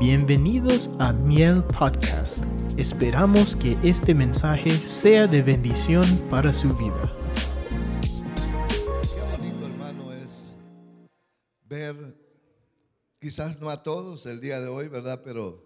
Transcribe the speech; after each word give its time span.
Bienvenidos 0.00 0.88
a 0.98 1.12
Miel 1.12 1.62
Podcast. 1.62 2.42
Esperamos 2.78 3.54
que 3.54 3.76
este 3.82 4.14
mensaje 4.14 4.70
sea 4.70 5.26
de 5.26 5.42
bendición 5.42 6.06
para 6.30 6.54
su 6.54 6.68
vida. 6.74 7.02
Qué 8.00 9.20
bonito, 9.30 9.66
hermano, 9.66 10.10
es 10.14 10.54
ver, 11.68 12.16
quizás 13.20 13.60
no 13.60 13.68
a 13.68 13.82
todos 13.82 14.24
el 14.24 14.40
día 14.40 14.58
de 14.62 14.68
hoy, 14.68 14.88
¿verdad? 14.88 15.20
Pero 15.22 15.62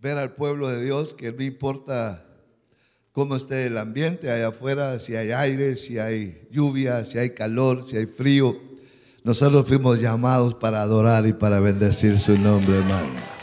ver 0.00 0.18
al 0.18 0.34
pueblo 0.34 0.66
de 0.68 0.82
Dios, 0.84 1.14
que 1.14 1.32
no 1.32 1.44
importa 1.44 2.26
cómo 3.12 3.36
esté 3.36 3.66
el 3.66 3.78
ambiente 3.78 4.32
allá 4.32 4.48
afuera, 4.48 4.98
si 4.98 5.14
hay 5.14 5.30
aire, 5.30 5.76
si 5.76 6.00
hay 6.00 6.48
lluvia, 6.50 7.04
si 7.04 7.18
hay 7.18 7.30
calor, 7.30 7.86
si 7.86 7.98
hay 7.98 8.06
frío. 8.06 8.60
Nosotros 9.22 9.68
fuimos 9.68 10.00
llamados 10.00 10.56
para 10.56 10.82
adorar 10.82 11.24
y 11.28 11.32
para 11.32 11.60
bendecir 11.60 12.18
su 12.18 12.36
nombre, 12.36 12.78
hermano. 12.78 13.33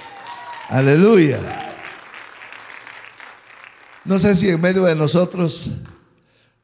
Aleluya. 0.72 1.38
No 4.06 4.18
sé 4.18 4.38
si 4.38 4.48
en 4.48 4.62
medio 4.62 4.86
de 4.86 4.96
nosotros 4.96 5.72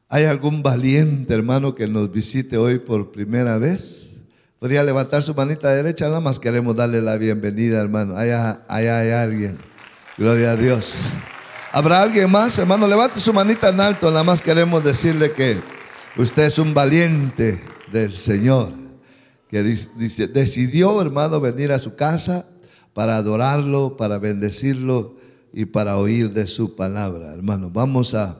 hay 0.07 0.23
algún 0.23 0.63
valiente 0.63 1.33
hermano 1.33 1.75
que 1.75 1.87
nos 1.87 2.09
visite 2.09 2.55
hoy 2.55 2.79
por 2.79 3.11
primera 3.11 3.57
vez. 3.57 4.21
Podría 4.59 4.81
levantar 4.81 5.23
su 5.23 5.35
manita 5.35 5.71
derecha, 5.71 6.07
nada 6.07 6.21
más 6.21 6.39
queremos 6.39 6.77
darle 6.77 7.01
la 7.01 7.17
bienvenida, 7.17 7.81
hermano. 7.81 8.15
Allá, 8.15 8.61
allá 8.69 8.99
hay 8.99 9.11
alguien. 9.11 9.57
Gloria 10.17 10.51
a 10.51 10.55
Dios. 10.55 10.99
¿Habrá 11.73 12.01
alguien 12.01 12.31
más? 12.31 12.57
Hermano, 12.57 12.87
levante 12.87 13.19
su 13.19 13.33
manita 13.33 13.67
en 13.67 13.81
alto, 13.81 14.09
nada 14.09 14.23
más 14.23 14.41
queremos 14.41 14.85
decirle 14.85 15.33
que 15.33 15.57
usted 16.15 16.43
es 16.43 16.57
un 16.57 16.73
valiente 16.73 17.61
del 17.91 18.15
Señor, 18.15 18.71
que 19.49 19.63
decidió, 19.63 21.01
hermano, 21.01 21.41
venir 21.41 21.73
a 21.73 21.77
su 21.77 21.97
casa 21.97 22.45
para 22.97 23.17
adorarlo, 23.17 23.95
para 23.95 24.17
bendecirlo 24.17 25.13
y 25.53 25.65
para 25.65 25.99
oír 25.99 26.31
de 26.31 26.47
su 26.47 26.75
palabra. 26.75 27.31
Hermano, 27.31 27.69
vamos 27.69 28.15
a 28.15 28.39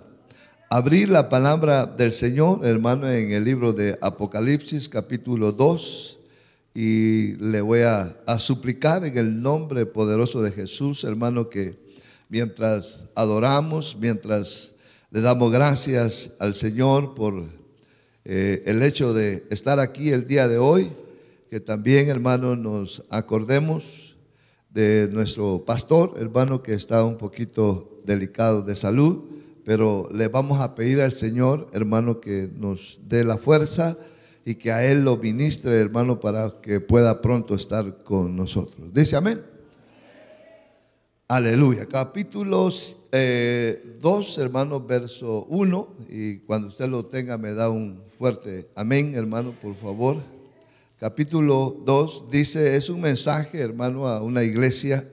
abrir 0.67 1.09
la 1.09 1.30
palabra 1.30 1.86
del 1.86 2.11
Señor, 2.11 2.66
hermano, 2.66 3.08
en 3.08 3.33
el 3.33 3.44
libro 3.44 3.72
de 3.72 4.00
Apocalipsis 4.02 4.89
capítulo 4.89 5.52
2 5.52 6.19
y 6.73 7.33
le 7.35 7.61
voy 7.61 7.81
a, 7.81 8.17
suplicar 8.39 9.05
en 9.05 9.16
el 9.19 9.44
nombre 9.44 9.85
poderoso 9.85 10.41
de 10.41 10.50
Jesús, 10.50 11.03
hermano, 11.03 11.50
que 11.50 11.78
mientras 12.28 13.05
adoramos, 13.13 13.95
mientras 14.00 14.73
le 15.11 15.22
damos 15.22 15.52
gracias 15.52 16.33
al 16.39 16.55
Señor 16.55 17.13
por 17.13 17.44
eh, 18.25 18.63
el 18.66 18.81
hecho 18.81 19.13
de 19.13 19.45
estar 19.52 19.80
aquí 19.80 20.09
el 20.09 20.25
día 20.25 20.47
de 20.47 20.58
hoy, 20.58 20.89
que 21.52 21.59
también, 21.59 22.09
hermano, 22.09 22.55
nos 22.55 23.03
acordemos 23.11 24.06
de 24.78 25.09
nuestro 25.11 25.66
pastor, 25.66 26.14
hermano, 26.20 26.61
que 26.61 26.75
está 26.75 27.03
un 27.03 27.17
poquito 27.17 28.00
delicado 28.06 28.61
de 28.61 28.75
salud, 28.75 29.23
pero 29.66 30.08
le 30.14 30.28
vamos 30.28 30.59
a 30.61 30.75
pedir 30.75 31.02
al 31.02 31.14
Señor, 31.14 31.66
hermano, 31.73 32.22
que 32.22 32.47
nos 32.56 33.00
dé 33.02 33.23
la 33.23 33.39
fuerza 33.39 33.97
y 34.45 34.53
que 34.53 34.72
a 34.72 34.86
Él 34.86 35.03
lo 35.03 35.17
ministre, 35.17 35.80
hermano, 35.80 36.19
para 36.19 36.61
que 36.61 36.80
pueda 36.80 37.22
pronto 37.22 37.56
estar 37.56 38.03
con 38.03 38.36
nosotros. 38.36 38.94
Dice 38.94 39.16
amén. 39.16 39.42
Aleluya. 41.28 41.88
Capítulo 41.88 42.66
2, 42.66 43.09
eh, 43.14 43.97
hermano, 44.38 44.80
verso 44.80 45.45
1. 45.50 45.95
Y 46.08 46.38
cuando 46.41 46.67
usted 46.67 46.88
lo 46.88 47.03
tenga, 47.03 47.39
me 47.39 47.56
da 47.56 47.72
un 47.72 48.03
fuerte 48.16 48.69
amén, 48.75 49.16
hermano, 49.16 49.56
por 49.59 49.73
favor 49.73 50.36
capítulo 51.00 51.84
2 51.86 52.31
dice, 52.31 52.76
es 52.76 52.90
un 52.90 53.02
mensaje, 53.02 53.59
hermano, 53.59 54.08
a 54.08 54.22
una 54.23 54.44
iglesia, 54.44 55.08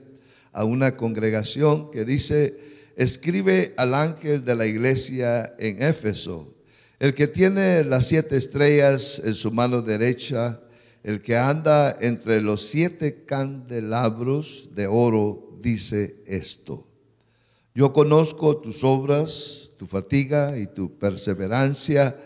a 0.51 0.65
una 0.65 0.97
congregación 0.97 1.91
que 1.91 2.05
dice, 2.05 2.57
escribe 2.95 3.73
al 3.77 3.93
ángel 3.93 4.43
de 4.43 4.55
la 4.55 4.65
iglesia 4.65 5.53
en 5.59 5.83
Éfeso, 5.83 6.53
el 6.97 7.13
que 7.13 7.27
tiene 7.27 7.83
las 7.83 8.07
siete 8.07 8.35
estrellas 8.35 9.21
en 9.23 9.35
su 9.35 9.51
mano 9.51 9.81
derecha, 9.83 10.59
el 11.03 11.21
que 11.21 11.37
anda 11.37 11.95
entre 12.01 12.41
los 12.41 12.65
siete 12.65 13.23
candelabros 13.25 14.69
de 14.73 14.87
oro, 14.87 15.55
dice 15.61 16.15
esto. 16.25 16.87
Yo 17.75 17.93
conozco 17.93 18.57
tus 18.57 18.83
obras, 18.83 19.69
tu 19.77 19.85
fatiga 19.85 20.57
y 20.57 20.65
tu 20.65 20.97
perseverancia 20.97 22.17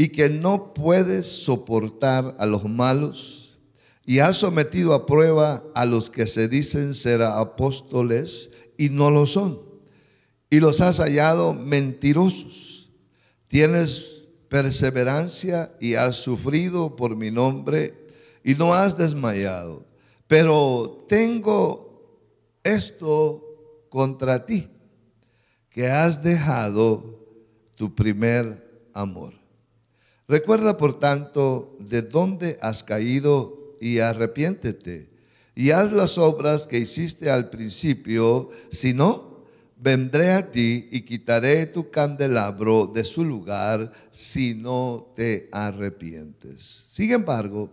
y 0.00 0.08
que 0.08 0.30
no 0.30 0.72
puedes 0.72 1.26
soportar 1.26 2.36
a 2.38 2.46
los 2.46 2.64
malos 2.64 3.58
y 4.06 4.20
has 4.20 4.38
sometido 4.38 4.94
a 4.94 5.04
prueba 5.04 5.62
a 5.74 5.84
los 5.84 6.08
que 6.08 6.26
se 6.26 6.48
dicen 6.48 6.94
ser 6.94 7.20
apóstoles 7.20 8.50
y 8.78 8.88
no 8.88 9.10
lo 9.10 9.26
son, 9.26 9.60
y 10.48 10.60
los 10.60 10.80
has 10.80 10.98
hallado 10.98 11.52
mentirosos. 11.52 12.90
Tienes 13.48 14.28
perseverancia 14.48 15.74
y 15.80 15.94
has 15.94 16.16
sufrido 16.16 16.96
por 16.96 17.16
mi 17.16 17.30
nombre 17.30 18.06
y 18.44 18.54
no 18.54 18.72
has 18.72 18.96
desmayado. 18.96 19.84
Pero 20.26 21.04
tengo 21.08 22.22
esto 22.62 23.44
contra 23.88 24.46
ti, 24.46 24.68
que 25.70 25.88
has 25.88 26.22
dejado 26.22 27.26
tu 27.76 27.94
primer 27.94 28.88
amor. 28.94 29.37
Recuerda, 30.28 30.76
por 30.76 30.98
tanto, 30.98 31.76
de 31.80 32.02
dónde 32.02 32.58
has 32.60 32.84
caído 32.84 33.76
y 33.80 33.98
arrepiéntete 33.98 35.08
y 35.58 35.72
haz 35.72 35.90
las 35.90 36.18
obras 36.18 36.68
que 36.68 36.78
hiciste 36.78 37.30
al 37.30 37.50
principio, 37.50 38.48
si 38.70 38.94
no, 38.94 39.42
vendré 39.76 40.30
a 40.30 40.52
ti 40.52 40.88
y 40.92 41.00
quitaré 41.00 41.66
tu 41.66 41.90
candelabro 41.90 42.86
de 42.86 43.02
su 43.02 43.24
lugar 43.24 43.90
si 44.12 44.54
no 44.54 45.12
te 45.16 45.48
arrepientes. 45.50 46.84
Sin 46.88 47.10
embargo, 47.10 47.70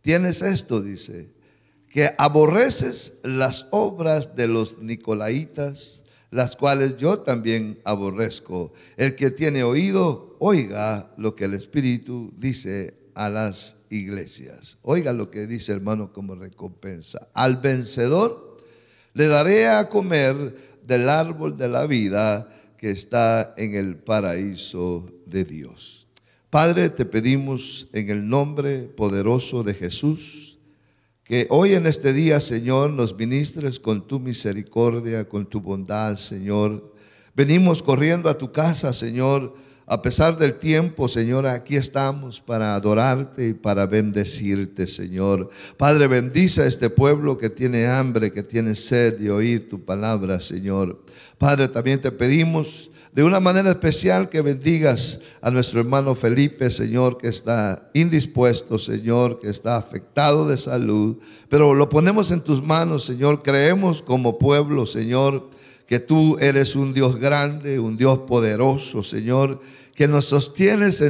tienes 0.00 0.42
esto, 0.42 0.80
dice, 0.80 1.28
que 1.90 2.12
aborreces 2.18 3.14
las 3.24 3.66
obras 3.72 4.36
de 4.36 4.46
los 4.46 4.78
nicolaitas, 4.78 6.02
las 6.30 6.54
cuales 6.54 6.98
yo 6.98 7.18
también 7.18 7.80
aborrezco. 7.84 8.72
El 8.96 9.16
que 9.16 9.32
tiene 9.32 9.64
oído, 9.64 10.33
oiga 10.46 11.10
lo 11.16 11.34
que 11.34 11.46
el 11.46 11.54
Espíritu 11.54 12.30
dice 12.36 12.92
a 13.14 13.30
las 13.30 13.76
iglesias. 13.88 14.76
Oiga 14.82 15.14
lo 15.14 15.30
que 15.30 15.46
dice 15.46 15.72
hermano 15.72 16.12
como 16.12 16.34
recompensa. 16.34 17.28
Al 17.32 17.56
vencedor 17.56 18.58
le 19.14 19.26
daré 19.26 19.68
a 19.68 19.88
comer 19.88 20.36
del 20.82 21.08
árbol 21.08 21.56
de 21.56 21.68
la 21.68 21.86
vida 21.86 22.46
que 22.76 22.90
está 22.90 23.54
en 23.56 23.74
el 23.74 23.96
paraíso 23.96 25.08
de 25.24 25.46
Dios. 25.46 26.08
Padre, 26.50 26.90
te 26.90 27.06
pedimos 27.06 27.88
en 27.94 28.10
el 28.10 28.28
nombre 28.28 28.80
poderoso 28.80 29.62
de 29.62 29.72
Jesús, 29.72 30.58
que 31.24 31.46
hoy 31.48 31.72
en 31.72 31.86
este 31.86 32.12
día, 32.12 32.38
Señor, 32.38 32.90
nos 32.90 33.16
ministres 33.16 33.80
con 33.80 34.06
tu 34.06 34.20
misericordia, 34.20 35.26
con 35.26 35.46
tu 35.48 35.62
bondad, 35.62 36.16
Señor. 36.16 36.92
Venimos 37.34 37.82
corriendo 37.82 38.28
a 38.28 38.36
tu 38.36 38.52
casa, 38.52 38.92
Señor. 38.92 39.63
A 39.86 40.00
pesar 40.00 40.38
del 40.38 40.58
tiempo, 40.58 41.08
Señor, 41.08 41.46
aquí 41.46 41.76
estamos 41.76 42.40
para 42.40 42.74
adorarte 42.74 43.48
y 43.48 43.52
para 43.52 43.86
bendecirte, 43.86 44.86
Señor. 44.86 45.50
Padre, 45.76 46.06
bendice 46.06 46.62
a 46.62 46.66
este 46.66 46.88
pueblo 46.88 47.36
que 47.36 47.50
tiene 47.50 47.86
hambre, 47.86 48.32
que 48.32 48.42
tiene 48.42 48.74
sed 48.74 49.18
de 49.18 49.30
oír 49.30 49.68
tu 49.68 49.84
palabra, 49.84 50.40
Señor. 50.40 51.04
Padre, 51.36 51.68
también 51.68 52.00
te 52.00 52.10
pedimos 52.10 52.90
de 53.12 53.22
una 53.22 53.40
manera 53.40 53.70
especial 53.70 54.30
que 54.30 54.40
bendigas 54.40 55.20
a 55.42 55.50
nuestro 55.50 55.80
hermano 55.80 56.14
Felipe, 56.14 56.70
Señor, 56.70 57.18
que 57.18 57.28
está 57.28 57.90
indispuesto, 57.92 58.78
Señor, 58.78 59.38
que 59.38 59.50
está 59.50 59.76
afectado 59.76 60.48
de 60.48 60.56
salud. 60.56 61.18
Pero 61.50 61.74
lo 61.74 61.90
ponemos 61.90 62.30
en 62.30 62.40
tus 62.40 62.62
manos, 62.62 63.04
Señor. 63.04 63.42
Creemos 63.42 64.00
como 64.02 64.38
pueblo, 64.38 64.86
Señor, 64.86 65.48
que 65.86 66.00
tú 66.00 66.36
eres 66.40 66.76
un 66.76 66.94
Dios 66.94 67.16
grande, 67.16 67.78
un 67.78 67.96
Dios 67.96 68.20
poderoso, 68.20 69.02
Señor, 69.02 69.60
que 69.94 70.08
nos 70.08 70.24
sostienes 70.26 71.02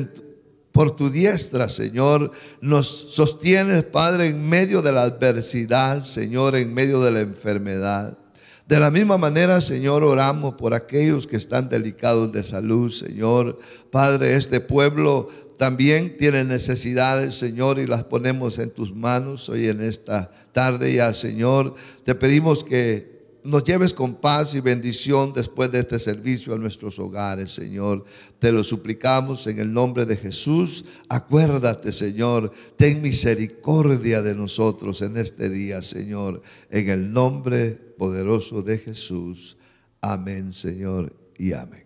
por 0.72 0.96
tu 0.96 1.08
diestra, 1.08 1.68
Señor. 1.68 2.32
Nos 2.60 2.88
sostienes, 2.88 3.84
Padre, 3.84 4.26
en 4.26 4.48
medio 4.48 4.82
de 4.82 4.90
la 4.92 5.04
adversidad, 5.04 6.02
Señor, 6.02 6.56
en 6.56 6.74
medio 6.74 7.00
de 7.00 7.12
la 7.12 7.20
enfermedad. 7.20 8.18
De 8.66 8.80
la 8.80 8.90
misma 8.90 9.16
manera, 9.16 9.60
Señor, 9.60 10.02
oramos 10.02 10.54
por 10.54 10.74
aquellos 10.74 11.26
que 11.26 11.36
están 11.36 11.68
delicados 11.68 12.32
de 12.32 12.42
salud, 12.42 12.90
Señor. 12.90 13.58
Padre, 13.90 14.34
este 14.34 14.60
pueblo 14.60 15.28
también 15.58 16.16
tiene 16.16 16.42
necesidades, 16.42 17.36
Señor, 17.36 17.78
y 17.78 17.86
las 17.86 18.04
ponemos 18.04 18.58
en 18.58 18.70
tus 18.70 18.92
manos 18.92 19.48
hoy 19.48 19.68
en 19.68 19.80
esta 19.80 20.32
tarde 20.52 20.94
ya, 20.94 21.14
Señor. 21.14 21.74
Te 22.04 22.16
pedimos 22.16 22.64
que 22.64 23.13
nos 23.44 23.62
lleves 23.62 23.92
con 23.92 24.14
paz 24.14 24.54
y 24.54 24.60
bendición 24.60 25.34
después 25.34 25.70
de 25.70 25.80
este 25.80 25.98
servicio 25.98 26.54
a 26.54 26.58
nuestros 26.58 26.98
hogares, 26.98 27.52
Señor. 27.52 28.04
Te 28.38 28.50
lo 28.50 28.64
suplicamos 28.64 29.46
en 29.46 29.58
el 29.58 29.70
nombre 29.70 30.06
de 30.06 30.16
Jesús. 30.16 30.86
Acuérdate, 31.10 31.92
Señor, 31.92 32.50
ten 32.76 33.02
misericordia 33.02 34.22
de 34.22 34.34
nosotros 34.34 35.02
en 35.02 35.18
este 35.18 35.50
día, 35.50 35.82
Señor, 35.82 36.40
en 36.70 36.88
el 36.88 37.12
nombre 37.12 37.72
poderoso 37.72 38.62
de 38.62 38.78
Jesús. 38.78 39.58
Amén, 40.00 40.50
Señor, 40.50 41.14
y 41.36 41.52
amén. 41.52 41.84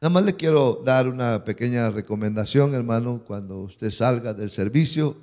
Nada 0.00 0.12
más 0.12 0.24
le 0.24 0.34
quiero 0.34 0.82
dar 0.84 1.06
una 1.06 1.44
pequeña 1.44 1.88
recomendación, 1.90 2.74
hermano, 2.74 3.22
cuando 3.24 3.60
usted 3.60 3.90
salga 3.90 4.34
del 4.34 4.50
servicio, 4.50 5.16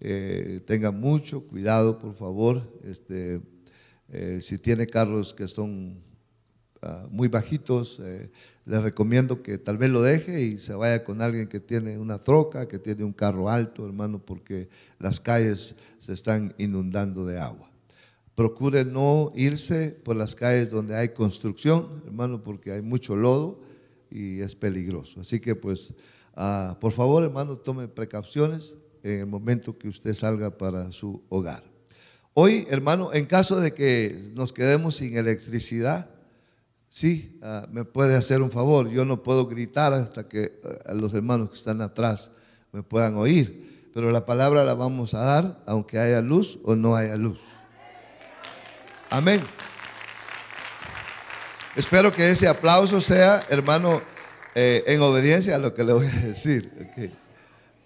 eh, 0.00 0.60
tenga 0.66 0.90
mucho 0.90 1.44
cuidado, 1.44 2.00
por 2.00 2.14
favor. 2.14 2.60
Este, 2.82 3.40
eh, 4.16 4.40
si 4.40 4.58
tiene 4.58 4.86
carros 4.86 5.34
que 5.34 5.48
son 5.48 5.98
ah, 6.82 7.08
muy 7.10 7.26
bajitos, 7.26 7.98
eh, 7.98 8.30
le 8.64 8.80
recomiendo 8.80 9.42
que 9.42 9.58
tal 9.58 9.76
vez 9.76 9.90
lo 9.90 10.02
deje 10.02 10.40
y 10.40 10.58
se 10.60 10.72
vaya 10.72 11.02
con 11.02 11.20
alguien 11.20 11.48
que 11.48 11.58
tiene 11.58 11.98
una 11.98 12.20
troca, 12.20 12.68
que 12.68 12.78
tiene 12.78 13.02
un 13.02 13.12
carro 13.12 13.50
alto, 13.50 13.84
hermano, 13.84 14.20
porque 14.24 14.68
las 15.00 15.18
calles 15.18 15.74
se 15.98 16.12
están 16.12 16.54
inundando 16.58 17.26
de 17.26 17.40
agua. 17.40 17.68
Procure 18.36 18.84
no 18.84 19.32
irse 19.34 19.90
por 19.90 20.14
las 20.14 20.36
calles 20.36 20.70
donde 20.70 20.94
hay 20.94 21.08
construcción, 21.08 22.04
hermano, 22.06 22.44
porque 22.44 22.70
hay 22.70 22.82
mucho 22.82 23.16
lodo 23.16 23.62
y 24.12 24.38
es 24.42 24.54
peligroso. 24.54 25.22
Así 25.22 25.40
que 25.40 25.56
pues, 25.56 25.92
ah, 26.36 26.78
por 26.80 26.92
favor, 26.92 27.24
hermano, 27.24 27.56
tome 27.56 27.88
precauciones 27.88 28.76
en 29.02 29.18
el 29.18 29.26
momento 29.26 29.76
que 29.76 29.88
usted 29.88 30.14
salga 30.14 30.56
para 30.56 30.92
su 30.92 31.20
hogar. 31.28 31.73
Hoy, 32.36 32.66
hermano, 32.68 33.12
en 33.12 33.26
caso 33.26 33.60
de 33.60 33.74
que 33.74 34.18
nos 34.34 34.52
quedemos 34.52 34.96
sin 34.96 35.16
electricidad, 35.16 36.10
sí, 36.88 37.38
ah, 37.42 37.68
me 37.70 37.84
puede 37.84 38.16
hacer 38.16 38.42
un 38.42 38.50
favor. 38.50 38.90
Yo 38.90 39.04
no 39.04 39.22
puedo 39.22 39.46
gritar 39.46 39.92
hasta 39.92 40.28
que 40.28 40.60
ah, 40.84 40.94
los 40.94 41.14
hermanos 41.14 41.50
que 41.50 41.56
están 41.56 41.80
atrás 41.80 42.32
me 42.72 42.82
puedan 42.82 43.14
oír, 43.14 43.88
pero 43.94 44.10
la 44.10 44.26
palabra 44.26 44.64
la 44.64 44.74
vamos 44.74 45.14
a 45.14 45.20
dar 45.20 45.62
aunque 45.64 46.00
haya 46.00 46.20
luz 46.22 46.58
o 46.64 46.74
no 46.74 46.96
haya 46.96 47.14
luz. 47.14 47.38
Amén. 49.10 49.40
Espero 51.76 52.12
que 52.12 52.30
ese 52.30 52.48
aplauso 52.48 53.00
sea, 53.00 53.44
hermano, 53.48 54.02
eh, 54.56 54.82
en 54.88 55.00
obediencia 55.02 55.54
a 55.54 55.58
lo 55.60 55.72
que 55.72 55.84
le 55.84 55.92
voy 55.92 56.06
a 56.06 56.20
decir. 56.26 56.72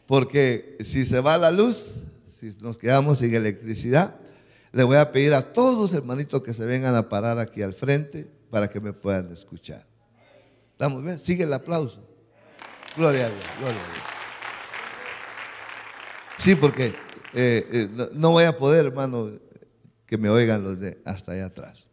Porque 0.06 0.78
si 0.80 1.04
se 1.04 1.20
va 1.20 1.36
la 1.36 1.50
luz, 1.50 1.96
si 2.34 2.56
nos 2.62 2.78
quedamos 2.78 3.18
sin 3.18 3.34
electricidad, 3.34 4.14
le 4.72 4.82
voy 4.82 4.96
a 4.96 5.10
pedir 5.12 5.34
a 5.34 5.52
todos, 5.52 5.92
hermanitos, 5.94 6.42
que 6.42 6.52
se 6.52 6.66
vengan 6.66 6.94
a 6.94 7.08
parar 7.08 7.38
aquí 7.38 7.62
al 7.62 7.74
frente 7.74 8.28
para 8.50 8.68
que 8.68 8.80
me 8.80 8.92
puedan 8.92 9.32
escuchar. 9.32 9.86
¿Estamos 10.72 11.02
bien? 11.02 11.18
Sigue 11.18 11.44
el 11.44 11.52
aplauso. 11.52 12.06
Gloria 12.96 13.26
a 13.26 13.30
Dios, 13.30 13.44
gloria 13.58 13.80
a 13.80 13.92
Dios. 13.92 14.04
Sí, 16.38 16.54
porque 16.54 16.94
eh, 17.34 17.68
eh, 17.72 17.88
no, 18.14 18.30
voy 18.30 18.44
a 18.44 18.56
poder, 18.56 18.86
hermano, 18.86 19.30
que 20.06 20.16
me 20.16 20.30
oigan 20.30 20.62
los 20.62 20.78
de 20.78 21.00
hasta 21.04 21.32
allá 21.32 21.46
atrás. 21.46 21.88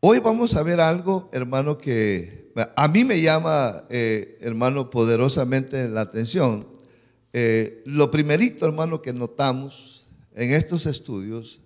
Hoy 0.00 0.18
vamos 0.18 0.54
a 0.56 0.62
ver 0.62 0.80
algo, 0.80 1.30
hermano, 1.32 1.78
que 1.78 2.52
a 2.76 2.88
mí 2.88 3.04
me 3.04 3.20
llama, 3.20 3.84
eh, 3.90 4.38
hermano, 4.40 4.90
poderosamente 4.90 5.88
la 5.88 6.02
atención. 6.02 6.68
lo 7.84 8.10
primerito, 8.10 8.66
hermano, 8.66 9.02
que 9.02 9.12
notamos 9.12 9.95
en 10.36 10.52
estos 10.52 10.86
estudios 10.86 11.62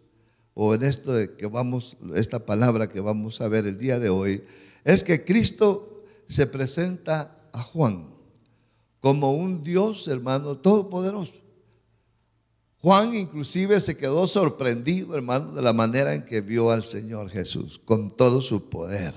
o 0.54 0.74
en 0.74 0.84
esto 0.84 1.12
que 1.36 1.46
vamos, 1.46 1.98
esta 2.14 2.46
palabra 2.46 2.88
que 2.88 3.00
vamos 3.00 3.40
a 3.40 3.48
ver 3.48 3.66
el 3.66 3.76
día 3.76 3.98
de 3.98 4.08
hoy, 4.08 4.44
es 4.84 5.04
que 5.04 5.24
Cristo 5.24 6.04
se 6.26 6.46
presenta 6.46 7.36
a 7.52 7.62
Juan 7.62 8.08
como 9.00 9.34
un 9.34 9.62
Dios, 9.62 10.08
hermano, 10.08 10.56
todopoderoso. 10.58 11.40
Juan 12.78 13.14
inclusive 13.14 13.80
se 13.80 13.96
quedó 13.96 14.26
sorprendido, 14.26 15.14
hermano, 15.14 15.52
de 15.52 15.62
la 15.62 15.72
manera 15.72 16.14
en 16.14 16.24
que 16.24 16.40
vio 16.40 16.70
al 16.70 16.84
Señor 16.84 17.28
Jesús, 17.28 17.80
con 17.84 18.10
todo 18.10 18.40
su 18.40 18.70
poder, 18.70 19.14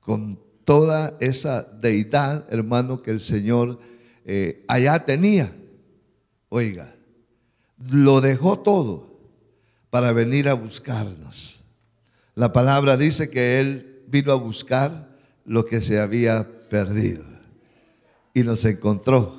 con 0.00 0.38
toda 0.64 1.16
esa 1.20 1.62
deidad, 1.62 2.46
hermano, 2.50 3.02
que 3.02 3.10
el 3.10 3.20
Señor 3.20 3.78
eh, 4.24 4.64
allá 4.68 5.04
tenía. 5.04 5.54
Oiga, 6.48 6.94
lo 7.90 8.20
dejó 8.20 8.58
todo 8.58 9.18
para 9.90 10.12
venir 10.12 10.48
a 10.48 10.54
buscarnos. 10.54 11.60
La 12.34 12.52
palabra 12.52 12.96
dice 12.96 13.30
que 13.30 13.60
Él 13.60 14.02
vino 14.08 14.32
a 14.32 14.36
buscar 14.36 15.08
lo 15.44 15.64
que 15.64 15.80
se 15.80 15.98
había 15.98 16.46
perdido 16.68 17.24
y 18.34 18.42
nos 18.42 18.64
encontró. 18.64 19.34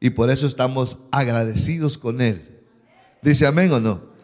Y 0.00 0.10
por 0.10 0.30
eso 0.30 0.46
estamos 0.46 0.98
agradecidos 1.10 1.96
con 1.96 2.20
Él. 2.20 2.60
Dice 3.22 3.46
amén 3.46 3.72
o 3.72 3.80
no. 3.80 4.16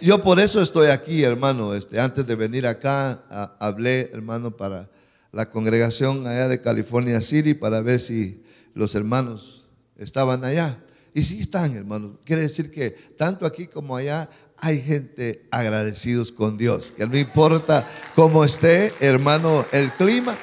Yo, 0.00 0.22
por 0.22 0.40
eso 0.40 0.60
estoy 0.60 0.88
aquí, 0.88 1.22
hermano. 1.22 1.74
Este, 1.74 2.00
antes 2.00 2.26
de 2.26 2.34
venir 2.34 2.66
acá, 2.66 3.22
hablé, 3.60 4.10
hermano, 4.12 4.56
para 4.56 4.88
la 5.32 5.48
congregación 5.48 6.26
allá 6.26 6.48
de 6.48 6.60
California 6.60 7.20
City 7.20 7.54
para 7.54 7.80
ver 7.82 8.00
si 8.00 8.42
los 8.74 8.94
hermanos 8.94 9.68
estaban 9.96 10.44
allá. 10.44 10.76
Y 11.16 11.22
sí 11.22 11.40
están, 11.40 11.74
hermanos. 11.74 12.18
Quiere 12.26 12.42
decir 12.42 12.70
que 12.70 12.90
tanto 12.90 13.46
aquí 13.46 13.68
como 13.68 13.96
allá 13.96 14.28
hay 14.58 14.82
gente 14.82 15.48
agradecidos 15.50 16.30
con 16.30 16.58
Dios. 16.58 16.92
Que 16.94 17.06
no 17.06 17.16
importa 17.16 17.88
cómo 18.14 18.44
esté, 18.44 18.92
hermano, 19.00 19.64
el 19.72 19.90
clima. 19.92 20.36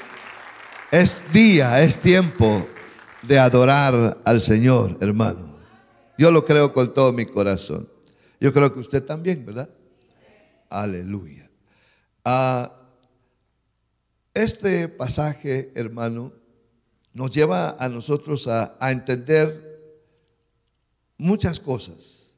Es 0.89 1.21
día, 1.31 1.79
es 1.83 1.99
tiempo 1.99 2.65
de 3.21 3.37
adorar 3.37 4.17
al 4.25 4.41
Señor, 4.41 4.97
hermano. 4.99 5.59
Yo 6.17 6.31
lo 6.31 6.43
creo 6.43 6.73
con 6.73 6.91
todo 6.91 7.13
mi 7.13 7.27
corazón. 7.27 7.87
Yo 8.39 8.51
creo 8.51 8.73
que 8.73 8.79
usted 8.79 9.03
también, 9.03 9.45
¿verdad? 9.45 9.69
Aleluya. 10.71 11.51
Ah, 12.25 12.73
este 14.33 14.87
pasaje, 14.87 15.71
hermano, 15.75 16.33
nos 17.13 17.29
lleva 17.29 17.75
a 17.77 17.87
nosotros 17.89 18.47
a, 18.47 18.75
a 18.79 18.91
entender 18.91 19.62
muchas 21.23 21.59
cosas. 21.59 22.33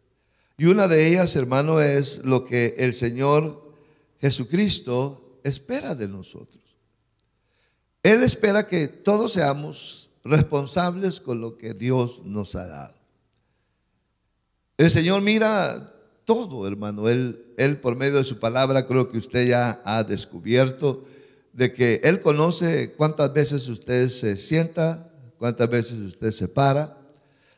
Y 0.58 0.66
una 0.66 0.88
de 0.88 1.08
ellas, 1.08 1.36
hermano, 1.36 1.82
es 1.82 2.24
lo 2.24 2.46
que 2.46 2.76
el 2.78 2.94
Señor 2.94 3.74
Jesucristo 4.22 5.40
espera 5.44 5.96
de 5.96 6.08
nosotros. 6.08 6.64
Él 8.04 8.24
espera 8.24 8.68
que 8.68 8.88
todos 8.88 9.34
seamos 9.34 10.12
responsables 10.24 11.20
con 11.20 11.42
lo 11.42 11.58
que 11.58 11.74
Dios 11.74 12.22
nos 12.24 12.56
ha 12.56 12.68
dado. 12.68 12.96
El 14.78 14.90
Señor 14.90 15.22
mira 15.22 15.94
todo, 16.24 16.68
hermano. 16.68 17.10
Él, 17.10 17.54
él 17.58 17.78
por 17.78 17.96
medio 17.96 18.18
de 18.18 18.24
su 18.24 18.40
palabra 18.40 18.86
creo 18.88 19.10
que 19.10 19.18
usted 19.18 19.48
ya 19.48 19.82
ha 19.84 20.04
descubierto 20.04 21.06
de 21.54 21.74
que 21.74 22.02
Él 22.04 22.22
conoce 22.22 22.94
cuántas 22.94 23.34
veces 23.34 23.68
usted 23.68 24.10
se 24.10 24.36
sienta, 24.36 25.12
cuántas 25.38 25.70
veces 25.70 26.00
usted 26.00 26.32
se 26.32 26.48
para, 26.48 26.95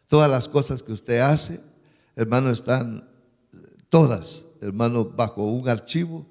Todas 0.07 0.29
las 0.29 0.47
cosas 0.47 0.83
que 0.83 0.93
usted 0.93 1.19
hace, 1.19 1.59
hermano, 2.15 2.49
están 2.49 3.07
todas, 3.89 4.45
hermano, 4.61 5.05
bajo 5.05 5.43
un 5.45 5.67
archivo 5.67 6.25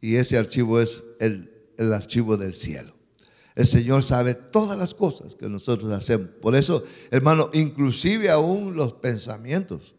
y 0.00 0.16
ese 0.16 0.36
archivo 0.36 0.80
es 0.80 1.04
el, 1.20 1.48
archivo 1.92 2.36
del 2.36 2.54
cielo. 2.54 2.92
El 3.54 3.66
Señor 3.66 4.02
sabe 4.02 4.34
todas 4.34 4.78
las 4.78 4.94
cosas 4.94 5.34
que 5.34 5.48
nosotros 5.48 5.90
hacemos. 5.92 6.28
Por 6.40 6.54
eso, 6.54 6.84
hermano, 7.10 7.50
inclusive 7.52 8.30
aún 8.30 8.76
los 8.76 8.94
pensamientos. 8.94 9.94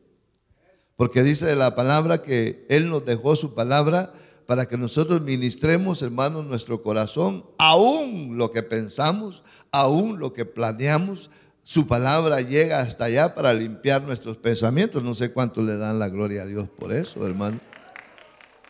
Porque 0.96 1.24
dice 1.24 1.56
la 1.56 1.76
palabra 1.76 2.22
que 2.22 2.66
Él 2.70 2.90
nos 2.90 3.06
dejó 3.06 3.36
su 3.36 3.54
palabra 3.54 4.14
para 4.46 4.68
que 4.68 4.78
nosotros 4.78 5.22
ministremos, 5.22 6.02
hermano, 6.02 6.44
nuestro 6.44 6.84
corazón, 6.84 7.46
aún 7.58 8.38
lo 8.38 8.52
que 8.52 8.64
pensamos, 8.64 9.44
aún 9.72 10.20
lo 10.20 10.34
que 10.34 10.46
planeamos, 10.46 11.30
su 11.64 11.88
palabra 11.88 12.42
llega 12.42 12.82
hasta 12.82 13.06
allá 13.06 13.34
para 13.34 13.54
limpiar 13.54 14.02
nuestros 14.02 14.36
pensamientos. 14.38 15.02
No 15.02 15.16
sé 15.16 15.32
cuánto 15.32 15.62
le 15.62 15.78
dan 15.78 15.98
la 15.98 16.10
gloria 16.10 16.44
a 16.44 16.46
Dios 16.46 16.68
por 16.68 16.92
eso, 16.92 17.26
hermano. 17.26 17.60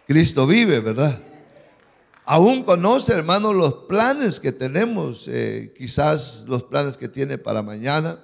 Cristo 0.05 0.45
vive, 0.45 0.79
¿verdad? 0.79 1.19
Aún 2.25 2.63
conoce, 2.63 3.13
hermano, 3.13 3.51
los 3.51 3.73
planes 3.85 4.39
que 4.39 4.51
tenemos, 4.51 5.27
eh, 5.27 5.73
quizás 5.75 6.45
los 6.47 6.63
planes 6.63 6.95
que 6.95 7.09
tiene 7.09 7.38
para 7.38 7.63
mañana, 7.63 8.19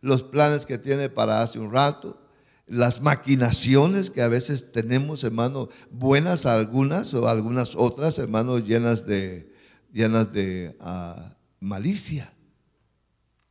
los 0.00 0.22
planes 0.22 0.66
que 0.66 0.78
tiene 0.78 1.08
para 1.08 1.42
hace 1.42 1.58
un 1.58 1.72
rato, 1.72 2.18
las 2.66 3.02
maquinaciones 3.02 4.10
que 4.10 4.22
a 4.22 4.28
veces 4.28 4.72
tenemos, 4.72 5.22
hermano, 5.22 5.68
buenas 5.90 6.46
algunas 6.46 7.12
o 7.14 7.28
algunas 7.28 7.76
otras, 7.76 8.18
hermano, 8.18 8.58
llenas 8.58 9.06
de, 9.06 9.52
llenas 9.92 10.32
de 10.32 10.76
ah, 10.80 11.36
malicia 11.60 12.33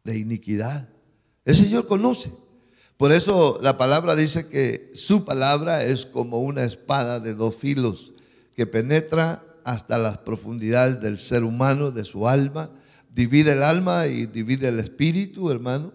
de 0.04 0.18
iniquidad. 0.18 0.90
El 1.46 1.56
Señor 1.56 1.88
conoce. 1.88 2.32
Por 2.98 3.12
eso 3.12 3.60
la 3.62 3.78
palabra 3.78 4.16
dice 4.16 4.48
que 4.48 4.92
su 4.94 5.26
palabra 5.26 5.84
es 5.84 6.06
como 6.06 6.40
una 6.40 6.64
espada 6.64 7.20
de 7.20 7.34
dos 7.34 7.56
filos 7.56 8.14
que 8.56 8.68
penetra 8.68 9.44
hasta 9.64 9.98
las 9.98 10.20
profundidades 10.20 11.02
del 11.02 11.18
ser 11.18 11.44
humano, 11.44 11.92
de 11.92 12.04
su 12.04 12.28
alma, 12.28 12.70
divide 13.10 13.54
el 13.54 13.64
alma 13.64 14.08
y 14.08 14.26
divide 14.26 14.68
el 14.68 14.80
espíritu, 14.80 15.50
hermano. 15.50 15.94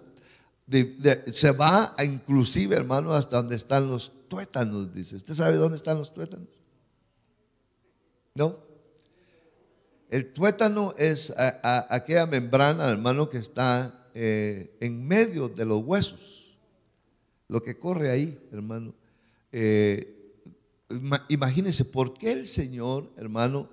se 1.33 1.51
va 1.53 1.95
a 1.97 2.05
inclusive, 2.05 2.77
hermano, 2.77 3.13
hasta 3.13 3.37
donde 3.37 3.57
están 3.57 3.89
los 3.89 4.13
tuétanos, 4.29 4.93
dice. 4.93 5.17
¿Usted 5.17 5.35
sabe 5.35 5.57
dónde 5.57 5.77
están 5.77 5.99
los 5.99 6.13
tuétanos? 6.13 6.49
¿No? 8.35 8.59
El 10.11 10.33
tuétano 10.33 10.95
es 10.97 11.35
aquella 11.37 12.27
membrana, 12.27 12.89
hermano, 12.89 13.29
que 13.29 13.39
está 13.39 13.98
eh, 14.21 14.77
en 14.81 15.07
medio 15.07 15.49
de 15.49 15.65
los 15.65 15.81
huesos. 15.85 16.59
Lo 17.47 17.63
que 17.63 17.79
corre 17.79 18.11
ahí, 18.11 18.37
hermano. 18.51 18.93
Eh, 19.53 20.35
imagínense, 21.29 21.85
¿por 21.85 22.15
qué 22.15 22.33
el 22.33 22.45
Señor, 22.45 23.09
hermano, 23.17 23.71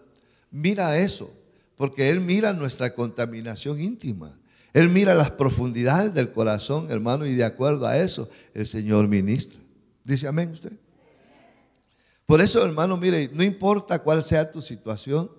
mira 0.51 0.99
eso? 0.99 1.33
Porque 1.75 2.11
Él 2.11 2.19
mira 2.21 2.53
nuestra 2.53 2.93
contaminación 2.93 3.79
íntima. 3.79 4.37
Él 4.71 4.89
mira 4.89 5.15
las 5.15 5.31
profundidades 5.31 6.13
del 6.13 6.31
corazón, 6.31 6.91
hermano, 6.91 7.25
y 7.25 7.33
de 7.33 7.43
acuerdo 7.43 7.87
a 7.87 7.97
eso, 7.97 8.29
el 8.53 8.67
Señor 8.67 9.07
ministra. 9.07 9.59
Dice 10.03 10.27
amén 10.27 10.51
usted. 10.51 10.73
Por 12.27 12.39
eso, 12.39 12.63
hermano, 12.63 12.97
mire, 12.97 13.31
no 13.33 13.41
importa 13.41 13.97
cuál 13.97 14.23
sea 14.23 14.51
tu 14.51 14.61
situación, 14.61 15.31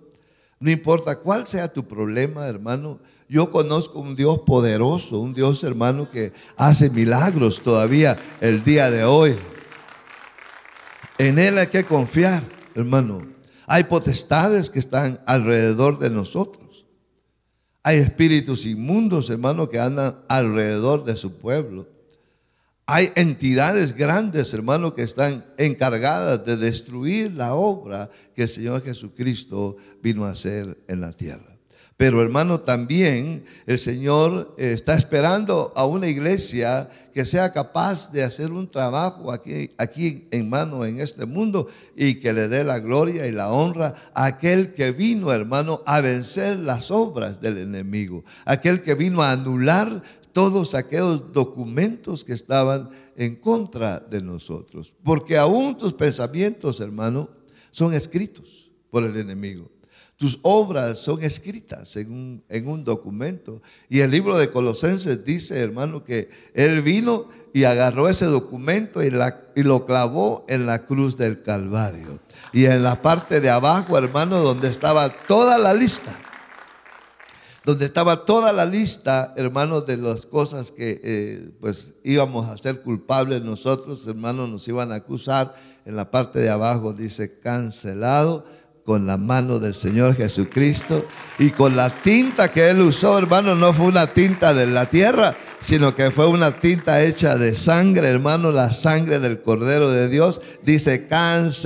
no 0.58 0.68
importa 0.68 1.20
cuál 1.20 1.46
sea 1.46 1.72
tu 1.72 1.86
problema, 1.86 2.48
hermano, 2.48 2.98
yo 3.28 3.50
conozco 3.50 3.98
un 3.98 4.14
Dios 4.14 4.40
poderoso, 4.40 5.18
un 5.18 5.34
Dios, 5.34 5.64
hermano, 5.64 6.10
que 6.10 6.32
hace 6.56 6.90
milagros 6.90 7.60
todavía 7.60 8.16
el 8.40 8.62
día 8.62 8.90
de 8.90 9.04
hoy. 9.04 9.36
En 11.18 11.38
Él 11.38 11.58
hay 11.58 11.66
que 11.66 11.84
confiar, 11.84 12.42
hermano. 12.74 13.26
Hay 13.66 13.84
potestades 13.84 14.70
que 14.70 14.78
están 14.78 15.20
alrededor 15.26 15.98
de 15.98 16.10
nosotros. 16.10 16.86
Hay 17.82 17.98
espíritus 17.98 18.64
inmundos, 18.66 19.30
hermano, 19.30 19.68
que 19.68 19.80
andan 19.80 20.16
alrededor 20.28 21.04
de 21.04 21.16
su 21.16 21.36
pueblo. 21.36 21.88
Hay 22.84 23.10
entidades 23.16 23.96
grandes, 23.96 24.54
hermano, 24.54 24.94
que 24.94 25.02
están 25.02 25.44
encargadas 25.58 26.44
de 26.44 26.56
destruir 26.56 27.32
la 27.32 27.54
obra 27.54 28.08
que 28.36 28.42
el 28.42 28.48
Señor 28.48 28.84
Jesucristo 28.84 29.76
vino 30.00 30.24
a 30.24 30.30
hacer 30.30 30.78
en 30.86 31.00
la 31.00 31.12
tierra. 31.12 31.55
Pero 31.96 32.20
hermano, 32.20 32.60
también 32.60 33.44
el 33.66 33.78
Señor 33.78 34.54
eh, 34.58 34.72
está 34.72 34.98
esperando 34.98 35.72
a 35.74 35.86
una 35.86 36.06
iglesia 36.06 36.90
que 37.14 37.24
sea 37.24 37.54
capaz 37.54 38.12
de 38.12 38.22
hacer 38.22 38.52
un 38.52 38.70
trabajo 38.70 39.32
aquí, 39.32 39.70
aquí 39.78 40.28
en 40.30 40.50
mano 40.50 40.84
en 40.84 41.00
este 41.00 41.24
mundo 41.24 41.68
y 41.96 42.16
que 42.16 42.34
le 42.34 42.48
dé 42.48 42.64
la 42.64 42.80
gloria 42.80 43.26
y 43.26 43.32
la 43.32 43.50
honra 43.50 43.94
a 44.12 44.26
aquel 44.26 44.74
que 44.74 44.92
vino, 44.92 45.32
hermano, 45.32 45.80
a 45.86 46.02
vencer 46.02 46.58
las 46.58 46.90
obras 46.90 47.40
del 47.40 47.56
enemigo. 47.56 48.24
Aquel 48.44 48.82
que 48.82 48.94
vino 48.94 49.22
a 49.22 49.32
anular 49.32 50.02
todos 50.34 50.74
aquellos 50.74 51.32
documentos 51.32 52.24
que 52.24 52.34
estaban 52.34 52.90
en 53.16 53.36
contra 53.36 54.00
de 54.00 54.20
nosotros. 54.20 54.92
Porque 55.02 55.38
aún 55.38 55.78
tus 55.78 55.94
pensamientos, 55.94 56.80
hermano, 56.80 57.30
son 57.70 57.94
escritos 57.94 58.70
por 58.90 59.04
el 59.04 59.16
enemigo. 59.16 59.70
Tus 60.16 60.38
obras 60.40 60.98
son 60.98 61.22
escritas 61.22 61.94
en 61.96 62.10
un, 62.10 62.44
en 62.48 62.68
un, 62.68 62.84
documento. 62.84 63.60
Y 63.90 64.00
el 64.00 64.10
libro 64.10 64.38
de 64.38 64.50
Colosenses 64.50 65.26
dice, 65.26 65.60
hermano, 65.60 66.04
que 66.04 66.30
Él 66.54 66.80
vino 66.80 67.28
y 67.52 67.64
agarró 67.64 68.08
ese 68.08 68.24
documento 68.24 69.02
y, 69.02 69.10
lo 69.10 69.84
clavó 69.84 70.46
en 70.48 70.64
la 70.64 70.86
cruz 70.86 71.18
del 71.18 71.42
Calvario. 71.42 72.18
Y 72.50 72.64
en 72.64 72.82
la 72.82 73.02
parte 73.02 73.40
de 73.40 73.50
abajo, 73.50 73.98
hermano, 73.98 74.38
donde 74.38 74.68
estaba 74.68 75.10
toda 75.10 75.58
la 75.58 75.74
lista. 75.74 76.18
Donde 77.62 77.84
estaba 77.84 78.24
toda 78.24 78.54
la 78.54 78.64
lista, 78.64 79.34
hermano, 79.36 79.82
de 79.82 79.98
las 79.98 80.24
cosas 80.24 80.70
que 80.70 80.98
eh, 81.04 81.50
pues 81.60 81.94
íbamos 82.04 82.46
a 82.46 82.56
ser 82.56 82.80
culpables 82.80 83.42
nosotros, 83.42 84.06
hermanos, 84.06 84.48
nos 84.48 84.66
iban 84.66 84.92
a 84.92 84.96
acusar. 84.96 85.54
En 85.84 85.94
la 85.94 86.10
parte 86.10 86.38
de 86.38 86.48
abajo 86.48 86.92
dice 86.94 87.38
cancelado 87.38 88.44
con 88.86 89.04
la 89.04 89.16
mano 89.16 89.58
del 89.58 89.74
Señor 89.74 90.14
Jesucristo 90.14 91.04
y 91.40 91.50
con 91.50 91.74
la 91.74 91.90
tinta 91.90 92.52
que 92.52 92.70
él 92.70 92.80
usó, 92.82 93.18
hermano, 93.18 93.56
no 93.56 93.72
fue 93.74 93.86
una 93.86 94.06
tinta 94.06 94.54
de 94.54 94.66
la 94.66 94.86
tierra, 94.86 95.34
sino 95.58 95.96
que 95.96 96.12
fue 96.12 96.28
una 96.28 96.52
tinta 96.52 97.02
hecha 97.02 97.36
de 97.36 97.56
sangre, 97.56 98.08
hermano, 98.08 98.52
la 98.52 98.72
sangre 98.72 99.18
del 99.18 99.42
Cordero 99.42 99.90
de 99.90 100.08
Dios, 100.08 100.40
dice 100.62 101.08
cancelado. 101.08 101.58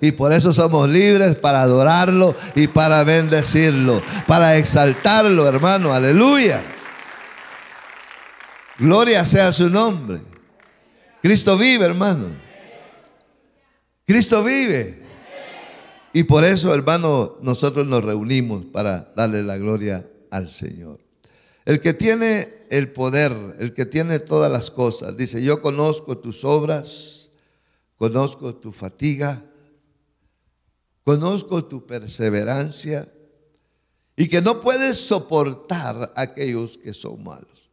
Y 0.00 0.12
por 0.12 0.32
eso 0.32 0.54
somos 0.54 0.88
libres 0.88 1.36
para 1.36 1.60
adorarlo 1.60 2.34
y 2.54 2.68
para 2.68 3.04
bendecirlo, 3.04 4.02
para 4.26 4.56
exaltarlo, 4.56 5.46
hermano, 5.46 5.92
aleluya. 5.92 6.62
Gloria 8.78 9.26
sea 9.26 9.52
su 9.52 9.68
nombre. 9.68 10.22
Cristo 11.20 11.58
vive, 11.58 11.84
hermano. 11.84 12.28
Cristo 14.06 14.42
vive. 14.42 15.01
Y 16.12 16.24
por 16.24 16.44
eso, 16.44 16.74
hermano, 16.74 17.38
nosotros 17.40 17.86
nos 17.86 18.04
reunimos 18.04 18.66
para 18.66 19.12
darle 19.16 19.42
la 19.42 19.56
gloria 19.56 20.06
al 20.30 20.50
Señor. 20.50 21.00
El 21.64 21.80
que 21.80 21.94
tiene 21.94 22.66
el 22.70 22.92
poder, 22.92 23.32
el 23.58 23.72
que 23.72 23.86
tiene 23.86 24.18
todas 24.18 24.50
las 24.50 24.70
cosas, 24.70 25.16
dice, 25.16 25.42
yo 25.42 25.62
conozco 25.62 26.18
tus 26.18 26.44
obras, 26.44 27.30
conozco 27.96 28.54
tu 28.54 28.72
fatiga, 28.72 29.42
conozco 31.04 31.64
tu 31.64 31.86
perseverancia 31.86 33.10
y 34.16 34.28
que 34.28 34.42
no 34.42 34.60
puedes 34.60 34.98
soportar 34.98 36.12
aquellos 36.16 36.76
que 36.76 36.92
son 36.92 37.22
malos. 37.22 37.70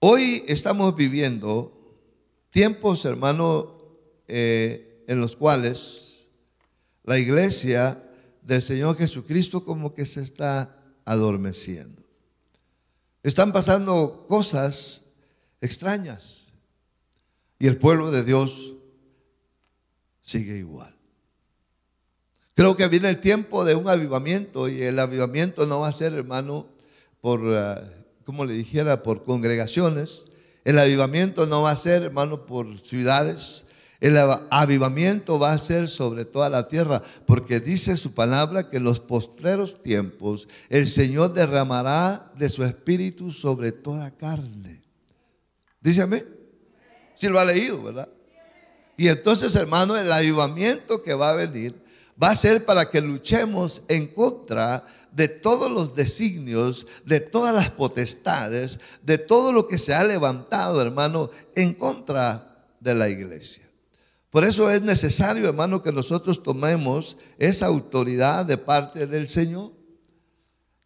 Hoy 0.00 0.42
estamos 0.48 0.96
viviendo 0.96 1.98
tiempos, 2.50 3.04
hermano, 3.04 3.71
eh, 4.34 5.04
en 5.08 5.20
los 5.20 5.36
cuales 5.36 6.28
la 7.04 7.18
iglesia 7.18 8.02
del 8.40 8.62
Señor 8.62 8.96
Jesucristo 8.96 9.62
como 9.62 9.94
que 9.94 10.06
se 10.06 10.22
está 10.22 10.74
adormeciendo. 11.04 12.02
Están 13.22 13.52
pasando 13.52 14.24
cosas 14.26 15.04
extrañas 15.60 16.48
y 17.58 17.66
el 17.66 17.76
pueblo 17.76 18.10
de 18.10 18.24
Dios 18.24 18.72
sigue 20.22 20.56
igual. 20.56 20.96
Creo 22.54 22.74
que 22.74 22.88
viene 22.88 23.10
el 23.10 23.20
tiempo 23.20 23.66
de 23.66 23.74
un 23.74 23.86
avivamiento 23.86 24.70
y 24.70 24.82
el 24.82 24.98
avivamiento 24.98 25.66
no 25.66 25.80
va 25.80 25.88
a 25.88 25.92
ser, 25.92 26.14
hermano, 26.14 26.68
por, 27.20 27.40
eh, 27.44 27.74
como 28.24 28.46
le 28.46 28.54
dijera, 28.54 29.02
por 29.02 29.24
congregaciones. 29.24 30.26
El 30.64 30.78
avivamiento 30.78 31.46
no 31.46 31.60
va 31.60 31.72
a 31.72 31.76
ser, 31.76 32.02
hermano, 32.02 32.46
por 32.46 32.78
ciudades. 32.78 33.66
El 34.02 34.18
avivamiento 34.50 35.38
va 35.38 35.52
a 35.52 35.58
ser 35.58 35.88
sobre 35.88 36.24
toda 36.24 36.50
la 36.50 36.66
tierra, 36.66 37.00
porque 37.24 37.60
dice 37.60 37.96
su 37.96 38.14
palabra 38.14 38.68
que 38.68 38.78
en 38.78 38.82
los 38.82 38.98
postreros 38.98 39.80
tiempos 39.80 40.48
el 40.68 40.88
Señor 40.88 41.32
derramará 41.32 42.32
de 42.36 42.48
su 42.48 42.64
espíritu 42.64 43.30
sobre 43.30 43.70
toda 43.70 44.10
carne. 44.10 44.82
Dígame, 45.80 46.24
si 47.14 47.28
lo 47.28 47.38
ha 47.38 47.44
leído, 47.44 47.80
¿verdad? 47.80 48.08
Y 48.96 49.06
entonces, 49.06 49.54
hermano, 49.54 49.96
el 49.96 50.10
avivamiento 50.10 51.00
que 51.04 51.14
va 51.14 51.30
a 51.30 51.36
venir 51.36 51.80
va 52.20 52.30
a 52.30 52.34
ser 52.34 52.64
para 52.64 52.90
que 52.90 53.00
luchemos 53.00 53.84
en 53.86 54.08
contra 54.08 54.84
de 55.12 55.28
todos 55.28 55.70
los 55.70 55.94
designios, 55.94 56.88
de 57.06 57.20
todas 57.20 57.54
las 57.54 57.70
potestades, 57.70 58.80
de 59.00 59.18
todo 59.18 59.52
lo 59.52 59.68
que 59.68 59.78
se 59.78 59.94
ha 59.94 60.02
levantado, 60.02 60.82
hermano, 60.82 61.30
en 61.54 61.74
contra 61.74 62.66
de 62.80 62.96
la 62.96 63.08
iglesia. 63.08 63.61
Por 64.32 64.44
eso 64.44 64.70
es 64.70 64.80
necesario, 64.80 65.46
hermano, 65.46 65.82
que 65.82 65.92
nosotros 65.92 66.42
tomemos 66.42 67.18
esa 67.36 67.66
autoridad 67.66 68.46
de 68.46 68.56
parte 68.56 69.06
del 69.06 69.28
Señor. 69.28 69.72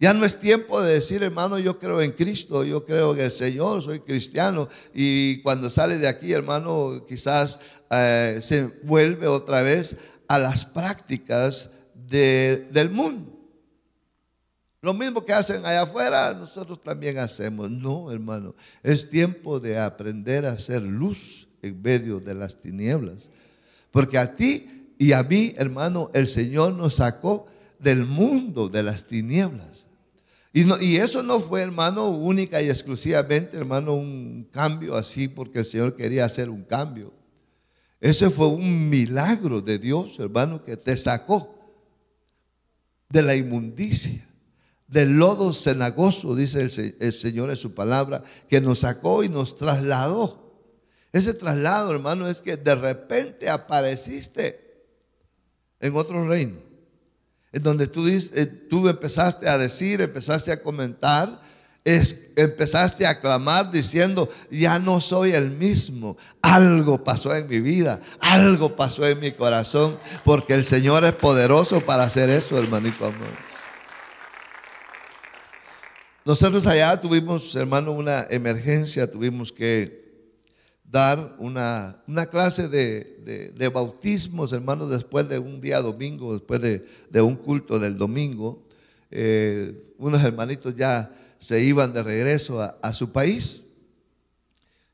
Ya 0.01 0.13
no 0.13 0.25
es 0.25 0.41
tiempo 0.41 0.83
de 0.83 0.95
decir, 0.95 1.23
hermano, 1.23 1.57
yo 1.61 1.79
creo 1.79 2.03
en 2.03 2.11
Cristo, 2.11 2.65
yo 2.65 2.85
creo 2.85 3.15
en 3.15 3.21
el 3.21 3.31
Señor, 3.31 3.85
soy 3.85 4.01
cristiano. 4.01 4.69
Y 4.93 5.43
cuando 5.43 5.71
sale 5.71 5.97
de 5.97 6.09
aquí, 6.09 6.33
hermano, 6.33 7.05
quizás 7.07 7.61
eh, 7.89 8.41
se 8.43 8.67
vuelve 8.83 9.29
otra 9.29 9.63
vez 9.63 9.97
a 10.27 10.41
las 10.41 10.65
prácticas 10.65 11.71
del 11.95 12.91
mundo. 12.91 13.33
Lo 14.83 14.93
mismo 14.93 15.25
que 15.25 15.33
hacen 15.33 15.65
allá 15.65 15.83
afuera, 15.83 16.35
nosotros 16.35 16.81
también 16.81 17.19
hacemos. 17.19 17.71
No, 17.71 18.11
hermano, 18.11 18.57
es 18.83 19.09
tiempo 19.09 19.61
de 19.61 19.79
aprender 19.79 20.47
a 20.47 20.51
hacer 20.51 20.83
luz 20.83 21.46
en 21.63 21.83
medio 21.83 22.21
de 22.21 22.35
las 22.35 22.57
tinieblas. 22.57 23.31
Porque 23.91 24.19
a 24.19 24.35
ti 24.35 24.95
y 24.99 25.13
a 25.13 25.23
mí, 25.23 25.55
hermano, 25.57 26.11
el 26.15 26.27
Señor 26.27 26.75
nos 26.75 26.97
sacó 26.97 27.47
del 27.79 28.05
mundo 28.05 28.69
de 28.69 28.83
las 28.83 29.05
tinieblas. 29.05 29.87
Y, 30.53 30.65
y, 30.83 30.97
eso 30.97 31.23
no 31.23 31.39
fue, 31.39 31.61
hermano, 31.61 32.09
única 32.09 32.63
y 32.63 32.71
exclusivamente, 32.71 33.59
hermano, 33.59 33.95
un 33.95 34.49
cambio 34.51 34.97
así 34.97 35.29
porque 35.29 35.59
el 35.59 35.65
Señor 35.67 35.95
quería 35.95 36.25
hacer 36.25 36.49
un 36.49 36.63
cambio. 36.63 37.13
Ese 38.01 38.31
fue 38.31 38.49
un 38.49 38.89
milagro 38.89 39.61
de 39.61 39.79
Dios, 39.79 40.19
hermano, 40.19 40.65
que 40.65 40.77
te 40.77 40.97
sacó 40.97 41.57
de 43.09 43.23
la 43.23 43.35
inmundicia, 43.35 44.27
del 44.87 45.19
lodo 45.19 45.53
cenagoso, 45.53 46.35
dice 46.35 46.61
el, 46.61 47.13
Señor 47.13 47.51
en 47.51 47.57
su 47.57 47.75
palabra, 47.75 48.23
que 48.49 48.61
nos 48.61 48.81
sacó 48.81 49.25
y 49.25 49.29
nos 49.29 49.55
trasladó. 49.55 50.46
Ese 51.17 51.33
traslado, 51.33 51.93
hermano, 51.93 52.29
es 52.29 52.43
que 52.43 52.59
de 52.59 52.75
repente 52.75 53.49
apareciste 53.49 54.85
en 55.81 55.97
otro 55.97 56.29
reino, 56.29 56.59
en 57.53 57.63
donde 57.63 57.87
tú, 57.87 58.07
eh, 58.07 58.47
tú 58.69 58.87
empezaste 58.87 59.49
a 59.49 59.57
decir, 59.57 60.03
empezaste 60.03 60.53
a 60.53 60.63
comentar, 60.63 61.41
empezaste 61.85 63.07
a 63.07 63.19
clamar 63.19 63.71
diciendo, 63.71 64.29
ya 64.51 64.79
no 64.79 65.01
soy 65.01 65.33
el 65.33 65.53
mismo. 65.53 66.19
Algo 66.43 67.03
pasó 67.03 67.35
en 67.35 67.49
mi 67.49 67.61
vida, 67.61 67.99
algo 68.21 68.77
pasó 68.77 69.07
en 69.07 69.19
mi 69.19 69.33
corazón, 69.33 69.99
porque 70.23 70.53
el 70.53 70.67
Señor 70.67 71.03
es 71.07 71.15
poderoso 71.15 71.81
para 71.81 72.05
hacer 72.05 72.29
eso, 72.29 72.59
hermanito 72.59 73.07
amor. 73.07 73.33
Nosotros 76.27 76.67
allá 76.67 77.01
tuvimos, 77.01 77.57
hermano, 77.57 77.93
una 77.93 78.27
emergencia, 78.29 79.11
tuvimos 79.11 79.51
que 79.51 80.06
dar 80.91 81.35
una, 81.39 82.03
una 82.07 82.27
clase 82.27 82.69
de, 82.69 83.53
de, 83.55 83.69
bautismos, 83.69 84.53
hermano, 84.53 84.89
después 84.89 85.29
de 85.29 85.39
un 85.39 85.61
día 85.61 85.81
domingo, 85.81 86.35
después 86.35 86.61
de, 86.61 87.21
un 87.21 87.37
culto 87.37 87.79
del 87.79 87.99
domingo. 87.99 88.65
Eh, 89.11 89.95
unos 89.99 90.23
hermanitos 90.23 90.75
ya 90.77 91.13
se 91.39 91.63
iban 91.63 91.93
de 91.93 92.03
regreso 92.03 92.63
a, 92.63 92.95
su 92.95 93.11
país. 93.11 93.65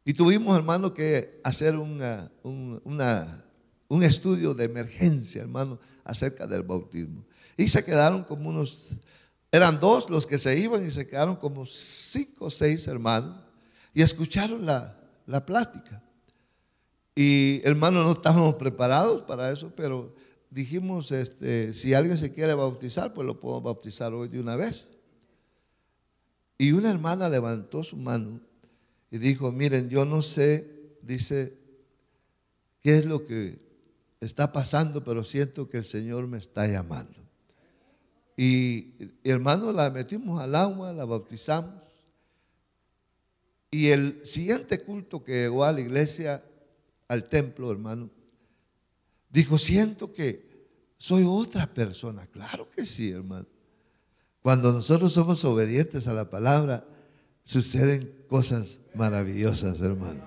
Y 0.04 0.14
tuvimos, 0.14 0.56
hermano, 0.56 0.94
que 0.94 1.40
hacer 1.44 1.76
una, 1.76 2.30
un, 2.42 4.02
estudio 4.02 4.54
de 4.54 4.64
emergencia, 4.64 5.42
hermano, 5.42 5.78
acerca 6.04 6.46
del 6.46 6.62
bautismo. 6.62 7.24
Y 7.56 7.68
se 7.68 7.84
quedaron 7.84 8.24
como 8.24 8.48
unos, 8.48 8.92
eran 9.52 9.78
dos 9.78 10.08
los 10.08 10.26
que 10.26 10.38
se 10.38 10.58
iban 10.58 10.84
y 10.86 10.90
se 10.90 11.06
quedaron 11.06 11.36
como 11.36 11.66
cinco 11.66 12.46
o 12.46 12.50
seis 12.50 12.86
hermanos 12.88 13.36
y 13.94 14.00
escucharon 14.00 14.64
la, 14.64 14.96
la 15.26 15.44
plática. 15.44 16.02
Y 17.14 17.60
hermano, 17.64 18.02
no 18.02 18.12
estábamos 18.12 18.54
preparados 18.54 19.22
para 19.22 19.50
eso, 19.50 19.72
pero 19.76 20.14
dijimos, 20.50 21.12
este, 21.12 21.74
si 21.74 21.94
alguien 21.94 22.16
se 22.16 22.32
quiere 22.32 22.54
bautizar, 22.54 23.12
pues 23.12 23.26
lo 23.26 23.40
puedo 23.40 23.60
bautizar 23.60 24.12
hoy 24.14 24.28
de 24.28 24.40
una 24.40 24.56
vez. 24.56 24.86
Y 26.58 26.72
una 26.72 26.90
hermana 26.90 27.28
levantó 27.28 27.82
su 27.82 27.96
mano 27.96 28.40
y 29.10 29.18
dijo, 29.18 29.50
miren, 29.52 29.88
yo 29.88 30.04
no 30.04 30.22
sé, 30.22 30.96
dice, 31.02 31.58
qué 32.80 32.98
es 32.98 33.06
lo 33.06 33.26
que 33.26 33.58
está 34.20 34.52
pasando, 34.52 35.02
pero 35.02 35.24
siento 35.24 35.68
que 35.68 35.78
el 35.78 35.84
Señor 35.84 36.26
me 36.28 36.38
está 36.38 36.66
llamando. 36.66 37.20
Y, 38.36 38.94
hermano, 39.24 39.72
la 39.72 39.90
metimos 39.90 40.40
al 40.40 40.54
agua, 40.54 40.92
la 40.92 41.04
bautizamos. 41.04 41.81
Y 43.74 43.88
el 43.88 44.20
siguiente 44.22 44.82
culto 44.82 45.24
que 45.24 45.32
llegó 45.32 45.64
a 45.64 45.72
la 45.72 45.80
iglesia, 45.80 46.44
al 47.08 47.24
templo, 47.24 47.72
hermano, 47.72 48.10
dijo, 49.30 49.58
siento 49.58 50.12
que 50.12 50.68
soy 50.98 51.24
otra 51.26 51.66
persona. 51.66 52.26
Claro 52.26 52.68
que 52.70 52.84
sí, 52.84 53.10
hermano. 53.10 53.46
Cuando 54.42 54.74
nosotros 54.74 55.14
somos 55.14 55.42
obedientes 55.46 56.06
a 56.06 56.12
la 56.12 56.28
palabra, 56.28 56.86
suceden 57.42 58.14
cosas 58.28 58.80
maravillosas, 58.94 59.80
hermano. 59.80 60.22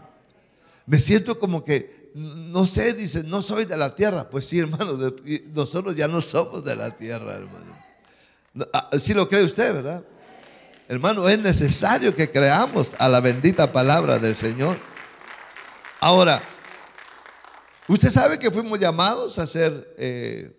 Me 0.88 0.98
siento 0.98 1.38
como 1.38 1.64
que, 1.64 2.12
no 2.16 2.66
sé, 2.66 2.94
dice, 2.94 3.24
no 3.24 3.44
soy 3.44 3.66
de 3.66 3.78
la 3.78 3.94
tierra. 3.94 4.28
Pues 4.28 4.48
sí, 4.48 4.58
hermano, 4.58 4.98
nosotros 5.54 5.96
ya 5.96 6.08
no 6.08 6.20
somos 6.20 6.64
de 6.64 6.76
la 6.76 6.96
tierra, 6.98 7.36
hermano. 7.36 7.78
Ah, 8.74 8.90
sí 9.00 9.14
lo 9.14 9.30
cree 9.30 9.44
usted, 9.44 9.72
¿verdad? 9.72 10.04
Hermano, 10.88 11.28
es 11.28 11.40
necesario 11.40 12.16
que 12.16 12.30
creamos 12.30 12.92
a 13.00 13.10
la 13.10 13.20
bendita 13.20 13.72
palabra 13.72 14.20
del 14.20 14.36
Señor. 14.36 14.78
Ahora, 16.00 16.40
usted 17.88 18.10
sabe 18.10 18.38
que 18.38 18.52
fuimos 18.52 18.78
llamados 18.78 19.40
a 19.40 19.48
ser, 19.48 19.96
eh, 19.98 20.56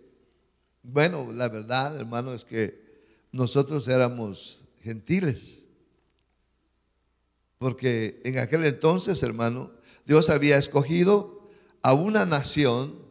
bueno, 0.83 1.31
la 1.33 1.47
verdad, 1.47 1.95
hermano, 1.95 2.33
es 2.33 2.43
que 2.43 2.77
nosotros 3.31 3.87
éramos 3.87 4.65
gentiles. 4.81 5.63
Porque 7.57 8.21
en 8.25 8.39
aquel 8.39 8.65
entonces, 8.65 9.23
hermano, 9.23 9.71
Dios 10.05 10.29
había 10.29 10.57
escogido 10.57 11.49
a 11.81 11.93
una 11.93 12.25
nación 12.25 13.01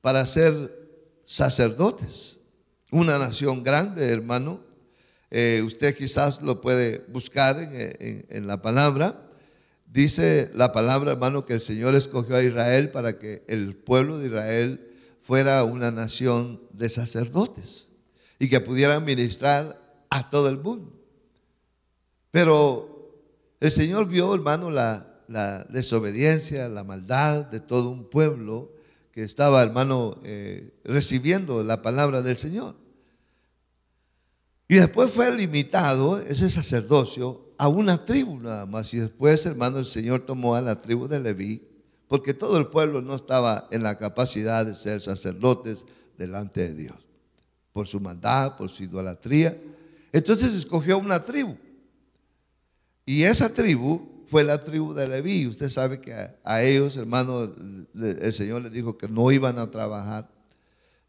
para 0.00 0.26
ser 0.26 1.14
sacerdotes. 1.24 2.40
Una 2.90 3.20
nación 3.20 3.62
grande, 3.62 4.12
hermano. 4.12 4.68
Eh, 5.30 5.62
usted 5.64 5.96
quizás 5.96 6.42
lo 6.42 6.60
puede 6.60 7.04
buscar 7.08 7.56
en, 7.58 8.46
la 8.46 8.60
palabra. 8.62 9.28
Dice 9.86 10.50
la 10.54 10.72
palabra, 10.72 11.12
hermano, 11.12 11.44
que 11.44 11.54
el 11.54 11.60
Señor 11.60 11.94
escogió 11.94 12.36
a 12.36 12.42
Israel 12.42 12.90
para 12.90 13.18
que 13.18 13.44
el 13.46 13.76
pueblo 13.76 14.18
de 14.18 14.26
Israel 14.26 14.88
fuera 15.20 15.62
una 15.64 15.90
nación 15.92 16.60
de 16.72 16.88
sacerdotes 16.88 17.90
y 18.38 18.48
que 18.48 18.60
pudieran 18.60 19.04
ministrar 19.04 19.80
a 20.10 20.30
todo 20.30 20.48
el 20.48 20.58
mundo. 20.58 20.92
Pero 22.32 22.90
el 23.60 23.70
Señor 23.70 24.08
vio, 24.08 24.34
hermano, 24.34 24.70
la, 24.70 25.06
desobediencia, 25.68 26.68
la 26.68 26.82
maldad 26.82 27.46
de 27.46 27.60
todo 27.60 27.90
un 27.90 28.08
pueblo 28.08 28.72
que 29.12 29.22
estaba, 29.22 29.62
hermano, 29.62 30.18
eh, 30.24 30.72
recibiendo 30.82 31.62
la 31.62 31.82
palabra 31.82 32.22
del 32.22 32.36
Señor. 32.36 32.74
Y 34.70 34.76
después 34.76 35.10
fue 35.10 35.36
limitado 35.36 36.20
ese 36.20 36.48
sacerdocio 36.48 37.40
a 37.58 37.66
una 37.66 38.04
tribu 38.04 38.38
nada 38.38 38.66
más. 38.66 38.94
Y 38.94 39.00
después, 39.00 39.44
hermano, 39.44 39.80
el 39.80 39.84
Señor 39.84 40.20
tomó 40.20 40.54
a 40.54 40.60
la 40.60 40.80
tribu 40.80 41.08
de 41.08 41.18
Leví, 41.18 41.60
porque 42.06 42.34
todo 42.34 42.56
el 42.56 42.68
pueblo 42.68 43.02
no 43.02 43.16
estaba 43.16 43.66
en 43.72 43.82
la 43.82 43.98
capacidad 43.98 44.64
de 44.64 44.76
ser 44.76 45.00
sacerdotes 45.00 45.86
delante 46.16 46.68
de 46.68 46.74
Dios 46.74 46.94
por 47.72 47.88
su 47.88 47.98
maldad, 47.98 48.56
por 48.56 48.68
su 48.68 48.84
idolatría. 48.84 49.60
Entonces 50.12 50.54
escogió 50.54 50.98
una 50.98 51.24
tribu. 51.24 51.56
Y 53.04 53.24
esa 53.24 53.52
tribu 53.52 54.22
fue 54.28 54.44
la 54.44 54.62
tribu 54.62 54.94
de 54.94 55.08
Leví. 55.08 55.48
Usted 55.48 55.68
sabe 55.68 56.00
que 56.00 56.14
a, 56.44 56.62
ellos, 56.62 56.96
hermano, 56.96 57.50
el 57.92 58.32
Señor 58.32 58.62
les 58.62 58.70
dijo 58.70 58.96
que 58.96 59.08
no 59.08 59.32
iban 59.32 59.58
a 59.58 59.68
trabajar, 59.68 60.30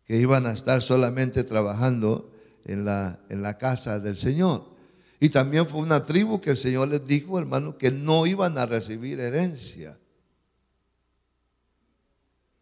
que 0.08 0.18
iban 0.18 0.48
a 0.48 0.52
estar 0.52 0.82
solamente 0.82 1.44
trabajando 1.44 2.31
en 2.66 2.86
la, 2.86 3.20
en 3.30 3.42
la 3.42 3.58
casa 3.58 4.00
del 4.00 4.18
Señor. 4.18 4.72
Y 5.20 5.30
también 5.30 5.68
fue 5.68 5.82
una 5.82 6.06
tribu 6.06 6.42
que 6.42 6.50
el 6.50 6.58
Señor 6.58 6.88
les 6.88 7.06
dijo, 7.06 7.38
hermano, 7.38 7.78
que 7.78 7.92
no 7.92 8.26
iban 8.26 8.58
a 8.58 8.66
recibir 8.66 9.20
herencia. 9.20 9.98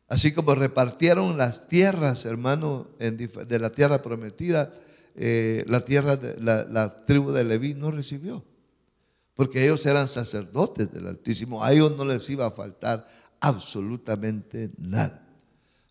Así 0.10 0.34
como 0.34 0.56
repartieron 0.56 1.38
las 1.38 1.68
tierras, 1.68 2.26
hermano, 2.26 2.88
de 2.98 3.60
la 3.60 3.70
tierra 3.70 4.02
prometida, 4.02 4.74
eh, 5.16 5.64
la 5.68 5.82
tierra 5.82 6.18
de 6.18 6.36
la, 6.42 6.98
tribu 7.06 7.32
de 7.32 7.44
Leví 7.44 7.76
no 7.76 7.92
recibió. 7.92 8.44
Porque 9.36 9.64
ellos 9.64 9.86
eran 9.86 10.08
sacerdotes 10.08 10.92
del 10.92 11.08
Altísimo. 11.08 11.64
A 11.64 11.72
ellos 11.72 11.96
no 11.96 12.04
les 12.06 12.28
iba 12.30 12.48
a 12.48 12.52
faltar 12.52 13.08
absolutamente 13.40 14.72
nada. 14.78 15.26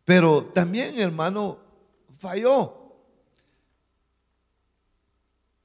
Pero 0.05 0.51
también, 0.53 0.99
hermano, 0.99 1.59
falló. 2.19 2.88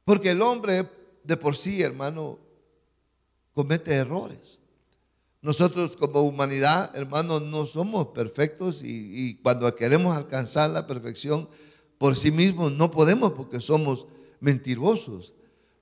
Porque 0.06 0.32
el 0.32 0.42
hombre 0.42 0.90
de 1.24 1.38
por 1.38 1.56
sí, 1.56 1.82
hermano, 1.82 2.40
comete 3.54 3.94
errores. 3.94 4.60
Nosotros 5.42 5.98
como 5.98 6.22
humanidad, 6.22 6.96
hermanos, 6.96 7.42
no 7.42 7.66
somos 7.66 8.08
perfectos 8.08 8.82
y, 8.84 9.36
cuando 9.44 9.74
queremos 9.76 10.16
alcanzar 10.16 10.70
la 10.70 10.88
perfección 10.88 11.50
por 11.98 12.16
sí 12.16 12.32
mismos 12.32 12.72
no 12.72 12.92
podemos 12.92 13.34
porque 13.34 13.62
somos 13.62 14.08
mentirosos. 14.40 15.34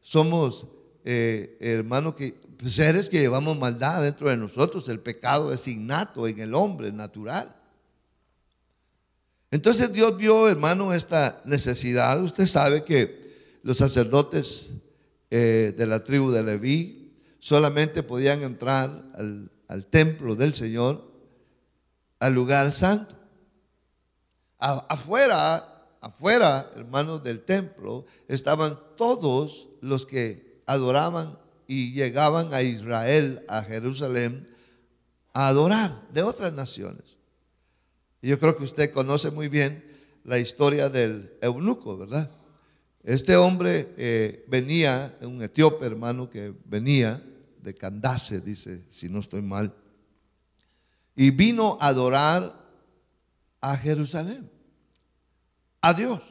Somos, 0.02 0.68
eh, 1.06 1.58
hermanos, 1.60 2.16
que, 2.16 2.40
seres 2.66 3.08
que 3.08 3.20
llevamos 3.20 3.58
maldad 3.58 4.02
dentro 4.04 4.30
de 4.30 4.38
nosotros. 4.38 4.90
El 4.90 5.00
pecado 5.00 5.54
es 5.54 5.68
innato 5.68 6.28
en 6.28 6.40
el 6.40 6.56
hombre, 6.56 6.92
natural. 6.92 7.56
Entonces 9.52 9.94
Dios 9.94 10.18
vio, 10.18 10.50
hermano, 10.50 10.92
esta 10.92 11.42
necesidad. 11.46 12.22
Usted 12.24 12.48
sabe 12.48 12.84
que 12.84 13.21
los 13.64 13.78
sacerdotes 13.78 14.74
eh, 15.30 15.74
de 15.78 15.86
la 15.86 16.00
tribu 16.00 16.32
de 16.32 16.44
Leví 16.44 17.14
solamente 17.40 18.04
podían 18.04 18.44
entrar 18.44 19.04
al, 19.16 19.86
templo 19.90 20.36
del 20.36 20.54
Señor, 20.54 21.10
al 22.20 22.34
lugar 22.34 22.72
santo. 22.72 23.16
afuera, 24.60 25.88
afuera, 26.02 26.70
hermanos 26.76 27.24
del 27.24 27.42
templo, 27.42 28.06
estaban 28.28 28.78
todos 28.98 29.70
los 29.82 30.06
que 30.06 30.62
adoraban 30.66 31.38
y 31.68 31.94
llegaban 31.94 32.54
a 32.54 32.62
Israel, 32.62 33.44
a 33.48 33.64
Jerusalén, 33.64 34.46
a 35.34 35.48
adorar 35.48 36.08
de 36.12 36.24
otras 36.24 36.54
naciones. 36.54 37.18
Yo 38.22 38.38
creo 38.40 38.58
que 38.58 38.66
usted 38.66 38.92
conoce 38.92 39.32
muy 39.32 39.48
bien 39.48 39.84
la 40.24 40.38
historia 40.38 40.90
del 40.90 41.34
eunuco, 41.42 41.98
¿verdad? 41.98 42.30
Este 43.04 43.36
hombre 43.36 43.94
eh, 43.98 44.46
venía, 44.48 45.18
un 45.22 45.42
etíope 45.42 45.86
hermano 45.86 46.30
que 46.30 46.54
venía 46.66 47.22
de 47.62 47.74
Candace, 47.74 48.42
dice, 48.42 48.84
si 48.90 49.10
no 49.10 49.20
estoy 49.20 49.42
mal, 49.42 49.74
y 51.16 51.32
vino 51.32 51.78
a 51.82 51.88
adorar 51.88 52.54
a 53.60 53.76
Jerusalén, 53.78 54.50
a 55.82 55.94
Dios. 55.94 56.22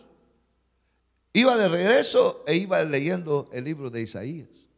Iba 1.33 1.57
de 1.57 1.69
regreso 1.69 2.43
e 2.47 2.57
iba 2.57 2.83
leyendo 2.83 3.49
el 3.53 3.65
libro 3.65 3.91
de 3.91 4.03
Isaías. 4.03 4.69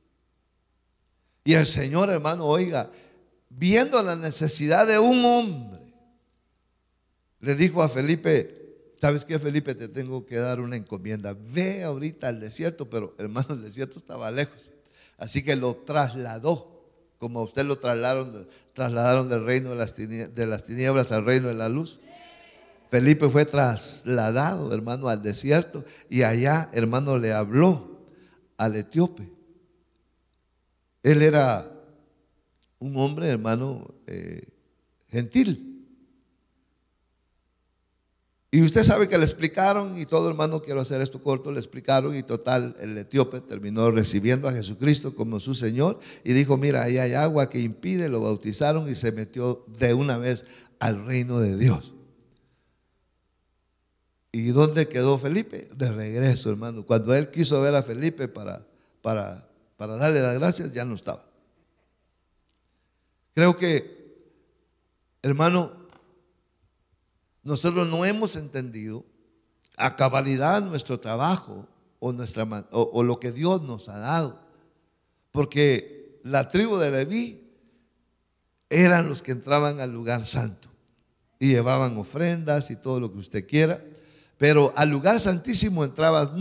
Y 1.45 1.55
el 1.55 1.67
Señor, 1.67 2.11
hermano, 2.11 2.47
oiga, 2.47 2.91
viendo 3.49 4.03
la 4.03 4.17
necesidad 4.17 4.87
de 4.87 4.99
un 4.99 5.25
hombre, 5.25 5.81
le 7.41 7.55
dijo 7.55 7.83
a 7.83 7.89
Felipe, 7.89 8.62
¿sabes 9.03 9.25
qué, 9.25 9.37
Felipe? 9.41 9.75
Te 9.75 9.89
tengo 9.89 10.25
que 10.25 10.37
dar 10.37 10.61
una 10.61 10.77
encomienda. 10.77 11.37
Ve 11.53 11.83
ahorita 11.83 12.29
al 12.29 12.39
desierto, 12.39 12.89
pero 12.89 13.17
hermano, 13.19 13.49
el 13.51 13.63
desierto 13.63 13.99
estaba 13.99 14.31
lejos. 14.31 14.71
Así 15.19 15.43
que 15.43 15.57
lo 15.57 15.75
trasladó, 15.75 16.87
como 17.19 17.43
usted 17.43 17.65
lo 17.65 17.81
trasladaron, 17.81 18.47
trasladaron 18.75 19.29
del 19.29 19.45
reino 19.45 19.71
de 19.71 19.75
las, 19.75 19.97
de 19.97 20.47
las 20.47 20.63
tinieblas 20.63 21.11
al 21.11 21.25
reino 21.25 21.49
de 21.49 21.55
la 21.55 21.69
luz. 21.69 21.99
Felipe 22.93 23.29
fue 23.29 23.45
trasladado, 23.45 24.73
hermano, 24.73 25.09
al 25.09 25.21
desierto 25.21 25.85
y 26.09 26.23
allá, 26.23 26.71
hermano, 26.73 27.19
le 27.19 27.33
habló 27.33 27.99
al 28.57 28.77
etíope. 28.77 29.29
Él 31.03 31.23
era 31.23 31.69
un 32.79 32.97
hombre, 32.97 33.27
hermano, 33.31 33.93
eh, 34.07 34.47
gentil. 35.09 35.72
Y 38.55 38.61
usted 38.61 38.85
sabe 38.85 39.09
que 39.09 39.17
le 39.17 39.25
explicaron, 39.25 39.99
y 39.99 40.05
todo 40.05 40.29
hermano, 40.29 40.61
quiero 40.61 40.83
hacer 40.83 41.01
esto 41.01 41.23
corto, 41.23 41.51
le 41.51 41.59
explicaron 41.59 42.15
y 42.15 42.23
total, 42.23 42.77
el 42.81 42.99
etíope 42.99 43.41
terminó 43.41 43.91
recibiendo 43.91 44.47
a 44.47 44.53
Jesucristo 44.53 45.15
como 45.15 45.41
su 45.41 45.55
Señor 45.55 45.99
y 46.23 46.35
dijo, 46.35 46.59
mira, 46.59 46.83
ahí 46.83 46.99
hay 46.99 47.15
agua 47.15 47.49
que 47.49 47.61
impide, 47.61 48.11
lo 48.11 48.21
bautizaron 48.21 48.91
y 48.91 48.95
se 48.95 49.11
metió 49.11 49.65
de 49.79 49.95
una 49.95 50.19
vez 50.19 50.45
al 50.81 51.07
reino 51.07 51.41
de 51.41 51.57
Dios. 51.57 51.95
¿Y 54.33 54.49
dónde 54.49 54.87
quedó 54.87 55.19
Felipe? 55.19 55.69
De 55.75 55.91
regreso, 55.91 56.51
hermano. 56.51 56.85
Cuando 56.85 57.15
él 57.15 57.31
quiso 57.31 57.59
ver 57.63 57.75
a 57.75 57.83
Felipe 57.83 58.29
para, 58.29 58.67
para, 59.01 59.49
para 59.79 59.97
darle 59.97 60.21
las 60.21 60.39
gracias, 60.39 60.75
ya 60.75 60.85
no 60.85 60.97
estaba. 60.97 61.25
Creo 63.35 63.57
que, 63.57 64.29
hermano, 65.23 65.82
nosotros 67.43 67.89
no 67.89 68.05
hemos 68.05 68.37
entendido 68.37 69.05
a 69.77 69.97
cabalidad 69.97 70.63
nuestro 70.63 70.99
trabajo 70.99 71.67
o, 71.99 72.13
nuestra, 72.13 72.67
o, 72.71 73.03
lo 73.03 73.19
que 73.19 73.33
Dios 73.33 73.63
nos 73.63 73.89
ha 73.89 73.99
dado. 73.99 74.41
Porque 75.31 76.21
la 76.25 76.49
tribu 76.49 76.77
de 76.77 76.91
Leví 76.91 77.51
eran 78.71 79.09
los 79.09 79.23
que 79.23 79.33
entraban 79.33 79.81
al 79.81 79.93
lugar 79.93 80.27
santo 80.27 80.69
y 81.39 81.49
llevaban 81.49 81.97
ofrendas 81.99 82.71
y 82.71 82.77
todo 82.77 83.01
lo 83.01 83.13
que 83.13 83.19
usted 83.19 83.47
quiera. 83.47 83.83
Pero 84.39 84.73
al 84.77 84.91
lugar 84.91 85.21
santísimo 85.21 85.85
entraba 85.85 86.33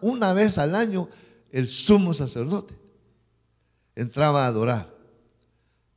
una 0.00 0.32
vez 0.32 0.58
al 0.58 0.74
año 0.74 1.08
el 1.50 1.68
sumo 1.68 2.14
sacerdote. 2.14 2.78
Entraba 3.94 4.44
a 4.44 4.48
adorar. 4.48 4.99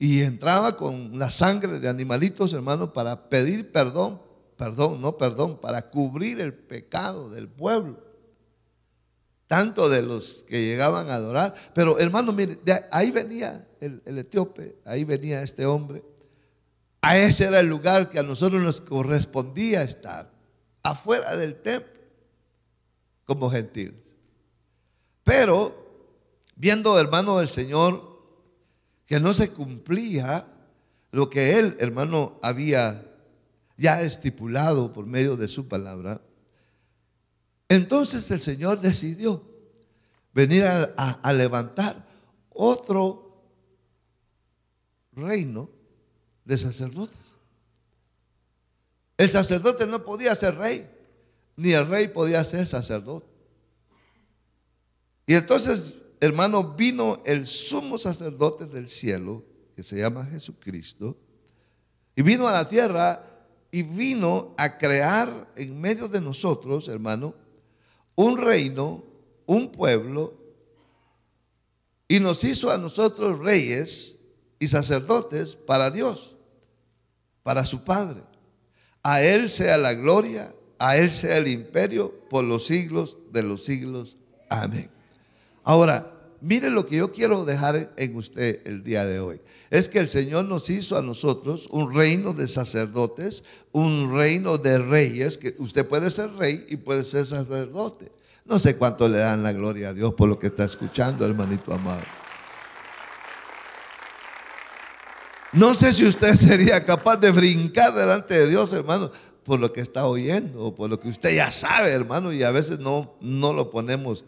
Y 0.03 0.21
entraba 0.21 0.75
con 0.75 1.17
la 1.17 1.31
sangre 1.31 1.79
de 1.79 1.87
animalitos, 1.87 2.53
hermano, 2.53 2.91
para 2.91 3.29
pedir 3.29 3.71
perdón, 3.71 4.21
perdón, 4.57 4.99
no 4.99 5.15
perdón, 5.15 5.61
para 5.61 5.89
cubrir 5.89 6.41
el 6.41 6.53
pecado 6.53 7.29
del 7.29 7.47
pueblo. 7.47 8.03
Tanto 9.47 9.87
de 9.87 10.01
los 10.01 10.43
que 10.43 10.61
llegaban 10.61 11.09
a 11.09 11.15
adorar. 11.15 11.55
Pero 11.73 11.99
hermano, 11.99 12.33
mire, 12.33 12.59
ahí 12.91 13.11
venía 13.11 13.65
el, 13.79 14.01
el 14.03 14.17
etíope, 14.17 14.75
ahí 14.83 15.05
venía 15.05 15.41
este 15.41 15.65
hombre. 15.65 16.03
A 16.99 17.17
ese 17.17 17.45
era 17.45 17.61
el 17.61 17.67
lugar 17.67 18.09
que 18.09 18.19
a 18.19 18.23
nosotros 18.23 18.61
nos 18.61 18.81
correspondía 18.81 19.83
estar, 19.83 20.29
afuera 20.83 21.37
del 21.37 21.61
templo, 21.61 22.01
como 23.23 23.49
gentiles. 23.49 24.03
Pero, 25.23 25.73
viendo, 26.57 26.99
hermano, 26.99 27.37
del 27.37 27.47
Señor 27.47 28.12
que 29.13 29.19
no 29.19 29.31
se 29.31 29.51
cumplía 29.51 30.43
lo 31.11 31.29
que 31.29 31.59
él, 31.59 31.77
hermano, 31.79 32.39
había 32.41 33.05
ya 33.77 34.01
estipulado 34.01 34.91
por 34.91 35.05
medio 35.05 35.37
de 35.37 35.47
su 35.47 35.67
palabra, 35.67 36.19
entonces 37.69 38.31
el 38.31 38.41
Señor 38.41 38.81
decidió 38.81 39.43
venir 40.33 40.63
a, 40.65 41.31
levantar 41.31 41.95
otro 42.49 43.39
reino 45.11 45.69
de 46.43 46.57
sacerdotes. 46.57 47.15
El 49.15 49.29
sacerdote 49.29 49.85
no 49.85 50.03
podía 50.03 50.33
ser 50.33 50.55
rey, 50.55 50.89
ni 51.55 51.73
el 51.73 51.87
rey 51.87 52.07
podía 52.07 52.43
ser 52.43 52.65
sacerdote. 52.65 53.27
Y 55.27 55.35
entonces 55.35 55.99
hermano, 56.25 56.73
vino 56.75 57.21
el 57.25 57.45
sumo 57.45 57.97
sacerdote 57.97 58.65
del 58.65 58.87
cielo, 58.87 59.43
que 59.75 59.83
se 59.83 59.97
llama 59.97 60.25
Jesucristo, 60.25 61.17
y 62.15 62.21
vino 62.21 62.47
a 62.47 62.53
la 62.53 62.69
tierra 62.69 63.25
y 63.71 63.83
vino 63.83 64.53
a 64.57 64.77
crear 64.77 65.51
en 65.57 65.81
medio 65.81 66.07
de 66.07 66.21
nosotros, 66.21 66.87
hermano, 66.87 67.35
un 68.15 68.37
reino, 68.37 69.03
un 69.45 69.69
pueblo, 69.69 70.37
y 72.07 72.21
nos 72.21 72.41
hizo 72.45 72.71
a 72.71 72.77
nosotros 72.77 73.39
reyes 73.39 74.17
y 74.59 74.67
sacerdotes 74.67 75.57
para 75.57 75.91
Dios, 75.91 76.37
para 77.41 77.65
su 77.65 77.83
Padre. 77.83 78.21
A 79.01 79.21
Él 79.21 79.49
sea 79.49 79.77
la 79.77 79.93
gloria, 79.93 80.55
a 80.79 80.95
Él 80.95 81.11
sea 81.11 81.35
el 81.35 81.49
imperio 81.49 82.13
por 82.29 82.45
los 82.45 82.65
siglos 82.65 83.17
de 83.33 83.43
los 83.43 83.65
siglos. 83.65 84.15
Amén. 84.49 84.89
Ahora, 85.63 86.12
mire 86.43 86.69
lo 86.69 86.85
que 86.85 86.97
yo 86.97 87.11
quiero 87.11 87.45
dejar 87.45 87.93
en 87.95 88.15
usted 88.15 88.59
el 88.65 88.83
día 88.83 89.05
de 89.05 89.19
hoy. 89.19 89.39
Es 89.69 89.87
que 89.87 89.99
el 89.99 90.09
Señor 90.09 90.45
nos 90.45 90.69
hizo 90.69 90.97
a 90.97 91.01
nosotros 91.01 91.67
un 91.71 91.93
reino 91.93 92.33
de 92.33 92.47
sacerdotes, 92.47 93.45
un 93.71 94.13
reino 94.13 94.57
de 94.57 94.77
reyes, 94.77 95.37
que 95.37 95.55
usted 95.57 95.87
puede 95.87 96.11
ser 96.11 96.31
rey 96.33 96.65
y 96.69 96.75
puede 96.75 97.05
ser 97.05 97.25
sacerdote. 97.25 98.11
No 98.45 98.59
sé 98.59 98.75
cuánto 98.75 99.07
le 99.07 99.19
dan 99.19 99.41
la 99.41 99.53
gloria 99.53 99.89
a 99.89 99.93
Dios 99.93 100.13
por 100.15 100.27
lo 100.27 100.37
que 100.37 100.47
está 100.47 100.65
escuchando, 100.65 101.25
hermanito 101.25 101.73
amado. 101.73 102.03
No 105.53 105.73
sé 105.75 105.93
si 105.93 106.05
usted 106.05 106.33
sería 106.35 106.83
capaz 106.83 107.17
de 107.17 107.31
brincar 107.31 107.93
delante 107.93 108.37
de 108.37 108.49
Dios, 108.49 108.73
hermano, 108.73 109.11
por 109.45 109.59
lo 109.59 109.71
que 109.71 109.79
está 109.79 110.07
oyendo 110.07 110.61
o 110.61 110.75
por 110.75 110.89
lo 110.89 110.99
que 110.99 111.07
usted 111.07 111.33
ya 111.33 111.51
sabe, 111.51 111.91
hermano, 111.91 112.33
y 112.33 112.43
a 112.43 112.51
veces 112.51 112.79
no, 112.79 113.13
no 113.21 113.53
lo 113.53 113.69
ponemos 113.69 114.25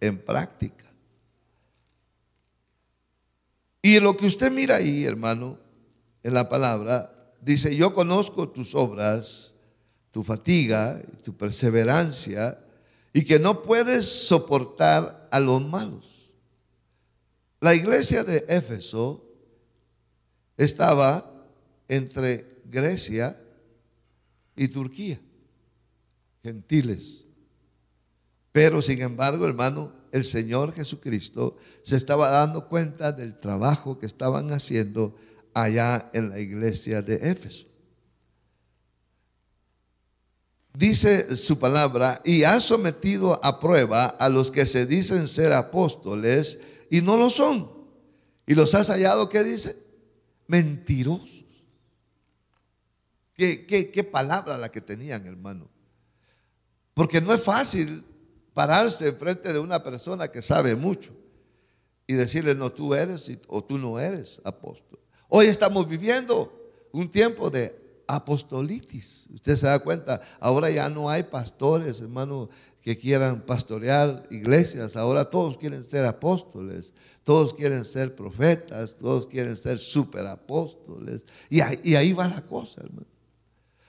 en 0.00 0.16
práctica. 0.18 0.85
Y 3.86 4.00
lo 4.00 4.16
que 4.16 4.26
usted 4.26 4.50
mira 4.50 4.74
ahí, 4.74 5.04
hermano, 5.04 5.60
en 6.24 6.34
la 6.34 6.48
palabra, 6.48 7.32
dice, 7.40 7.76
yo 7.76 7.94
conozco 7.94 8.48
tus 8.48 8.74
obras, 8.74 9.54
tu 10.10 10.24
fatiga, 10.24 11.00
tu 11.22 11.36
perseverancia, 11.36 12.58
y 13.12 13.24
que 13.24 13.38
no 13.38 13.62
puedes 13.62 14.04
soportar 14.06 15.28
a 15.30 15.38
los 15.38 15.64
malos. 15.64 16.32
La 17.60 17.76
iglesia 17.76 18.24
de 18.24 18.44
Éfeso 18.48 19.24
estaba 20.56 21.46
entre 21.86 22.62
Grecia 22.64 23.40
y 24.56 24.66
Turquía, 24.66 25.20
gentiles. 26.42 27.24
Pero 28.50 28.82
sin 28.82 29.00
embargo, 29.00 29.46
hermano, 29.46 29.92
el 30.16 30.24
Señor 30.24 30.74
Jesucristo 30.74 31.56
se 31.82 31.96
estaba 31.96 32.30
dando 32.30 32.68
cuenta 32.68 33.12
del 33.12 33.38
trabajo 33.38 33.98
que 33.98 34.06
estaban 34.06 34.50
haciendo 34.50 35.14
allá 35.54 36.10
en 36.12 36.30
la 36.30 36.38
iglesia 36.38 37.02
de 37.02 37.30
Éfeso. 37.30 37.66
Dice 40.74 41.36
su 41.36 41.58
palabra, 41.58 42.20
y 42.24 42.44
ha 42.44 42.60
sometido 42.60 43.42
a 43.44 43.60
prueba 43.60 44.06
a 44.06 44.28
los 44.28 44.50
que 44.50 44.66
se 44.66 44.84
dicen 44.84 45.28
ser 45.28 45.52
apóstoles 45.52 46.60
y 46.90 47.00
no 47.00 47.16
lo 47.16 47.30
son. 47.30 47.70
Y 48.46 48.54
los 48.54 48.74
has 48.74 48.88
hallado, 48.88 49.28
¿qué 49.28 49.42
dice? 49.42 49.76
Mentirosos. 50.46 51.44
¿Qué, 53.34 53.66
qué, 53.66 53.90
qué 53.90 54.04
palabra 54.04 54.56
la 54.56 54.70
que 54.70 54.80
tenían, 54.80 55.26
hermano? 55.26 55.68
Porque 56.94 57.20
no 57.20 57.32
es 57.32 57.42
fácil 57.42 58.04
pararse 58.56 59.08
enfrente 59.08 59.52
de 59.52 59.58
una 59.58 59.82
persona 59.82 60.28
que 60.28 60.40
sabe 60.40 60.74
mucho 60.74 61.10
y 62.06 62.14
decirle, 62.14 62.54
no, 62.54 62.72
tú 62.72 62.94
eres 62.94 63.30
o 63.48 63.62
tú 63.62 63.76
no 63.76 64.00
eres 64.00 64.40
apóstol. 64.44 64.98
Hoy 65.28 65.44
estamos 65.44 65.86
viviendo 65.86 66.50
un 66.90 67.10
tiempo 67.10 67.50
de 67.50 68.02
apostolitis. 68.06 69.28
Usted 69.34 69.56
se 69.56 69.66
da 69.66 69.78
cuenta, 69.80 70.22
ahora 70.40 70.70
ya 70.70 70.88
no 70.88 71.10
hay 71.10 71.24
pastores, 71.24 72.00
hermano, 72.00 72.48
que 72.80 72.96
quieran 72.96 73.42
pastorear 73.42 74.26
iglesias. 74.30 74.96
Ahora 74.96 75.26
todos 75.26 75.58
quieren 75.58 75.84
ser 75.84 76.06
apóstoles, 76.06 76.94
todos 77.24 77.52
quieren 77.52 77.84
ser 77.84 78.14
profetas, 78.14 78.94
todos 78.94 79.26
quieren 79.26 79.54
ser 79.54 79.78
superapóstoles. 79.78 81.26
Y 81.50 81.60
ahí, 81.60 81.78
y 81.84 81.94
ahí 81.94 82.14
va 82.14 82.26
la 82.26 82.40
cosa, 82.40 82.80
hermano. 82.80 83.15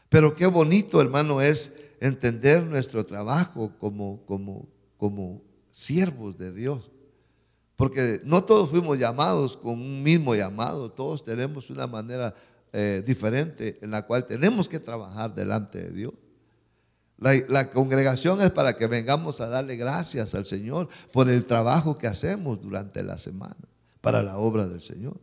Pero 0.10 0.34
qué 0.34 0.46
bonito, 0.46 1.02
hermano, 1.02 1.42
es 1.42 1.76
entender 2.00 2.64
nuestro 2.64 3.06
trabajo 3.06 3.72
como, 3.80 4.26
como, 4.26 4.68
como 4.98 5.42
siervos 5.72 6.38
de 6.38 6.54
Dios. 6.54 6.92
Porque 7.76 8.22
no 8.24 8.44
todos 8.44 8.70
fuimos 8.70 8.98
llamados 8.98 9.56
con 9.56 9.74
un 9.74 10.02
mismo 10.02 10.34
llamado, 10.34 10.92
todos 10.92 11.22
tenemos 11.22 11.70
una 11.70 11.86
manera 11.86 12.34
eh, 12.74 13.04
diferente 13.06 13.78
en 13.82 13.92
la 13.92 14.06
cual 14.06 14.26
tenemos 14.26 14.68
que 14.68 14.80
trabajar 14.80 15.34
delante 15.36 15.84
de 15.84 15.92
Dios. 15.92 16.14
La, 17.18 17.72
congregación 17.72 18.42
es 18.42 18.52
para 18.52 18.78
que 18.78 18.86
vengamos 18.86 19.42
a 19.42 19.48
darle 19.48 19.76
gracias 19.76 20.36
al 20.36 20.46
Señor 20.46 20.88
por 21.12 21.30
el 21.30 21.46
trabajo 21.46 21.98
que 21.98 22.06
hacemos 22.06 22.62
durante 22.62 23.02
la 23.02 23.18
semana 23.18 23.56
para 24.02 24.22
la 24.22 24.38
obra 24.38 24.68
del 24.68 24.82
Señor. 24.82 25.20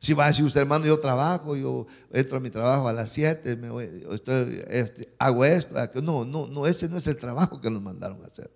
Si 0.00 0.12
va 0.12 0.26
a 0.26 0.28
decir 0.28 0.44
usted, 0.44 0.60
hermano, 0.60 0.86
yo 0.86 0.98
trabajo, 0.98 1.56
yo 1.56 1.86
entro 2.12 2.36
a 2.36 2.40
mi 2.40 2.50
trabajo 2.50 2.88
a 2.88 2.92
las 2.92 3.10
7, 3.10 3.58
este, 4.68 5.14
hago 5.18 5.44
esto. 5.44 5.74
No, 6.02 6.24
no, 6.24 6.46
no, 6.46 6.66
ese 6.66 6.88
no 6.88 6.98
es 6.98 7.06
el 7.06 7.16
trabajo 7.16 7.60
que 7.60 7.70
nos 7.70 7.82
mandaron 7.82 8.22
a 8.22 8.26
hacer. 8.26 8.50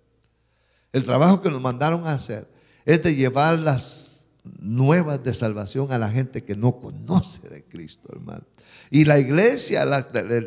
El 0.93 1.03
trabajo 1.03 1.41
que 1.41 1.49
nos 1.49 1.61
mandaron 1.61 2.05
a 2.05 2.13
hacer 2.13 2.47
es 2.85 3.01
de 3.03 3.15
llevar 3.15 3.59
las 3.59 4.11
nuevas 4.43 5.23
de 5.23 5.33
salvación 5.33 5.91
a 5.91 5.97
la 5.97 6.09
gente 6.09 6.43
que 6.43 6.55
no 6.55 6.79
conoce 6.79 7.47
de 7.49 7.63
Cristo, 7.63 8.09
hermano. 8.11 8.43
Y 8.89 9.05
la 9.05 9.19
iglesia, 9.19 9.83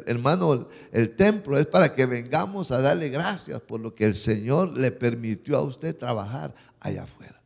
hermano, 0.07 0.69
el 0.93 1.17
templo 1.17 1.59
es 1.59 1.67
para 1.67 1.95
que 1.95 2.07
vengamos 2.07 2.71
a 2.71 2.81
darle 2.81 3.09
gracias 3.09 3.61
por 3.61 3.81
lo 3.81 3.95
que 3.95 4.05
el 4.05 4.15
Señor 4.15 4.77
le 4.77 4.91
permitió 4.91 5.57
a 5.57 5.63
usted 5.63 5.97
trabajar 5.97 6.55
allá 6.81 7.05
afuera. 7.05 7.41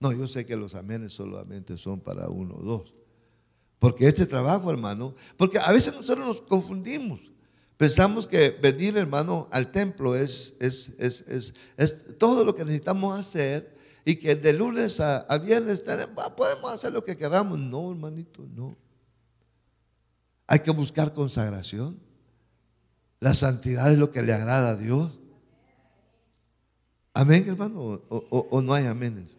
No, 0.00 0.12
yo 0.12 0.26
sé 0.28 0.46
que 0.46 0.56
los 0.56 0.74
amenes 0.74 1.12
solamente 1.12 1.76
son 1.76 2.00
para 2.00 2.28
uno 2.28 2.54
o 2.56 2.62
dos. 2.62 2.94
Porque 3.78 4.06
este 4.06 4.26
trabajo, 4.26 4.70
hermano, 4.70 5.14
porque 5.36 5.58
a 5.58 5.70
veces 5.72 5.94
nosotros 5.94 6.26
nos 6.26 6.40
confundimos. 6.42 7.20
Pensamos 7.76 8.26
que 8.26 8.50
venir, 8.50 8.96
hermano, 8.96 9.48
al 9.52 9.70
templo 9.70 10.16
es, 10.16 10.56
es, 10.60 10.92
es, 10.98 11.54
es 11.76 12.18
todo 12.18 12.44
lo 12.44 12.54
que 12.54 12.64
necesitamos 12.64 13.18
hacer 13.18 13.76
y 14.04 14.16
que 14.16 14.34
de 14.34 14.52
lunes 14.52 14.98
a, 15.00 15.26
viernes 15.38 15.84
podemos 16.36 16.72
hacer 16.72 16.92
lo 16.92 17.04
que 17.04 17.16
queramos. 17.16 17.58
No, 17.58 17.92
hermanito, 17.92 18.44
no. 18.54 18.76
Hay 20.48 20.60
que 20.60 20.72
buscar 20.72 21.14
consagración. 21.14 22.00
La 23.20 23.34
santidad 23.34 23.92
es 23.92 23.98
lo 23.98 24.10
que 24.10 24.22
le 24.22 24.32
agrada 24.32 24.70
a 24.70 24.76
Dios. 24.76 25.12
Amén, 27.12 27.44
hermano, 27.48 27.80
o, 27.80 28.48
o 28.50 28.60
no 28.60 28.72
hay 28.74 28.86
aménes. 28.86 29.37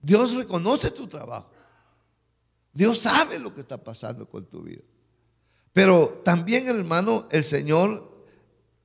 Dios 0.00 0.34
reconoce 0.34 0.90
tu 0.90 1.06
trabajo. 1.06 1.50
Dios 2.72 2.98
sabe 2.98 3.38
lo 3.38 3.52
que 3.52 3.62
está 3.62 3.82
pasando 3.82 4.28
con 4.28 4.46
tu 4.46 4.62
vida. 4.62 4.82
Pero 5.72 6.22
también, 6.24 6.68
hermano, 6.68 7.26
el 7.30 7.44
Señor 7.44 8.08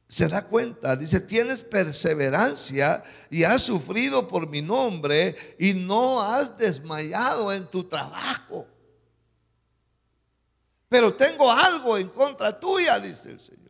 se 0.08 0.28
da 0.28 0.46
cuenta, 0.46 0.96
dice, 0.96 1.22
tienes 1.22 1.62
perseverancia 1.62 3.04
y 3.30 3.44
has 3.44 3.64
sufrido 3.64 4.28
por 4.28 4.48
mi 4.48 4.62
nombre 4.62 5.36
y 5.58 5.74
no 5.74 6.22
has 6.22 6.56
desmayado 6.58 7.52
en 7.52 7.66
tu 7.66 7.84
trabajo. 7.86 8.68
Pero 10.88 11.16
tengo 11.16 11.52
algo 11.52 11.98
en 11.98 12.10
contra 12.10 12.60
tuya, 12.60 13.00
dice 13.00 13.32
el 13.32 13.40
Señor. 13.40 13.63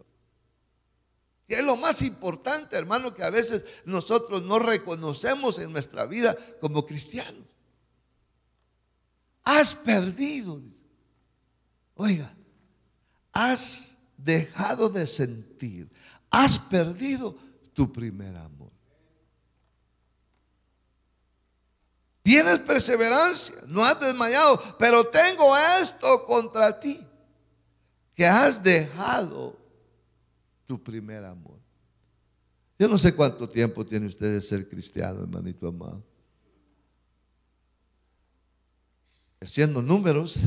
Y 1.48 1.56
es 1.56 1.64
lo 1.64 1.76
más 1.76 2.02
importante, 2.02 2.78
hermano, 2.78 3.14
que 3.14 3.24
a 3.24 3.30
veces 3.30 3.66
nosotros 3.86 4.44
no 4.44 4.60
reconocemos 4.60 5.60
en 5.60 5.72
nuestra 5.72 6.06
vida 6.06 6.38
como 6.62 6.86
cristianos. 6.86 7.46
Has 9.44 9.76
perdido. 9.76 10.62
Oiga, 11.96 12.34
has 13.34 13.96
dejado 14.18 14.90
de 14.90 15.06
sentir 15.06 15.90
has 16.34 16.58
perdido 16.58 17.38
tu 17.74 17.94
primer 17.94 18.36
amor. 18.36 18.72
Tienes 22.24 22.58
perseverancia, 22.60 23.56
no 23.68 23.86
has 23.86 24.00
desmayado, 24.00 24.60
pero 24.80 25.06
tengo 25.08 25.56
esto 25.80 26.26
contra 26.26 26.80
ti, 26.80 27.06
que 28.16 28.26
has 28.26 28.64
dejado 28.64 29.56
tu 30.66 30.82
primer 30.82 31.26
amor. 31.26 31.60
Yo 32.80 32.88
no 32.88 32.98
sé 32.98 33.16
cuánto 33.16 33.48
tiempo 33.48 33.86
tiene 33.86 34.08
usted 34.08 34.34
de 34.34 34.42
ser 34.42 34.68
cristiano, 34.68 35.22
hermanito 35.22 35.68
amado. 35.68 36.04
Haciendo 39.40 39.80
números, 39.82 40.38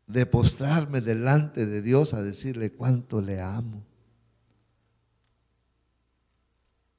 de 0.08 0.26
postrarme 0.26 1.00
delante 1.00 1.68
de 1.68 1.84
Dios 1.84 2.16
a 2.16 2.24
decirle 2.24 2.72
cuánto 2.72 3.22
le 3.22 3.40
amo. 3.40 3.86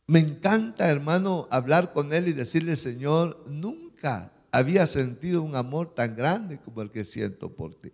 Me 0.06 0.20
encanta, 0.20 0.88
hermano, 0.88 1.48
hablar 1.50 1.92
con 1.92 2.12
Él 2.12 2.28
y 2.28 2.32
decirle, 2.32 2.76
Señor, 2.76 3.44
nunca 3.48 4.31
había 4.52 4.86
sentido 4.86 5.42
un 5.42 5.56
amor 5.56 5.94
tan 5.94 6.14
grande 6.14 6.60
como 6.60 6.82
el 6.82 6.90
que 6.90 7.04
siento 7.04 7.50
por 7.56 7.74
ti. 7.74 7.90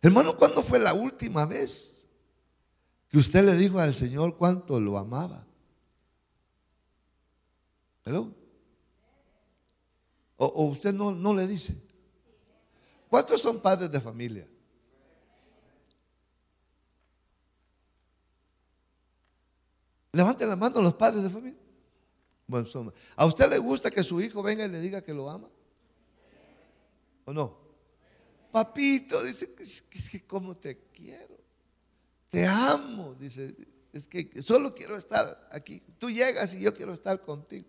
Hermano, 0.00 0.36
¿cuándo 0.36 0.62
fue 0.62 0.78
la 0.78 0.94
última 0.94 1.44
vez 1.44 2.06
que 3.08 3.18
usted 3.18 3.44
le 3.44 3.54
dijo 3.54 3.78
al 3.78 3.94
Señor 3.94 4.36
cuánto 4.38 4.80
lo 4.80 4.96
amaba? 4.96 5.46
¿Hello? 8.04 8.34
O, 10.38 10.64
usted 10.64 10.92
no, 10.92 11.12
no 11.12 11.34
le 11.34 11.46
dice. 11.46 11.76
¿Cuántos 13.08 13.42
son 13.42 13.60
padres 13.60 13.92
de 13.92 14.00
familia? 14.00 14.48
Levanten 20.12 20.48
la 20.48 20.56
mano 20.56 20.80
los 20.80 20.94
padres 20.94 21.22
de 21.22 21.30
familia. 21.30 21.61
¿A 23.16 23.26
usted 23.26 23.50
le 23.50 23.58
gusta 23.58 23.90
que 23.90 24.02
su 24.02 24.20
hijo 24.20 24.42
venga 24.42 24.64
y 24.64 24.68
le 24.68 24.80
diga 24.80 25.02
que 25.02 25.14
lo 25.14 25.30
ama? 25.30 25.48
¿O 27.24 27.32
no? 27.32 27.56
Papito, 28.50 29.22
dice, 29.22 29.54
es 29.58 29.82
que 29.82 30.26
como 30.26 30.56
te 30.56 30.90
quiero. 30.92 31.38
Te 32.28 32.46
amo, 32.46 33.14
dice, 33.14 33.54
es 33.92 34.08
que 34.08 34.42
solo 34.42 34.74
quiero 34.74 34.96
estar 34.96 35.48
aquí. 35.50 35.82
Tú 35.98 36.10
llegas 36.10 36.54
y 36.54 36.60
yo 36.60 36.74
quiero 36.74 36.92
estar 36.92 37.20
contigo. 37.22 37.68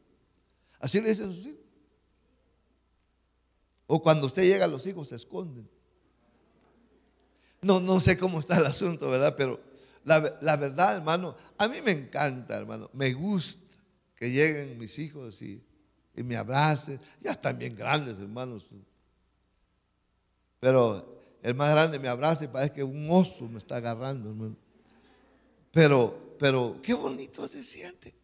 Así 0.80 1.00
le 1.02 1.10
dicen 1.10 1.34
sus 1.34 1.46
hijos. 1.46 1.64
O 3.88 4.02
cuando 4.02 4.28
usted 4.28 4.44
llega, 4.44 4.68
los 4.68 4.86
hijos 4.88 5.10
se 5.10 5.16
esconden. 5.16 5.70
No, 7.62 7.80
no 7.80 8.00
sé 8.00 8.18
cómo 8.18 8.40
está 8.40 8.58
el 8.58 8.66
asunto, 8.66 9.10
¿verdad? 9.10 9.36
Pero 9.38 9.60
la, 10.04 10.20
verdad, 10.58 10.98
hermano, 10.98 11.36
a 11.58 11.68
mí 11.68 11.82
me 11.82 11.92
encanta, 11.92 12.56
hermano. 12.56 12.90
Me 12.94 13.14
gusta 13.14 13.73
que 14.24 14.32
lleguen 14.32 14.80
mis 14.80 14.98
hijos 15.00 15.42
y, 15.42 15.62
me 16.16 16.38
abracen. 16.38 16.98
Ya 17.20 17.32
están 17.32 17.58
bien 17.60 17.76
grandes, 17.76 18.20
hermanos. 18.20 18.70
Pero 20.62 21.22
el 21.42 21.54
más 21.54 21.70
grande 21.72 22.00
me 22.00 22.08
abraza 22.08 22.46
y 22.46 22.48
parece 22.48 22.74
que 22.74 22.84
un 22.86 23.06
oso 23.12 23.50
me 23.50 23.58
está 23.58 23.76
agarrando, 23.76 24.30
hermano. 24.30 24.56
Pero, 25.74 26.38
pero 26.40 26.80
qué 26.82 26.94
bonito 26.94 27.46
se 27.50 27.66
siente. 27.66 28.16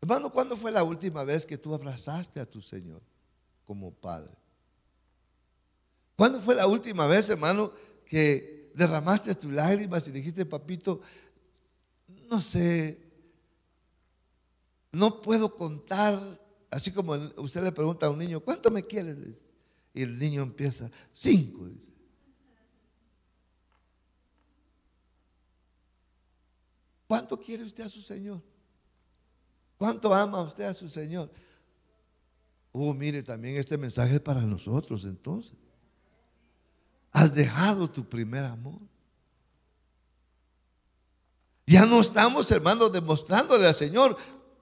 Hermano, 0.00 0.32
¿cuándo 0.32 0.56
fue 0.56 0.72
la 0.72 0.82
última 0.82 1.22
vez 1.22 1.46
que 1.46 1.56
tú 1.56 1.72
abrazaste 1.72 2.40
a 2.40 2.50
tu 2.50 2.60
Señor 2.60 3.00
como 3.64 3.92
Padre? 3.92 4.34
¿Cuándo 6.16 6.40
fue 6.40 6.56
la 6.56 6.66
última 6.66 7.06
vez, 7.06 7.30
hermano, 7.30 7.70
que 8.04 8.72
derramaste 8.74 9.36
tus 9.36 9.52
lágrimas 9.52 10.08
y 10.08 10.10
dijiste, 10.10 10.44
papito, 10.44 11.00
no 12.28 12.40
sé 12.40 13.05
no 14.96 15.20
puedo 15.20 15.54
contar, 15.54 16.40
así 16.70 16.90
como 16.90 17.12
usted 17.36 17.62
le 17.62 17.72
pregunta 17.72 18.06
a 18.06 18.10
un 18.10 18.18
niño, 18.18 18.40
¿cuánto 18.40 18.70
me 18.70 18.84
quieres? 18.84 19.16
Y 19.94 20.02
el 20.02 20.18
niño 20.18 20.42
empieza, 20.42 20.90
cinco, 21.12 21.66
dice. 21.66 21.88
¿Cuánto 27.06 27.38
quiere 27.38 27.64
usted 27.64 27.84
a 27.84 27.88
su 27.88 28.02
Señor? 28.02 28.42
¿Cuánto 29.78 30.12
ama 30.12 30.42
usted 30.42 30.64
a 30.64 30.74
su 30.74 30.88
Señor? 30.88 31.30
Oh, 32.72 32.92
mire, 32.92 33.22
también 33.22 33.56
este 33.56 33.78
mensaje 33.78 34.16
es 34.16 34.20
para 34.20 34.40
nosotros 34.40 35.04
entonces. 35.04 35.54
Has 37.12 37.34
dejado 37.34 37.88
tu 37.88 38.04
primer 38.04 38.44
amor. 38.44 38.80
Ya 41.66 41.84
no 41.84 42.00
estamos, 42.00 42.50
hermanos, 42.50 42.92
demostrándole 42.92 43.66
al 43.66 43.74
Señor 43.74 44.16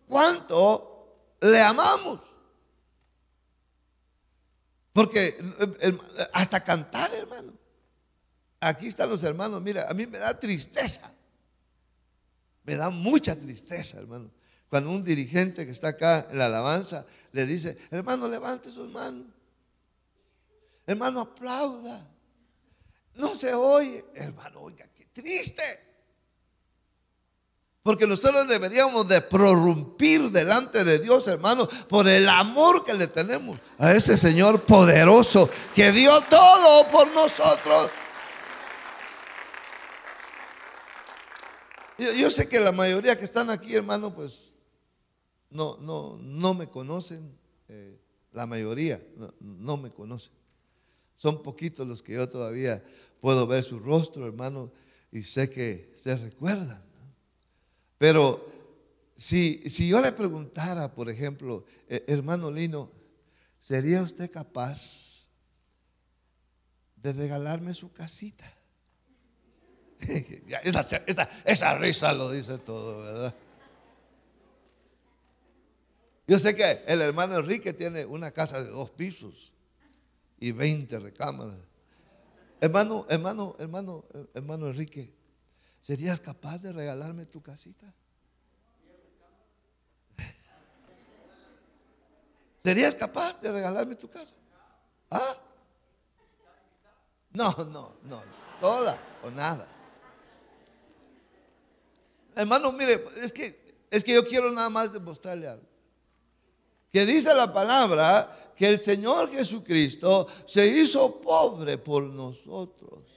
cuánto 0.09 1.37
le 1.40 1.61
amamos. 1.61 2.21
Porque 4.93 5.37
hasta 6.33 6.62
cantar, 6.62 7.12
hermano. 7.14 7.53
Aquí 8.61 8.87
están 8.87 9.11
los 9.11 9.23
hermanos. 9.25 9.61
Mira, 9.61 9.90
a 9.90 9.95
mí 9.95 10.07
me 10.07 10.19
da 10.19 10.38
tristeza. 10.38 11.12
Me 12.62 12.77
da 12.77 12.90
mucha 12.90 13.37
tristeza, 13.37 13.99
hermano. 13.99 14.31
Cuando 14.69 14.90
un 14.90 15.05
dirigente 15.05 15.67
que 15.67 15.73
está 15.73 15.88
acá 15.88 16.29
en 16.31 16.38
la 16.38 16.47
alabanza 16.47 17.05
le 17.33 17.47
dice, 17.47 17.77
hermano, 17.90 18.27
levante 18.29 18.71
sus 18.71 18.90
manos. 18.90 19.27
Hermano, 20.87 21.21
aplauda. 21.21 22.07
No 23.14 23.35
se 23.35 23.53
oye. 23.53 24.05
Hermano, 24.14 24.61
oiga, 24.61 24.88
qué 24.95 25.07
triste. 25.07 25.93
Porque 27.85 28.07
nosotros 28.07 28.49
deberíamos 28.49 29.07
de 29.09 29.20
prorrumpir 29.20 30.31
delante 30.31 30.85
de 30.85 30.99
Dios, 31.01 31.29
hermano, 31.29 31.68
por 31.87 32.09
el 32.09 32.27
amor 32.31 32.83
que 32.83 32.94
le 32.94 33.09
tenemos 33.09 33.59
a 33.77 33.92
ese 33.92 34.16
Señor 34.16 34.62
poderoso 34.62 35.51
que 35.75 35.92
dio 35.92 36.18
todo 36.23 36.88
por 36.90 37.07
nosotros. 37.12 37.90
Yo, 41.99 42.31
sé 42.31 42.49
que 42.49 42.59
la 42.59 42.73
mayoría 42.73 43.18
que 43.18 43.27
están 43.27 43.51
aquí, 43.51 43.75
hermano, 43.75 44.14
pues 44.14 44.55
no, 45.51 45.77
no, 45.77 46.18
no 46.23 46.55
me 46.55 46.70
conocen. 46.70 47.37
Eh, 47.68 48.01
la 48.33 48.47
mayoría 48.47 48.99
no, 49.40 49.77
me 49.77 49.90
conocen. 49.90 50.33
Son 51.16 51.42
poquitos 51.42 51.87
los 51.87 52.03
que 52.03 52.14
yo 52.14 52.27
todavía 52.31 52.83
puedo 53.20 53.47
ver 53.47 53.62
su 53.62 53.79
rostro, 53.79 54.27
hermano, 54.27 54.73
y 55.12 55.23
sé 55.23 55.51
que 55.51 55.92
se 55.94 56.16
recuerdan. 56.16 56.93
Pero 58.05 58.47
si, 59.17 59.62
si 59.71 59.88
yo 59.88 59.99
le 60.03 60.12
preguntara, 60.12 60.93
por 60.93 61.09
ejemplo, 61.09 61.64
eh, 61.88 62.05
hermano 62.07 62.51
Lino, 62.51 62.90
¿sería 63.59 64.03
usted 64.03 64.31
capaz 64.31 65.27
de 66.97 67.14
regalarme 67.14 67.73
su 67.73 67.90
casita? 67.95 68.45
esa, 70.64 70.87
esa 71.47 71.79
risa 71.79 72.12
lo 72.12 72.31
dice 72.31 72.59
todo, 72.59 72.99
¿verdad? 72.99 73.35
Yo 76.27 76.38
sé 76.38 76.55
que 76.55 76.83
el 76.87 77.01
hermano 77.01 77.38
Enrique 77.38 77.73
tiene 77.73 78.05
una 78.05 78.33
casa 78.33 78.62
de 78.62 78.69
dos 78.69 78.90
pisos 78.90 79.55
y 80.38 80.53
20 80.53 80.99
recámaras. 80.99 81.57
Hermano, 82.61 83.07
hermano, 83.09 83.57
hermano, 83.59 84.05
hermano 84.35 84.67
Enrique, 84.67 85.11
¿Serías 85.85 86.18
capaz 86.18 86.62
de 86.62 86.73
regalarme 86.73 87.27
tu 87.27 87.42
casita? 87.42 87.92
¿Serías 92.59 92.94
capaz 92.94 93.38
de 93.42 93.53
regalarme 93.53 93.94
tu 93.94 94.09
casa? 94.09 94.33
¿Ah? 95.11 95.37
No, 97.33 97.55
no, 97.70 97.97
no. 98.05 98.23
Toda 98.59 98.99
o 99.25 99.31
nada. 99.31 99.68
Hermano, 102.35 102.73
mire, 102.73 103.05
es 103.16 103.31
que, 103.31 103.85
es 103.90 104.03
que 104.03 104.14
yo 104.14 104.27
quiero 104.27 104.51
nada 104.51 104.70
más 104.70 104.90
demostrarle 104.90 105.49
algo. 105.49 105.66
Que 106.90 107.05
dice 107.05 107.35
la 107.35 107.53
palabra 107.53 108.55
que 108.57 108.70
el 108.70 108.79
Señor 108.79 109.31
Jesucristo 109.31 110.29
se 110.47 110.66
hizo 110.66 111.20
pobre 111.20 111.77
por 111.77 112.05
nosotros. 112.05 113.13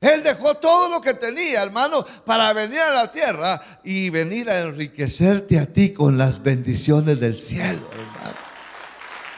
Él 0.00 0.22
dejó 0.22 0.54
todo 0.54 0.88
lo 0.88 1.00
que 1.00 1.14
tenía, 1.14 1.62
hermano, 1.62 2.04
para 2.24 2.52
venir 2.52 2.78
a 2.78 2.90
la 2.90 3.10
tierra 3.10 3.60
y 3.82 4.10
venir 4.10 4.48
a 4.48 4.60
enriquecerte 4.60 5.58
a 5.58 5.66
ti 5.66 5.92
con 5.92 6.16
las 6.16 6.40
bendiciones 6.42 7.18
del 7.18 7.36
cielo, 7.36 7.88
hermano. 7.92 8.36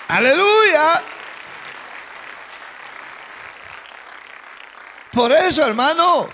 Aleluya. 0.09 1.03
Por 5.13 5.33
eso, 5.33 5.67
hermano, 5.67 6.29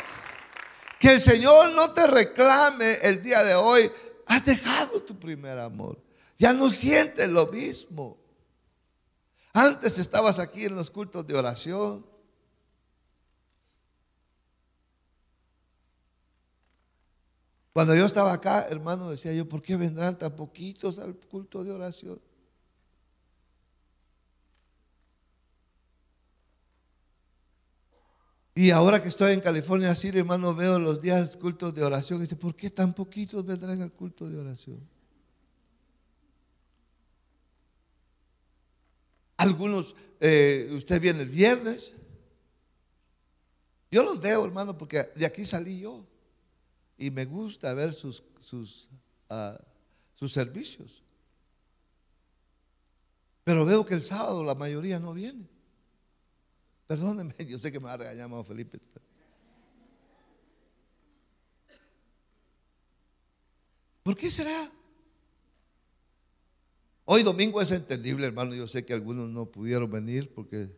que 0.99 1.12
el 1.12 1.21
Señor 1.21 1.71
no 1.71 1.93
te 1.93 2.07
reclame 2.09 2.95
el 3.03 3.23
día 3.23 3.45
de 3.45 3.55
hoy. 3.55 3.91
Has 4.27 4.45
dejado 4.45 5.03
tu 5.03 5.17
primer 5.19 5.59
amor. 5.61 6.03
Ya 6.37 6.53
no 6.53 6.69
sientes 6.71 7.29
lo 7.29 7.47
mismo. 7.47 8.19
Antes 9.53 9.99
estabas 9.99 10.41
aquí 10.41 10.65
en 10.65 10.75
los 10.75 10.91
cultos 10.91 11.27
de 11.27 11.37
oración 11.37 12.05
Cuando 17.77 17.95
yo 17.95 18.07
estaba 18.07 18.33
acá, 18.33 18.67
hermano, 18.71 19.11
decía 19.11 19.35
yo, 19.35 19.47
¿por 19.47 19.61
qué 19.61 19.77
vendrán 19.77 20.17
tan 20.17 20.35
poquitos 20.35 20.99
al 20.99 21.15
culto 21.15 21.62
de 21.62 21.73
oración? 21.73 22.19
Y 28.55 28.71
ahora 28.71 29.03
que 29.03 29.11
estoy 29.11 29.35
en 29.35 29.41
California, 29.41 29.91
así, 29.91 30.09
hermano, 30.09 30.55
veo 30.55 30.79
los 30.79 31.03
días 31.03 31.37
cultos 31.37 31.75
de 31.75 31.85
oración. 31.85 32.21
Y 32.21 32.23
dice, 32.23 32.37
¿por 32.37 32.57
qué 32.57 32.71
tan 32.71 32.95
poquitos 32.95 33.45
vendrán 33.45 33.83
al 33.83 33.93
culto 33.93 34.27
de 34.27 34.39
oración? 34.39 34.81
Algunos, 39.37 39.95
eh, 40.21 40.71
usted 40.73 40.99
viene 40.99 41.21
el 41.21 41.29
viernes. 41.29 41.93
Yo 43.91 44.03
los 44.03 44.19
veo, 44.19 44.47
hermano, 44.47 44.79
porque 44.79 45.03
de 45.15 45.27
aquí 45.27 45.45
salí 45.45 45.81
yo 45.81 46.07
y 46.98 47.11
me 47.11 47.24
gusta 47.24 47.74
ver 47.74 47.92
sus, 47.92 48.22
sus, 48.40 48.88
ah, 49.28 49.59
sus 50.14 50.32
servicios. 50.32 51.02
Pero 53.44 53.64
veo 53.64 53.85
que 53.87 53.94
el 53.94 54.02
sábado 54.02 54.42
la 54.42 54.54
mayoría 54.54 54.98
no 54.98 55.12
viene. 55.12 55.48
Perdóneme, 56.87 57.35
yo 57.46 57.59
sé 57.59 57.70
que 57.70 57.78
me 57.78 57.87
va 57.87 57.94
a 57.94 57.98
regañar 57.98 58.44
Felipe. 58.44 58.80
¿Por 64.02 64.14
qué 64.14 64.30
será? 64.30 64.70
Hoy 67.04 67.22
domingo 67.22 67.61
es 67.61 67.70
entendible, 67.72 68.26
hermano. 68.26 68.54
Yo 68.54 68.66
sé 68.66 68.85
que 68.85 68.94
algunos 68.94 69.28
no 69.30 69.46
pudieron 69.46 69.90
venir 69.90 70.32
porque 70.32 70.70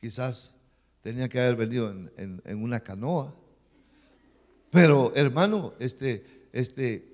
quizás 0.00 0.56
tenían 1.02 1.28
que 1.28 1.40
haber 1.40 1.56
venido 1.56 1.90
en, 1.90 2.42
en 2.44 2.62
una 2.62 2.80
canoa. 2.80 3.34
Pero 4.74 5.12
hermano, 5.14 5.74
este, 5.78 6.48
este, 6.52 7.08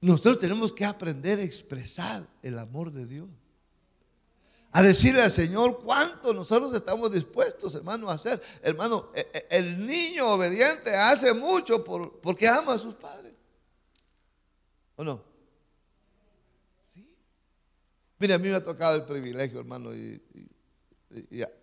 nosotros 0.00 0.38
tenemos 0.38 0.72
que 0.72 0.84
aprender 0.84 1.40
a 1.40 1.42
expresar 1.42 2.24
el 2.40 2.56
amor 2.56 2.92
de 2.92 3.04
Dios. 3.04 3.28
A 4.70 4.80
decirle 4.80 5.22
al 5.22 5.32
Señor 5.32 5.82
cuánto 5.82 6.32
nosotros 6.32 6.72
estamos 6.72 7.10
dispuestos, 7.10 7.74
hermano, 7.74 8.08
a 8.08 8.14
hacer. 8.14 8.40
Hermano, 8.62 9.10
e, 9.12 9.28
e, 9.34 9.58
el 9.58 9.84
niño 9.84 10.24
obediente 10.28 10.94
hace 10.94 11.34
mucho 11.34 11.82
por, 11.82 12.20
porque 12.20 12.46
ama 12.46 12.74
a 12.74 12.78
sus 12.78 12.94
padres. 12.94 13.32
¿O 14.94 15.02
no? 15.02 15.20
Sí. 16.86 17.12
Mire, 18.20 18.34
a 18.34 18.38
mí 18.38 18.46
me 18.46 18.54
ha 18.54 18.62
tocado 18.62 18.94
el 18.94 19.02
privilegio, 19.02 19.58
hermano, 19.58 19.92
y 19.92 20.22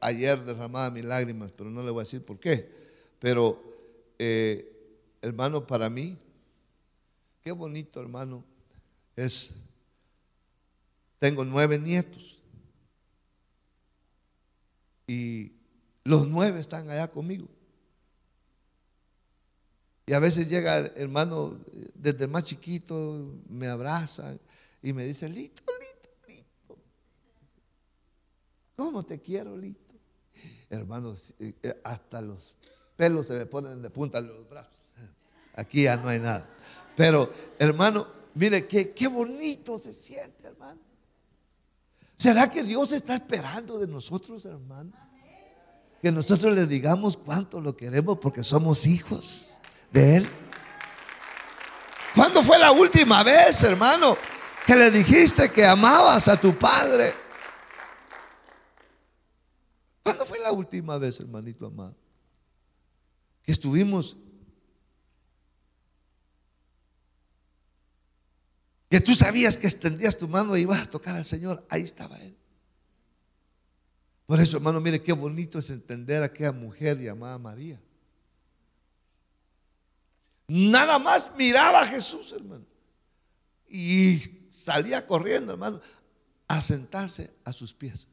ayer 0.01 0.41
derramaba 0.41 0.89
mis 0.89 1.05
lágrimas, 1.05 1.53
pero 1.55 1.69
no 1.69 1.81
le 1.83 1.91
voy 1.91 2.01
a 2.01 2.03
decir 2.03 2.25
por 2.25 2.37
qué. 2.37 2.80
Pero, 3.21 3.61
eh, 4.17 4.67
hermano, 5.21 5.67
para 5.67 5.91
mí, 5.91 6.17
qué 7.43 7.51
bonito, 7.51 8.01
hermano, 8.01 8.43
es, 9.15 9.57
tengo 11.19 11.45
nueve 11.45 11.77
nietos. 11.77 12.39
Y 15.05 15.51
los 16.03 16.27
nueve 16.27 16.59
están 16.59 16.89
allá 16.89 17.11
conmigo. 17.11 17.47
Y 20.07 20.13
a 20.13 20.19
veces 20.19 20.49
llega 20.49 20.79
hermano 20.95 21.59
desde 21.93 22.25
más 22.25 22.45
chiquito, 22.45 23.39
me 23.47 23.67
abraza 23.67 24.35
y 24.81 24.93
me 24.93 25.05
dice, 25.05 25.29
Lito, 25.29 25.61
Lito, 25.79 26.09
Lito. 26.27 26.77
¿Cómo 28.75 29.05
te 29.05 29.21
quiero, 29.21 29.55
Lito? 29.55 29.93
Hermanos, 30.71 31.35
eh, 31.37 31.79
hasta 31.83 32.19
los 32.19 32.55
pelos 33.01 33.25
se 33.25 33.33
me 33.33 33.47
ponen 33.47 33.81
de 33.81 33.89
punta 33.89 34.21
los 34.21 34.47
brazos. 34.47 34.77
Aquí 35.55 35.85
ya 35.85 35.97
no 35.97 36.07
hay 36.07 36.19
nada. 36.19 36.47
Pero, 36.95 37.33
hermano, 37.57 38.05
mire, 38.35 38.67
qué, 38.67 38.91
qué 38.91 39.07
bonito 39.07 39.79
se 39.79 39.91
siente, 39.91 40.45
hermano. 40.45 40.79
¿Será 42.15 42.51
que 42.51 42.61
Dios 42.61 42.91
está 42.91 43.15
esperando 43.15 43.79
de 43.79 43.87
nosotros, 43.87 44.45
hermano? 44.45 44.91
Que 45.99 46.11
nosotros 46.11 46.53
le 46.53 46.67
digamos 46.67 47.17
cuánto 47.17 47.59
lo 47.59 47.75
queremos 47.75 48.19
porque 48.19 48.43
somos 48.43 48.85
hijos 48.85 49.57
de 49.91 50.17
Él. 50.17 50.29
¿Cuándo 52.13 52.43
fue 52.43 52.59
la 52.59 52.71
última 52.71 53.23
vez, 53.23 53.63
hermano, 53.63 54.15
que 54.67 54.75
le 54.75 54.91
dijiste 54.91 55.51
que 55.51 55.65
amabas 55.65 56.27
a 56.27 56.39
tu 56.39 56.55
padre? 56.55 57.15
¿Cuándo 60.03 60.23
fue 60.23 60.37
la 60.37 60.51
última 60.51 60.99
vez, 60.99 61.19
hermanito 61.19 61.65
amado? 61.65 61.95
Que 63.43 63.51
estuvimos 63.51 64.17
que 68.89 68.99
tú 68.99 69.15
sabías 69.15 69.55
que 69.55 69.67
extendías 69.67 70.17
tu 70.17 70.27
mano 70.27 70.57
y 70.57 70.61
ibas 70.61 70.81
a 70.81 70.89
tocar 70.89 71.15
al 71.15 71.23
Señor, 71.23 71.65
ahí 71.69 71.81
estaba 71.81 72.17
Él. 72.17 72.35
Por 74.25 74.39
eso, 74.39 74.57
hermano, 74.57 74.81
mire 74.81 75.01
qué 75.01 75.13
bonito 75.13 75.59
es 75.59 75.69
entender 75.69 76.23
a 76.23 76.25
aquella 76.25 76.51
mujer 76.51 76.99
llamada 76.99 77.37
María. 77.37 77.81
Nada 80.47 80.99
más 80.99 81.31
miraba 81.37 81.81
a 81.81 81.87
Jesús, 81.87 82.33
hermano. 82.33 82.65
Y 83.69 84.19
salía 84.49 85.07
corriendo, 85.07 85.53
hermano, 85.53 85.79
a 86.49 86.61
sentarse 86.61 87.33
a 87.45 87.53
sus 87.53 87.73
pies. 87.73 88.07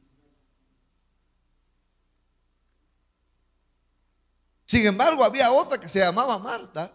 Sin 4.69 4.85
embargo, 4.85 5.23
había 5.23 5.51
otra 5.51 5.79
que 5.79 5.89
se 5.89 5.97
llamaba 5.97 6.37
Marta, 6.37 6.93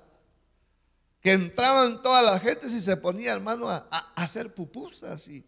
que 1.21 1.33
entraban 1.33 2.01
todas 2.05 2.25
las 2.25 2.41
gentes 2.41 2.73
y 2.73 2.81
se 2.81 2.97
ponía, 2.97 3.33
hermano, 3.33 3.69
a, 3.69 3.79
hacer 4.15 4.55
pupusas 4.55 5.27
y, 5.27 5.45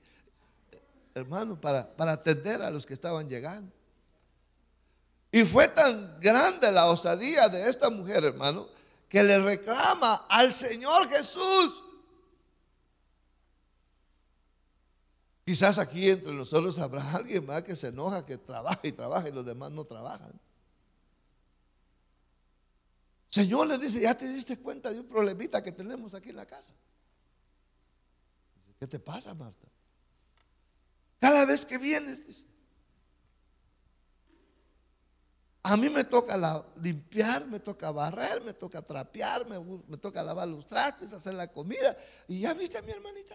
hermano, 1.14 1.60
para, 1.60 1.86
para 1.86 2.14
atender 2.14 2.62
a 2.62 2.70
los 2.72 2.84
que 2.84 2.94
estaban 2.94 3.28
llegando. 3.28 3.72
Y 5.30 5.44
fue 5.44 5.68
tan 5.68 6.18
grande 6.18 6.72
la 6.72 6.86
osadía 6.86 7.48
de 7.48 7.68
esta 7.68 7.90
mujer, 7.90 8.24
hermano, 8.24 8.66
que 9.08 9.22
le 9.22 9.38
reclama 9.38 10.26
al 10.28 10.52
Señor 10.52 11.08
Jesús. 11.08 11.80
Quizás 15.44 15.78
aquí 15.78 16.10
entre 16.10 16.32
nosotros 16.32 16.76
habrá 16.80 17.08
alguien 17.14 17.46
más 17.46 17.62
que 17.62 17.76
se 17.76 17.86
enoja, 17.86 18.26
que 18.26 18.36
trabaja 18.36 18.80
y 18.82 18.90
trabaja 18.90 19.28
y 19.28 19.32
los 19.32 19.46
demás 19.46 19.70
no 19.70 19.84
trabajan. 19.84 20.32
Señor 23.28 23.66
le 23.66 23.78
dice, 23.78 24.00
ya 24.00 24.16
te 24.16 24.28
diste 24.28 24.58
cuenta 24.58 24.92
de 24.92 25.00
un 25.00 25.06
problemita 25.06 25.62
que 25.62 25.72
tenemos 25.72 26.14
aquí 26.14 26.30
en 26.30 26.36
la 26.36 26.46
casa. 26.46 26.72
¿Qué 28.78 28.86
te 28.86 28.98
pasa, 28.98 29.34
Marta? 29.34 29.68
Cada 31.18 31.44
vez 31.44 31.64
que 31.64 31.78
vienes, 31.78 32.26
dice, 32.26 32.46
a 35.62 35.76
mí 35.76 35.88
me 35.88 36.04
toca 36.04 36.64
limpiar, 36.80 37.44
me 37.46 37.58
toca 37.58 37.90
barrer, 37.90 38.40
me 38.42 38.52
toca 38.52 38.82
trapear, 38.82 39.46
me, 39.48 39.58
me, 39.88 39.96
toca 39.96 40.22
lavar 40.22 40.46
los 40.46 40.64
trastes, 40.64 41.12
hacer 41.12 41.34
la 41.34 41.50
comida. 41.50 41.96
Y 42.28 42.40
ya 42.40 42.54
viste 42.54 42.78
a 42.78 42.82
mi 42.82 42.92
hermanita. 42.92 43.34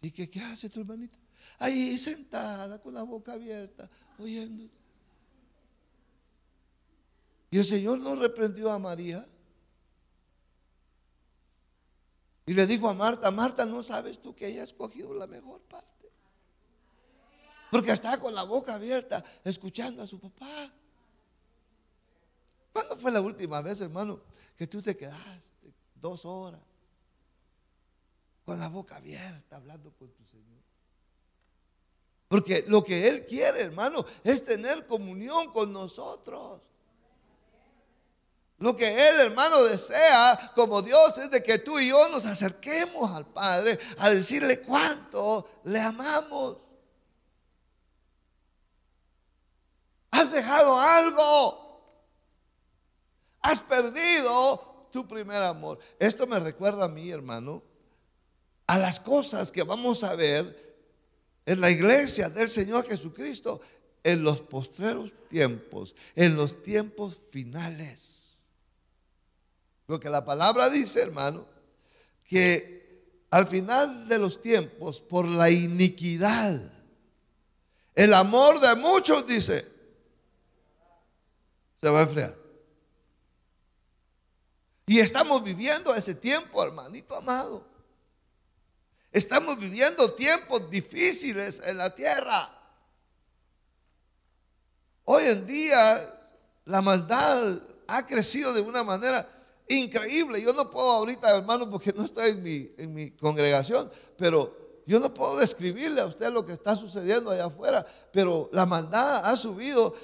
¿Y 0.00 0.10
qué, 0.10 0.28
qué 0.28 0.40
hace 0.40 0.68
tu 0.70 0.80
hermanita? 0.80 1.16
Ahí 1.60 1.96
sentada 1.98 2.80
con 2.80 2.94
la 2.94 3.02
boca 3.04 3.34
abierta, 3.34 3.88
oyendo. 4.18 4.68
Y 7.50 7.58
el 7.58 7.64
Señor 7.64 7.98
no 7.98 8.14
reprendió 8.14 8.70
a 8.70 8.78
María. 8.78 9.26
Y 12.46 12.54
le 12.54 12.66
dijo 12.66 12.88
a 12.88 12.94
Marta, 12.94 13.30
Marta, 13.30 13.66
¿no 13.66 13.82
sabes 13.82 14.20
tú 14.20 14.34
que 14.34 14.48
ella 14.48 14.62
ha 14.62 14.64
escogido 14.64 15.12
la 15.14 15.26
mejor 15.26 15.60
parte? 15.62 16.10
Porque 17.70 17.92
está 17.92 18.18
con 18.18 18.34
la 18.34 18.44
boca 18.44 18.74
abierta 18.74 19.22
escuchando 19.44 20.02
a 20.02 20.06
su 20.06 20.18
papá. 20.18 20.72
¿Cuándo 22.72 22.96
fue 22.96 23.12
la 23.12 23.20
última 23.20 23.60
vez, 23.60 23.80
hermano, 23.80 24.20
que 24.56 24.66
tú 24.66 24.80
te 24.80 24.96
quedaste 24.96 25.74
dos 25.94 26.24
horas 26.24 26.60
con 28.44 28.58
la 28.58 28.68
boca 28.68 28.96
abierta 28.96 29.56
hablando 29.56 29.92
con 29.92 30.08
tu 30.12 30.24
Señor? 30.24 30.62
Porque 32.28 32.64
lo 32.68 32.84
que 32.84 33.08
Él 33.08 33.24
quiere, 33.26 33.62
hermano, 33.62 34.04
es 34.22 34.44
tener 34.44 34.86
comunión 34.86 35.50
con 35.52 35.72
nosotros. 35.72 36.60
Lo 38.58 38.74
que 38.74 38.88
Él, 39.08 39.20
hermano, 39.20 39.62
desea 39.64 40.52
como 40.54 40.82
Dios 40.82 41.16
es 41.18 41.30
de 41.30 41.42
que 41.42 41.60
tú 41.60 41.78
y 41.78 41.88
yo 41.88 42.08
nos 42.08 42.26
acerquemos 42.26 43.10
al 43.12 43.24
Padre 43.26 43.78
a 43.98 44.10
decirle 44.10 44.60
cuánto 44.62 45.48
le 45.64 45.78
amamos. 45.78 46.56
Has 50.10 50.32
dejado 50.32 50.78
algo. 50.78 51.68
Has 53.40 53.60
perdido 53.60 54.88
tu 54.90 55.06
primer 55.06 55.40
amor. 55.44 55.78
Esto 56.00 56.26
me 56.26 56.40
recuerda 56.40 56.86
a 56.86 56.88
mí, 56.88 57.10
hermano, 57.10 57.62
a 58.66 58.76
las 58.76 58.98
cosas 58.98 59.52
que 59.52 59.62
vamos 59.62 60.02
a 60.02 60.16
ver 60.16 60.68
en 61.46 61.60
la 61.60 61.70
iglesia 61.70 62.28
del 62.28 62.50
Señor 62.50 62.86
Jesucristo 62.88 63.60
en 64.02 64.24
los 64.24 64.40
postreros 64.40 65.14
tiempos, 65.28 65.94
en 66.16 66.34
los 66.34 66.60
tiempos 66.60 67.16
finales. 67.30 68.17
Lo 69.88 69.98
que 69.98 70.10
la 70.10 70.22
palabra 70.22 70.68
dice, 70.68 71.00
hermano, 71.00 71.46
que 72.24 73.24
al 73.30 73.46
final 73.46 74.06
de 74.06 74.18
los 74.18 74.40
tiempos, 74.40 75.00
por 75.00 75.26
la 75.26 75.48
iniquidad, 75.50 76.60
el 77.94 78.12
amor 78.12 78.60
de 78.60 78.76
muchos, 78.76 79.26
dice, 79.26 79.66
se 81.80 81.88
va 81.88 82.00
a 82.00 82.02
enfriar. 82.02 82.36
Y 84.86 85.00
estamos 85.00 85.42
viviendo 85.42 85.94
ese 85.94 86.14
tiempo, 86.14 86.62
hermanito 86.62 87.16
amado. 87.16 87.66
Estamos 89.10 89.58
viviendo 89.58 90.12
tiempos 90.12 90.70
difíciles 90.70 91.62
en 91.64 91.78
la 91.78 91.94
tierra. 91.94 92.54
Hoy 95.04 95.24
en 95.24 95.46
día 95.46 96.14
la 96.66 96.82
maldad 96.82 97.58
ha 97.86 98.04
crecido 98.04 98.52
de 98.52 98.60
una 98.60 98.84
manera 98.84 99.37
increíble. 99.68 100.40
Yo 100.40 100.52
no 100.52 100.70
puedo 100.70 100.90
ahorita, 100.90 101.36
hermano, 101.36 101.70
porque 101.70 101.92
no 101.92 102.04
estoy 102.04 102.30
en 102.30 102.42
mi, 102.42 102.70
en 102.78 102.94
mi 102.94 103.10
congregación, 103.12 103.90
pero 104.16 104.56
yo 104.86 104.98
no 104.98 105.12
puedo 105.12 105.36
describirle 105.36 106.00
a 106.00 106.06
usted 106.06 106.32
lo 106.32 106.46
que 106.46 106.52
está 106.52 106.74
sucediendo 106.74 107.30
allá 107.30 107.46
afuera, 107.46 107.86
pero 108.10 108.48
la 108.52 108.64
maldad 108.64 109.26
ha 109.26 109.36
subido 109.36 109.94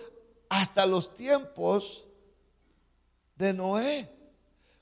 hasta 0.50 0.84
los 0.84 1.14
tiempos 1.14 2.04
de 3.36 3.54
Noé. 3.54 4.10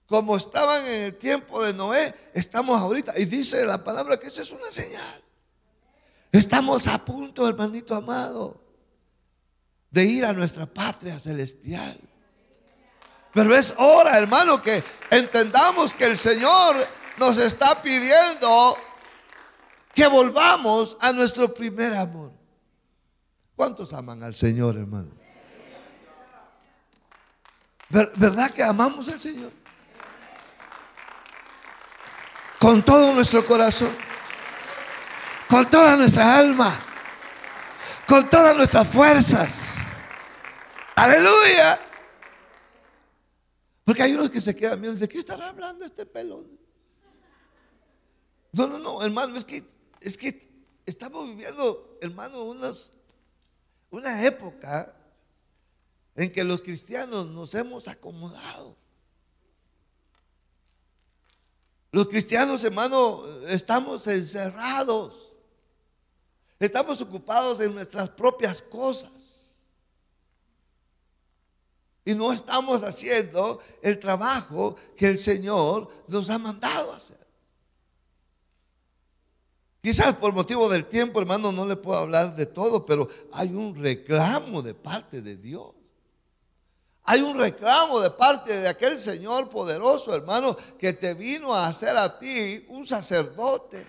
Como 0.06 0.36
estaban 0.36 0.84
en 0.86 1.02
el 1.02 1.16
tiempo 1.16 1.64
de 1.64 1.72
Noé, 1.72 2.14
estamos 2.34 2.78
ahorita. 2.78 3.18
Y 3.18 3.24
dice 3.24 3.64
la 3.64 3.82
palabra 3.82 4.18
que 4.18 4.26
eso 4.26 4.42
es 4.42 4.50
una 4.50 4.66
señal. 4.66 5.22
Estamos 6.32 6.86
a 6.86 7.02
punto, 7.04 7.46
hermanito 7.48 7.94
amado, 7.94 8.60
de 9.90 10.04
ir 10.04 10.24
a 10.24 10.32
nuestra 10.32 10.66
patria 10.66 11.20
celestial. 11.20 11.96
Pero 13.32 13.54
es 13.54 13.74
hora, 13.78 14.18
hermano, 14.18 14.60
que 14.60 14.82
entendamos 15.10 15.94
que 15.94 16.04
el 16.04 16.16
Señor 16.16 16.86
nos 17.16 17.38
está 17.38 17.80
pidiendo 17.80 18.76
que 19.94 20.06
volvamos 20.06 20.96
a 21.00 21.12
nuestro 21.12 21.52
primer 21.52 21.94
amor. 21.94 22.32
¿Cuántos 23.56 23.92
aman 23.92 24.22
al 24.22 24.34
Señor, 24.34 24.76
hermano? 24.76 25.10
¿Verdad 27.88 28.50
que 28.50 28.62
amamos 28.62 29.08
al 29.08 29.20
Señor? 29.20 29.52
Con 32.58 32.82
todo 32.82 33.12
nuestro 33.12 33.44
corazón, 33.44 33.94
con 35.48 35.68
toda 35.68 35.96
nuestra 35.96 36.36
alma, 36.36 36.78
con 38.06 38.28
todas 38.30 38.56
nuestras 38.56 38.88
fuerzas. 38.88 39.74
Aleluya. 40.94 41.91
Porque 43.84 44.02
hay 44.02 44.12
unos 44.14 44.30
que 44.30 44.40
se 44.40 44.54
quedan 44.54 44.80
viendo, 44.80 44.98
¿de 44.98 45.08
qué 45.08 45.18
estará 45.18 45.48
hablando 45.48 45.84
este 45.84 46.06
pelón? 46.06 46.46
No, 48.52 48.66
no, 48.66 48.78
no, 48.78 49.02
hermano, 49.02 49.36
es 49.36 49.44
que, 49.44 49.64
es 50.00 50.16
que 50.16 50.48
estamos 50.86 51.28
viviendo, 51.28 51.98
hermano, 52.00 52.44
unas, 52.44 52.92
una 53.90 54.24
época 54.24 54.94
en 56.14 56.30
que 56.30 56.44
los 56.44 56.62
cristianos 56.62 57.26
nos 57.26 57.54
hemos 57.54 57.88
acomodado. 57.88 58.76
Los 61.90 62.08
cristianos, 62.08 62.62
hermano, 62.64 63.22
estamos 63.48 64.06
encerrados. 64.06 65.32
Estamos 66.58 67.00
ocupados 67.00 67.60
en 67.60 67.74
nuestras 67.74 68.08
propias 68.08 68.62
cosas. 68.62 69.31
Y 72.04 72.14
no 72.14 72.32
estamos 72.32 72.82
haciendo 72.82 73.60
el 73.80 74.00
trabajo 74.00 74.76
que 74.96 75.06
el 75.06 75.18
Señor 75.18 75.88
nos 76.08 76.30
ha 76.30 76.38
mandado 76.38 76.92
hacer. 76.92 77.22
Quizás 79.80 80.14
por 80.14 80.32
motivo 80.32 80.68
del 80.68 80.84
tiempo, 80.84 81.20
hermano, 81.20 81.50
no 81.50 81.66
le 81.66 81.74
puedo 81.74 81.98
hablar 81.98 82.36
de 82.36 82.46
todo, 82.46 82.86
pero 82.86 83.08
hay 83.32 83.48
un 83.48 83.74
reclamo 83.80 84.62
de 84.62 84.74
parte 84.74 85.20
de 85.20 85.36
Dios. 85.36 85.72
Hay 87.04 87.20
un 87.20 87.36
reclamo 87.36 88.00
de 88.00 88.10
parte 88.10 88.60
de 88.60 88.68
aquel 88.68 88.96
Señor 88.98 89.48
poderoso, 89.48 90.14
hermano, 90.14 90.56
que 90.78 90.92
te 90.92 91.14
vino 91.14 91.52
a 91.52 91.66
hacer 91.66 91.96
a 91.96 92.16
ti 92.16 92.64
un 92.68 92.86
sacerdote. 92.86 93.84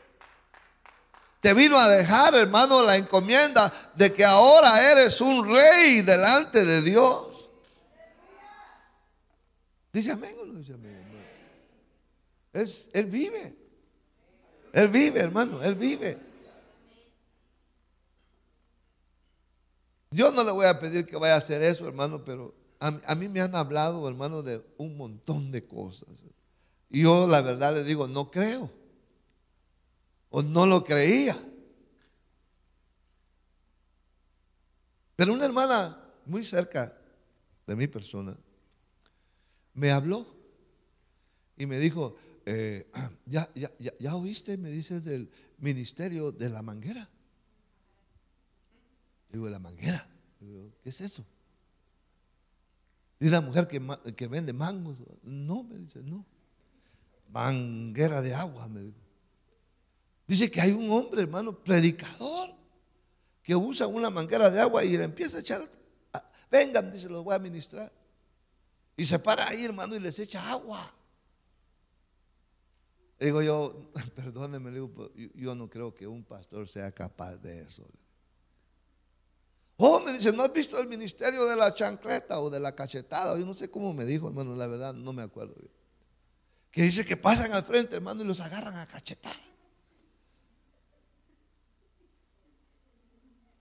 Te 1.40 1.54
vino 1.54 1.78
a 1.78 1.90
dejar, 1.90 2.34
hermano, 2.34 2.82
la 2.82 2.96
encomienda 2.96 3.72
de 3.94 4.12
que 4.14 4.26
ahora 4.26 4.92
eres 4.92 5.22
un 5.22 5.48
rey 5.48 6.02
delante 6.02 6.66
de 6.66 6.82
Dios. 6.82 7.33
Dice 9.94 10.12
amén 10.12 10.36
o 10.42 10.46
no 10.46 10.58
dice 10.58 10.74
amén, 10.74 11.06
Es, 12.52 12.90
él 12.94 13.06
vive. 13.06 13.56
Él 14.74 14.88
vive, 14.88 15.20
hermano, 15.20 15.62
Él 15.62 15.76
vive. 15.76 16.18
Yo 20.10 20.32
no 20.32 20.44
le 20.44 20.52
voy 20.52 20.66
a 20.66 20.80
pedir 20.80 21.06
que 21.06 21.16
vaya 21.16 21.36
a 21.36 21.38
hacer 21.38 21.62
eso, 21.62 21.88
hermano, 21.88 22.26
pero 22.26 22.56
a, 22.80 23.16
mí 23.16 23.30
me 23.30 23.40
han 23.40 23.56
hablado, 23.56 24.08
hermano, 24.08 24.42
de 24.42 24.66
un 24.78 24.98
montón 24.98 25.52
de 25.52 25.66
cosas. 25.66 26.10
Y 26.90 27.04
yo 27.04 27.28
la 27.28 27.42
verdad 27.42 27.74
le 27.74 27.84
digo, 27.84 28.08
no 28.08 28.30
creo. 28.30 28.70
O 30.30 30.42
no 30.42 30.66
lo 30.66 30.84
creía. 30.84 31.38
Pero 35.16 35.34
una 35.34 35.46
hermana 35.46 36.00
muy 36.26 36.44
cerca 36.44 36.96
de 37.68 37.76
mi 37.76 37.88
persona 37.88 38.36
me 39.74 39.92
habló 39.92 40.28
y 41.58 41.66
me 41.66 41.80
dijo, 41.80 42.16
eh, 42.46 42.90
ya, 43.26 43.50
ya, 43.56 43.72
ya, 44.00 44.16
oíste, 44.16 44.58
me 44.58 44.70
dice, 44.70 45.02
del 45.02 45.30
ministerio 45.60 46.32
de 46.32 46.50
la 46.50 46.62
manguera. 46.62 47.10
Digo, 49.30 49.50
la 49.50 49.60
manguera. 49.60 50.10
¿qué 50.84 50.90
es 50.90 51.02
eso? 51.02 51.26
Dice 53.20 53.32
la 53.32 53.42
mujer 53.42 53.68
que, 53.68 53.82
que, 54.16 54.28
vende 54.28 54.54
mangos. 54.54 54.98
No, 55.24 55.64
me 55.64 55.78
dice, 55.78 56.02
no. 56.04 56.26
Manguera 57.30 58.22
de 58.22 58.36
agua, 58.36 58.68
me 58.68 58.82
dijo. 58.82 59.00
Dice 60.28 60.52
que 60.52 60.62
hay 60.62 60.72
un 60.72 60.90
hombre, 60.92 61.22
hermano, 61.22 61.58
predicador, 61.64 62.54
que 63.42 63.56
usa 63.56 63.88
una 63.88 64.10
manguera 64.10 64.50
de 64.50 64.60
agua 64.60 64.84
y 64.84 64.98
le 64.98 65.04
empieza 65.04 65.38
a 65.38 65.40
echar. 65.40 65.62
Vengan, 66.52 66.92
dice, 66.92 67.10
los 67.10 67.24
voy 67.24 67.34
a 67.34 67.40
ministrar. 67.40 67.92
Y 68.96 69.06
se 69.06 69.20
para 69.20 69.48
ahí, 69.48 69.66
hermano, 69.66 69.96
y 69.96 70.00
les 70.00 70.20
echa 70.20 70.50
agua. 70.50 70.94
Digo 73.20 73.42
yo, 73.42 73.92
perdóneme, 74.16 74.72
digo, 74.72 75.12
yo 75.36 75.56
no 75.56 75.70
creo 75.70 75.94
que 75.94 76.06
un 76.06 76.24
pastor 76.24 76.68
sea 76.68 76.92
capaz 76.92 77.38
de 77.38 77.62
eso. 77.62 77.88
Oh, 79.78 80.00
me 80.00 80.14
dice, 80.14 80.32
¿no 80.32 80.44
has 80.44 80.54
visto 80.54 80.80
el 80.80 80.88
ministerio 80.88 81.46
de 81.46 81.56
la 81.56 81.74
chancleta 81.74 82.40
o 82.40 82.50
de 82.50 82.60
la 82.60 82.76
cachetada? 82.76 83.38
Yo 83.38 83.46
no 83.46 83.54
sé 83.54 83.70
cómo 83.70 83.94
me 83.94 84.06
dijo, 84.06 84.28
hermano, 84.28 84.56
la 84.56 84.68
verdad 84.68 84.94
no 84.94 85.14
me 85.14 85.24
acuerdo 85.24 85.56
bien. 85.56 85.72
Que 86.70 86.84
dice 86.84 87.06
que 87.06 87.18
pasan 87.18 87.52
al 87.54 87.64
frente, 87.64 87.96
hermano, 87.96 88.22
y 88.24 88.26
los 88.26 88.40
agarran 88.42 88.76
a 88.76 88.88
cachetada. 88.88 89.36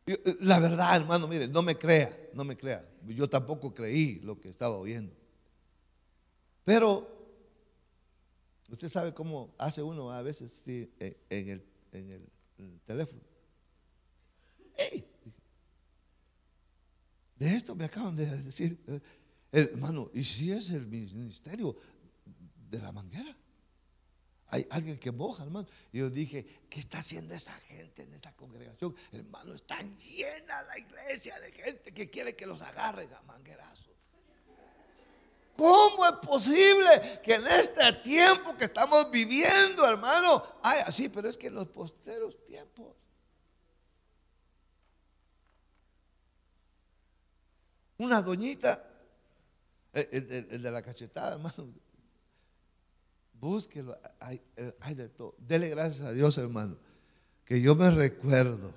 Eh, 0.07 0.37
la 0.41 0.59
verdad, 0.59 0.97
hermano, 0.97 1.29
mire, 1.29 1.49
no 1.49 1.63
me 1.63 1.79
crea, 1.79 2.15
no 2.35 2.45
me 2.45 2.57
crea. 2.57 2.87
Yo 3.07 3.29
tampoco 3.29 3.73
creí 3.73 4.21
lo 4.21 4.41
que 4.41 4.49
estaba 4.49 4.77
oyendo. 4.77 5.22
Pero 6.65 7.13
Usted 8.73 8.89
sabe 8.89 9.13
cómo 9.13 9.55
hace 9.59 9.83
uno 9.83 10.11
a 10.11 10.23
veces 10.23 10.67
en, 10.67 11.21
el, 11.31 11.63
teléfono. 12.87 13.21
De 17.37 17.55
esto 17.55 17.75
me 17.75 17.85
acaban 17.85 18.17
de 18.17 18.25
decir, 18.25 18.79
eh, 18.87 19.01
hermano, 19.53 20.11
¿y 20.15 20.25
si 20.25 20.51
es 20.51 20.71
el 20.71 20.87
ministerio 20.87 21.77
de 22.71 22.79
la 22.79 22.93
manguera? 22.93 23.37
Hay 24.47 24.67
alguien 24.71 24.99
que 24.99 25.13
moja, 25.13 25.43
hermano. 25.45 25.69
Y 25.93 25.99
yo 25.99 26.09
dije, 26.09 26.47
¿qué 26.71 26.81
está 26.81 27.01
haciendo 27.01 27.35
esa 27.35 27.53
gente 27.53 28.05
en 28.05 28.15
esta 28.15 28.33
congregación? 28.33 28.97
Hermano, 29.13 29.53
está 29.53 29.83
llena 29.83 30.63
la 30.63 30.79
iglesia 30.79 31.39
de 31.41 31.53
gente 31.53 31.93
que 31.93 32.09
quiere 32.09 32.35
que 32.35 32.47
los 32.47 32.63
agarren 32.63 33.13
a 33.13 33.21
manguerazo. 33.23 33.92
¿Cómo 35.57 36.07
es 36.07 36.13
posible 36.27 37.21
que 37.23 37.35
en 37.35 37.47
este 37.47 37.93
tiempo 38.03 38.57
que 38.57 38.65
estamos 38.65 39.11
viviendo, 39.11 39.87
hermano, 39.87 40.43
ay, 40.63 40.81
así, 40.87 41.09
pero 41.09 41.29
es 41.29 41.37
que 41.37 41.49
en 41.49 41.55
los 41.55 41.69
posteros 41.69 42.43
tiempos. 42.45 42.97
Una 47.99 48.23
doñita, 48.23 48.83
el, 49.93 50.63
de 50.63 50.71
la 50.71 50.83
cachetada, 50.83 51.35
hermano, 51.35 51.73
búsquelo, 53.35 53.97
hay, 54.19 54.41
eh, 54.57 54.75
hay 54.81 54.95
de 54.95 55.09
todo. 55.09 55.35
Dele 55.39 55.69
gracias 55.69 56.07
a 56.07 56.13
Dios, 56.13 56.39
hermano, 56.39 56.77
que 57.45 57.61
yo 57.61 57.77
me 57.77 57.91
recuerdo 57.91 58.73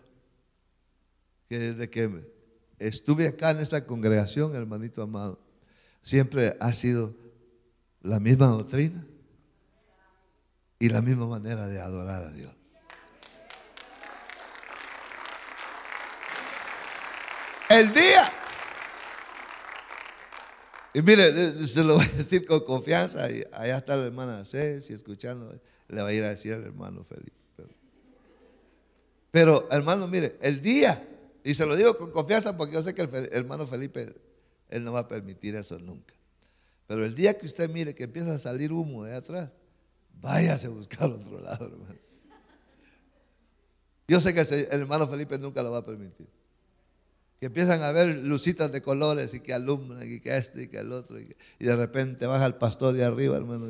que 1.48 1.58
desde 1.58 1.90
que 1.90 2.34
estuve 2.78 3.28
acá 3.28 3.52
en 3.52 3.62
esta 3.62 3.86
congregación, 3.86 4.56
hermanito 4.56 5.02
amado, 5.02 5.45
siempre 6.06 6.56
ha 6.60 6.72
sido 6.72 7.16
la 8.02 8.20
misma 8.20 8.46
doctrina 8.46 9.06
y 10.78 10.90
la 10.90 11.02
misma 11.02 11.26
manera 11.26 11.68
de 11.68 11.82
adorar 11.82 12.24
a 12.24 12.32
Dios. 12.32 12.54
El 17.70 17.92
día. 17.92 18.32
Y 20.94 21.02
mire, 21.02 21.52
se 21.68 21.84
lo 21.84 21.96
voy 21.96 22.06
a 22.06 22.18
decir 22.18 22.46
con 22.46 22.64
confianza. 22.64 23.30
Y 23.32 23.44
allá 23.52 23.78
está 23.78 23.98
la 23.98 24.06
hermana 24.06 24.46
Ceci 24.46 24.94
escuchando. 24.94 25.60
Le 25.88 26.02
va 26.02 26.10
a 26.10 26.14
ir 26.14 26.24
a 26.24 26.30
decir 26.30 26.54
al 26.54 26.64
hermano 26.64 27.04
Felipe. 27.04 27.32
Pero, 29.32 29.68
hermano, 29.72 30.08
mire, 30.08 30.38
el 30.40 30.62
día, 30.62 31.04
y 31.44 31.56
se 31.56 31.66
lo 31.66 31.76
digo 31.76 31.98
con 31.98 32.12
confianza 32.12 32.56
porque 32.56 32.76
yo 32.76 32.84
sé 32.84 32.94
que 32.94 33.02
el 33.02 33.30
hermano 33.34 33.66
Felipe 33.66 34.16
él 34.70 34.84
no 34.84 34.94
va 34.94 35.02
a 35.02 35.08
permitir 35.08 35.56
eso 35.56 35.80
nunca. 35.80 36.14
Pero 36.88 37.06
el 37.06 37.16
día 37.16 37.38
que 37.38 37.46
usted 37.46 37.70
mire 37.70 37.96
que 37.96 38.04
empieza 38.04 38.36
a 38.36 38.40
salir 38.40 38.72
humo 38.72 39.04
de 39.04 39.16
atrás, 39.16 39.50
váyase 40.22 40.68
a 40.68 40.70
buscar 40.70 41.10
otro 41.10 41.40
lado, 41.40 41.66
hermano. 41.66 41.96
Yo 44.08 44.20
sé 44.20 44.34
que 44.34 44.42
el, 44.42 44.82
hermano 44.82 45.08
Felipe 45.08 45.38
nunca 45.40 45.64
lo 45.64 45.72
va 45.72 45.80
a 45.80 45.86
permitir. 45.86 46.28
Que 47.40 47.48
empiezan 47.48 47.82
a 47.82 47.92
ver 47.92 48.16
lucitas 48.16 48.72
de 48.72 48.82
colores 48.82 49.34
y 49.34 49.40
que 49.40 49.54
alumbran 49.54 50.10
y 50.10 50.20
que 50.20 50.38
este 50.38 50.64
y 50.64 50.68
que 50.68 50.78
el 50.78 50.92
otro. 50.92 51.20
Y, 51.20 51.36
de 51.60 51.76
repente 51.76 52.28
baja 52.28 52.46
el 52.46 52.56
pastor 52.56 52.94
de 52.94 53.04
arriba, 53.04 53.36
hermano. 53.36 53.68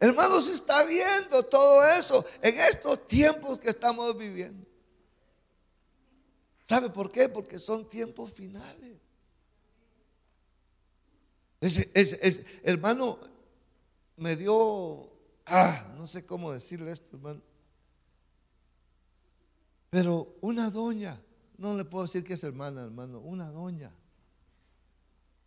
Hermano, 0.00 0.40
se 0.40 0.52
está 0.52 0.84
viendo 0.84 1.42
todo 1.44 1.84
eso 1.84 2.24
en 2.40 2.58
estos 2.60 3.06
tiempos 3.08 3.58
que 3.58 3.70
estamos 3.70 4.16
viviendo. 4.16 4.67
¿Sabe 6.68 6.90
por 6.90 7.10
qué? 7.10 7.28
Porque 7.28 7.58
son 7.58 7.88
tiempos 7.88 8.30
finales. 8.32 8.98
Hermano, 12.62 13.18
me 14.16 14.36
dio, 14.36 15.10
ah, 15.46 15.94
no 15.96 16.06
sé 16.06 16.26
cómo 16.26 16.52
decirle 16.52 16.92
esto, 16.92 17.16
hermano. 17.16 17.40
Pero 19.90 20.36
una 20.42 20.70
doña, 20.70 21.18
no 21.56 21.74
le 21.74 21.84
puedo 21.86 22.04
decir 22.04 22.22
que 22.22 22.34
es 22.34 22.44
hermana, 22.44 22.84
hermano, 22.84 23.20
una 23.20 23.50
doña 23.50 23.90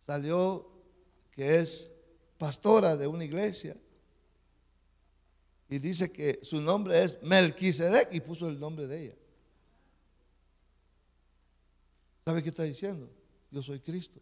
salió 0.04 0.68
que 1.30 1.60
es 1.60 1.90
pastora 2.36 2.96
de 2.96 3.06
una 3.06 3.24
iglesia 3.24 3.76
y 5.68 5.78
dice 5.78 6.10
que 6.10 6.40
su 6.42 6.60
nombre 6.60 7.02
es 7.02 7.22
Melquisedec 7.22 8.12
y 8.12 8.20
puso 8.20 8.48
el 8.48 8.58
nombre 8.58 8.88
de 8.88 9.04
ella. 9.04 9.21
¿Sabe 12.24 12.42
qué 12.42 12.50
está 12.50 12.62
diciendo? 12.62 13.10
Yo 13.50 13.62
soy 13.62 13.80
Cristo. 13.80 14.20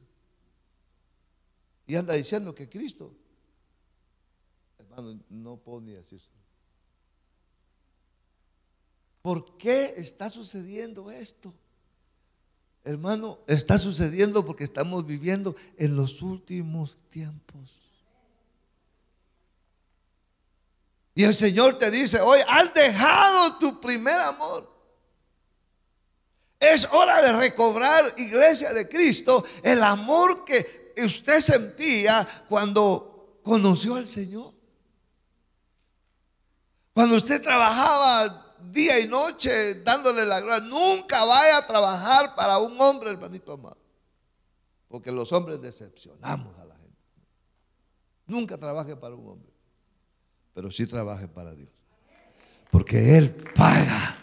Y 1.86 1.96
anda 1.96 2.14
diciendo 2.14 2.54
que 2.54 2.68
Cristo, 2.68 3.12
hermano, 4.78 5.20
no 5.28 5.56
puedo 5.56 5.80
ni 5.80 5.92
decirlo. 5.92 6.40
¿Por 9.22 9.56
qué 9.58 9.94
está 9.96 10.30
sucediendo 10.30 11.10
esto? 11.10 11.52
Hermano, 12.84 13.40
está 13.46 13.76
sucediendo 13.76 14.46
porque 14.46 14.64
estamos 14.64 15.04
viviendo 15.04 15.54
en 15.76 15.96
los 15.96 16.22
últimos 16.22 16.98
tiempos. 17.10 17.70
Y 21.14 21.24
el 21.24 21.34
Señor 21.34 21.78
te 21.78 21.90
dice 21.90 22.20
hoy, 22.20 22.40
has 22.48 22.72
dejado 22.72 23.58
tu 23.58 23.78
primer 23.80 24.18
amor. 24.20 24.79
Es 26.60 26.86
hora 26.92 27.22
de 27.22 27.32
recobrar, 27.32 28.14
iglesia 28.18 28.74
de 28.74 28.86
Cristo, 28.86 29.42
el 29.62 29.82
amor 29.82 30.44
que 30.44 30.92
usted 31.02 31.40
sentía 31.40 32.44
cuando 32.50 33.40
conoció 33.42 33.94
al 33.94 34.06
Señor. 34.06 34.52
Cuando 36.92 37.16
usted 37.16 37.42
trabajaba 37.42 38.54
día 38.70 39.00
y 39.00 39.08
noche 39.08 39.76
dándole 39.76 40.26
la 40.26 40.40
gloria, 40.40 40.60
nunca 40.60 41.24
vaya 41.24 41.56
a 41.56 41.66
trabajar 41.66 42.34
para 42.34 42.58
un 42.58 42.78
hombre, 42.78 43.10
hermanito 43.10 43.52
amado. 43.52 43.78
Porque 44.86 45.10
los 45.10 45.32
hombres 45.32 45.62
decepcionamos 45.62 46.58
a 46.58 46.66
la 46.66 46.76
gente. 46.76 46.98
Nunca 48.26 48.58
trabaje 48.58 48.96
para 48.96 49.14
un 49.14 49.26
hombre, 49.26 49.50
pero 50.52 50.70
sí 50.70 50.86
trabaje 50.86 51.26
para 51.26 51.54
Dios. 51.54 51.70
Porque 52.70 53.16
Él 53.16 53.34
paga 53.54 54.14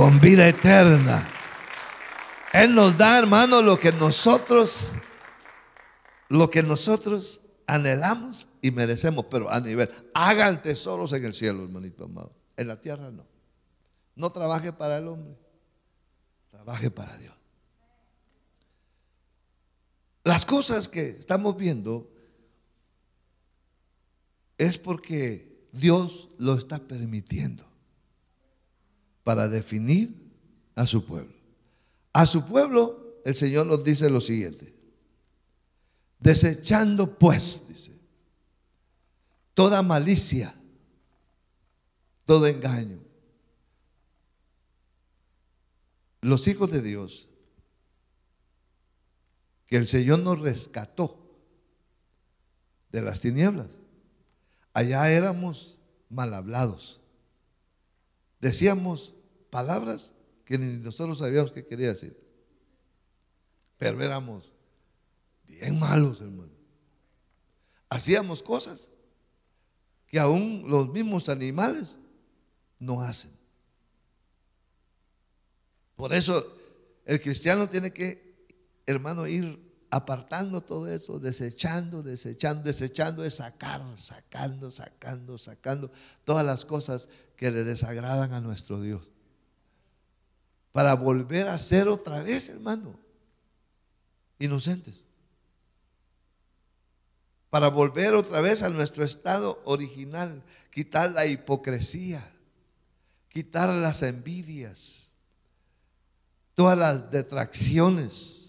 con 0.00 0.18
vida 0.18 0.48
eterna. 0.48 1.28
Él 2.54 2.74
nos 2.74 2.96
da, 2.96 3.18
hermano, 3.18 3.60
lo 3.60 3.78
que 3.78 3.92
nosotros, 3.92 4.92
lo 6.30 6.48
que 6.48 6.62
nosotros 6.62 7.42
anhelamos 7.66 8.48
y 8.62 8.70
merecemos, 8.70 9.26
pero 9.26 9.50
a 9.50 9.60
nivel, 9.60 9.90
hagan 10.14 10.62
tesoros 10.62 11.12
en 11.12 11.26
el 11.26 11.34
cielo, 11.34 11.64
hermanito 11.64 12.04
amado. 12.04 12.34
En 12.56 12.68
la 12.68 12.80
tierra 12.80 13.10
no. 13.10 13.26
No 14.16 14.32
trabaje 14.32 14.72
para 14.72 14.96
el 14.96 15.06
hombre, 15.06 15.36
trabaje 16.50 16.90
para 16.90 17.14
Dios. 17.18 17.34
Las 20.24 20.46
cosas 20.46 20.88
que 20.88 21.10
estamos 21.10 21.58
viendo 21.58 22.10
es 24.56 24.78
porque 24.78 25.68
Dios 25.72 26.30
lo 26.38 26.54
está 26.54 26.78
permitiendo 26.78 27.69
para 29.24 29.48
definir 29.48 30.14
a 30.74 30.86
su 30.86 31.04
pueblo. 31.04 31.34
A 32.12 32.26
su 32.26 32.44
pueblo 32.46 33.20
el 33.24 33.34
Señor 33.34 33.66
nos 33.66 33.84
dice 33.84 34.10
lo 34.10 34.20
siguiente. 34.20 34.74
Desechando 36.18 37.18
pues, 37.18 37.66
dice, 37.68 37.98
toda 39.54 39.82
malicia, 39.82 40.54
todo 42.26 42.46
engaño. 42.46 42.98
Los 46.20 46.46
hijos 46.48 46.70
de 46.70 46.82
Dios, 46.82 47.28
que 49.66 49.76
el 49.76 49.88
Señor 49.88 50.18
nos 50.18 50.38
rescató 50.40 51.16
de 52.92 53.00
las 53.00 53.20
tinieblas, 53.20 53.68
allá 54.74 55.10
éramos 55.10 55.78
mal 56.10 56.34
hablados. 56.34 56.99
Decíamos 58.40 59.14
palabras 59.50 60.12
que 60.44 60.58
ni 60.58 60.78
nosotros 60.78 61.18
sabíamos 61.18 61.52
qué 61.52 61.66
quería 61.66 61.88
decir. 61.88 62.16
Pero 63.78 64.02
éramos 64.02 64.52
bien 65.46 65.78
malos, 65.78 66.20
hermano. 66.20 66.52
Hacíamos 67.88 68.42
cosas 68.42 68.88
que 70.06 70.18
aún 70.18 70.64
los 70.66 70.88
mismos 70.88 71.28
animales 71.28 71.96
no 72.78 73.00
hacen. 73.00 73.30
Por 75.96 76.14
eso 76.14 76.56
el 77.04 77.20
cristiano 77.20 77.68
tiene 77.68 77.92
que, 77.92 78.46
hermano, 78.86 79.26
ir 79.26 79.70
apartando 79.90 80.60
todo 80.60 80.88
eso, 80.88 81.18
desechando, 81.18 82.02
desechando, 82.02 82.62
desechando, 82.62 83.24
es 83.24 83.34
sacar, 83.34 83.82
sacando, 83.96 84.70
sacando, 84.70 85.36
sacando 85.36 85.90
todas 86.24 86.46
las 86.46 86.64
cosas 86.64 87.08
que 87.40 87.50
le 87.50 87.64
desagradan 87.64 88.34
a 88.34 88.42
nuestro 88.42 88.82
Dios. 88.82 89.08
Para 90.72 90.92
volver 90.92 91.48
a 91.48 91.58
ser 91.58 91.88
otra 91.88 92.22
vez, 92.22 92.50
hermano, 92.50 93.00
inocentes. 94.38 95.04
Para 97.48 97.68
volver 97.68 98.14
otra 98.14 98.42
vez 98.42 98.62
a 98.62 98.68
nuestro 98.68 99.04
estado 99.04 99.62
original, 99.64 100.42
quitar 100.70 101.12
la 101.12 101.24
hipocresía, 101.24 102.22
quitar 103.30 103.70
las 103.70 104.02
envidias, 104.02 105.08
todas 106.54 106.76
las 106.76 107.10
detracciones 107.10 108.40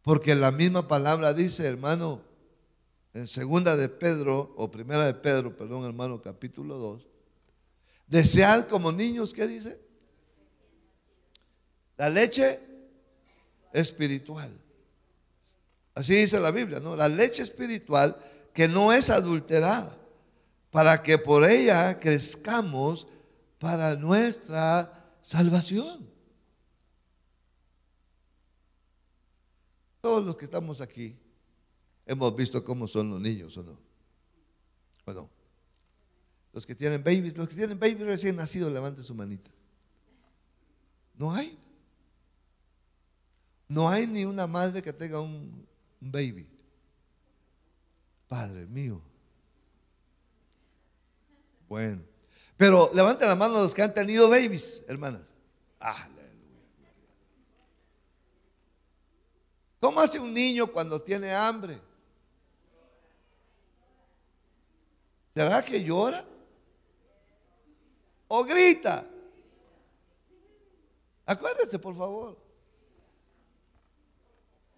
porque 0.00 0.34
la 0.34 0.50
misma 0.50 0.88
palabra 0.88 1.34
dice, 1.34 1.66
hermano, 1.66 2.22
en 3.12 3.28
segunda 3.28 3.76
de 3.76 3.90
Pedro, 3.90 4.54
o 4.56 4.70
primera 4.70 5.04
de 5.04 5.12
Pedro, 5.12 5.54
perdón, 5.54 5.84
hermano, 5.84 6.22
capítulo 6.22 6.78
2, 6.78 7.09
desead 8.10 8.68
como 8.68 8.92
niños, 8.92 9.32
¿qué 9.32 9.46
dice? 9.46 9.80
La 11.96 12.10
leche 12.10 12.60
espiritual. 13.72 14.50
Así 15.94 16.14
dice 16.14 16.40
la 16.40 16.50
Biblia, 16.50 16.80
¿no? 16.80 16.96
La 16.96 17.08
leche 17.08 17.42
espiritual 17.42 18.16
que 18.52 18.66
no 18.68 18.92
es 18.92 19.10
adulterada, 19.10 19.96
para 20.70 21.02
que 21.02 21.18
por 21.18 21.48
ella 21.48 21.98
crezcamos 22.00 23.06
para 23.58 23.94
nuestra 23.94 25.16
salvación. 25.22 26.08
Todos 30.00 30.24
los 30.24 30.36
que 30.36 30.46
estamos 30.46 30.80
aquí 30.80 31.16
hemos 32.06 32.34
visto 32.34 32.64
cómo 32.64 32.88
son 32.88 33.10
los 33.10 33.20
niños, 33.20 33.56
¿o 33.56 33.62
no? 33.62 33.78
¿O 35.04 35.12
no? 35.12 35.39
Los 36.52 36.66
que 36.66 36.74
tienen 36.74 37.02
babies, 37.02 37.36
los 37.36 37.48
que 37.48 37.54
tienen 37.54 37.78
babies 37.78 38.00
recién 38.00 38.36
nacidos, 38.36 38.72
levanten 38.72 39.04
su 39.04 39.14
manita. 39.14 39.50
No 41.14 41.32
hay. 41.32 41.58
No 43.68 43.88
hay 43.88 44.06
ni 44.06 44.24
una 44.24 44.46
madre 44.46 44.82
que 44.82 44.92
tenga 44.92 45.20
un, 45.20 45.66
un 46.00 46.12
baby. 46.12 46.48
Padre 48.26 48.66
mío. 48.66 49.00
Bueno. 51.68 52.02
Pero 52.56 52.90
levanten 52.92 53.28
la 53.28 53.36
mano 53.36 53.62
los 53.62 53.72
que 53.72 53.82
han 53.82 53.94
tenido 53.94 54.28
babies, 54.28 54.82
hermanas. 54.88 55.22
Ah, 55.78 56.08
¿Cómo 59.80 59.98
hace 60.00 60.18
un 60.18 60.32
niño 60.34 60.66
cuando 60.66 61.00
tiene 61.00 61.32
hambre? 61.34 61.80
¿Será 65.34 65.64
que 65.64 65.82
llora? 65.82 66.22
¿O 68.32 68.44
grita? 68.44 69.06
Acuérdese, 71.26 71.78
por 71.78 71.96
favor. 71.96 72.38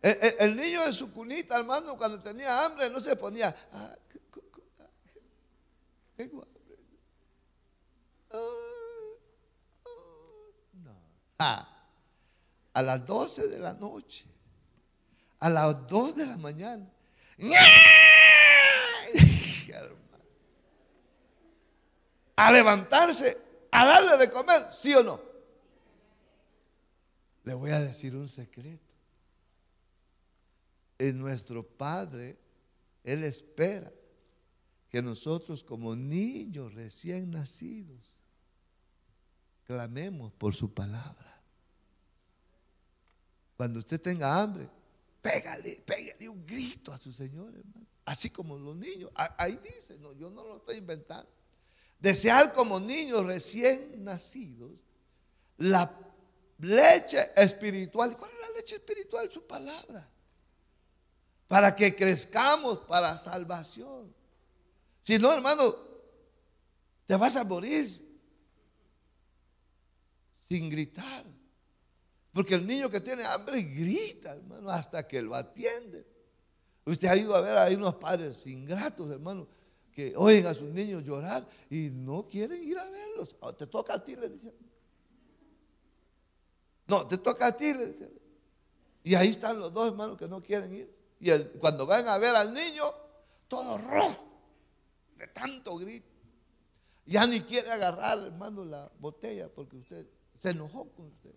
El, 0.00 0.56
niño 0.56 0.84
en 0.84 0.92
su 0.92 1.12
cunita, 1.12 1.56
hermano, 1.56 1.96
cuando 1.96 2.20
tenía 2.20 2.64
hambre, 2.64 2.90
no 2.90 2.98
se 2.98 3.14
ponía. 3.14 3.54
Ah, 3.72 3.94
tengo 6.16 6.42
hambre. 6.42 6.78
Ah, 8.30 8.48
ah, 11.38 11.68
a 12.74 12.82
las 12.82 13.06
12 13.06 13.48
de 13.48 13.58
la 13.58 13.74
noche 13.74 14.32
a 15.42 15.50
las 15.50 15.86
2 15.88 16.16
de 16.16 16.26
la 16.26 16.36
mañana. 16.38 16.88
A 22.34 22.50
levantarse, 22.50 23.41
a 23.72 23.86
darle 23.86 24.16
de 24.18 24.30
comer, 24.30 24.68
¿sí 24.72 24.94
o 24.94 25.02
no? 25.02 25.20
Le 27.44 27.54
voy 27.54 27.70
a 27.72 27.80
decir 27.80 28.14
un 28.14 28.28
secreto. 28.28 28.92
En 30.98 31.18
nuestro 31.18 31.66
Padre, 31.66 32.38
Él 33.02 33.24
espera 33.24 33.90
que 34.88 35.02
nosotros 35.02 35.64
como 35.64 35.96
niños 35.96 36.74
recién 36.74 37.30
nacidos 37.30 38.20
clamemos 39.64 40.32
por 40.34 40.54
su 40.54 40.72
palabra. 40.72 41.40
Cuando 43.56 43.78
usted 43.78 44.00
tenga 44.00 44.40
hambre, 44.40 44.68
pégale, 45.20 45.82
pégale 45.84 46.28
un 46.28 46.44
grito 46.46 46.92
a 46.92 46.98
su 46.98 47.12
Señor, 47.12 47.54
hermano. 47.56 47.86
Así 48.04 48.28
como 48.30 48.58
los 48.58 48.76
niños. 48.76 49.10
Ahí 49.14 49.58
dice, 49.64 49.96
no, 49.98 50.12
yo 50.12 50.28
no 50.30 50.44
lo 50.44 50.58
estoy 50.58 50.76
inventando. 50.76 51.30
Desear 52.02 52.52
como 52.52 52.80
niños 52.80 53.24
recién 53.24 54.02
nacidos 54.02 54.72
la 55.58 55.88
leche 56.58 57.30
espiritual. 57.36 58.16
¿Cuál 58.18 58.32
es 58.32 58.40
la 58.40 58.54
leche 58.56 58.74
espiritual? 58.74 59.30
Su 59.30 59.46
palabra. 59.46 60.10
Para 61.46 61.76
que 61.76 61.94
crezcamos 61.94 62.78
para 62.88 63.16
salvación. 63.18 64.12
Si 65.00 65.16
no, 65.16 65.32
hermano, 65.32 65.76
te 67.06 67.14
vas 67.14 67.36
a 67.36 67.44
morir 67.44 67.88
sin 70.48 70.68
gritar. 70.68 71.24
Porque 72.32 72.56
el 72.56 72.66
niño 72.66 72.90
que 72.90 73.00
tiene 73.00 73.24
hambre 73.24 73.62
grita, 73.62 74.32
hermano, 74.32 74.70
hasta 74.70 75.06
que 75.06 75.22
lo 75.22 75.36
atiende. 75.36 76.04
Usted 76.84 77.06
ha 77.06 77.14
ido 77.14 77.36
a 77.36 77.40
ver, 77.42 77.56
hay 77.58 77.76
unos 77.76 77.94
padres 77.94 78.44
ingratos, 78.48 79.08
hermano, 79.12 79.46
que 79.92 80.14
oyen 80.16 80.46
a 80.46 80.54
sus 80.54 80.70
niños 80.70 81.04
llorar 81.04 81.46
y 81.70 81.90
no 81.90 82.28
quieren 82.28 82.62
ir 82.66 82.78
a 82.78 82.88
verlos. 82.88 83.36
Ah, 83.42 83.52
te 83.52 83.66
toca 83.66 83.94
a 83.94 84.04
ti, 84.04 84.16
le 84.16 84.28
dicen. 84.28 84.54
No, 86.86 87.06
te 87.06 87.18
toca 87.18 87.46
a 87.48 87.56
ti. 87.56 87.72
Y 89.04 89.14
ahí 89.14 89.28
están 89.28 89.60
los 89.60 89.72
dos 89.72 89.88
hermanos 89.88 90.18
que 90.18 90.28
no 90.28 90.42
quieren 90.42 90.72
ir. 90.72 90.94
Y 91.20 91.30
cuando 91.58 91.86
van 91.86 92.08
a 92.08 92.18
ver 92.18 92.34
al 92.34 92.52
niño, 92.52 92.84
todo 93.48 93.78
rojo, 93.78 94.24
de 95.16 95.28
tanto 95.28 95.76
grito. 95.76 96.10
Ya 97.04 97.26
ni 97.26 97.40
quiere 97.40 97.70
agarrar, 97.70 98.18
hermano, 98.18 98.64
la 98.64 98.90
botella 98.98 99.48
porque 99.48 99.76
usted 99.76 100.06
se 100.38 100.50
enojó 100.50 100.88
con 100.90 101.06
usted. 101.06 101.34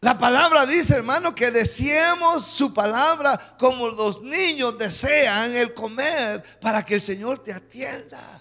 La 0.00 0.16
palabra 0.16 0.64
dice, 0.64 0.94
hermano, 0.94 1.34
que 1.34 1.50
deseemos 1.50 2.44
su 2.44 2.72
palabra 2.72 3.56
como 3.58 3.88
los 3.88 4.22
niños 4.22 4.78
desean 4.78 5.54
el 5.56 5.74
comer 5.74 6.42
para 6.60 6.84
que 6.84 6.94
el 6.94 7.00
Señor 7.00 7.42
te 7.42 7.52
atienda. 7.52 8.38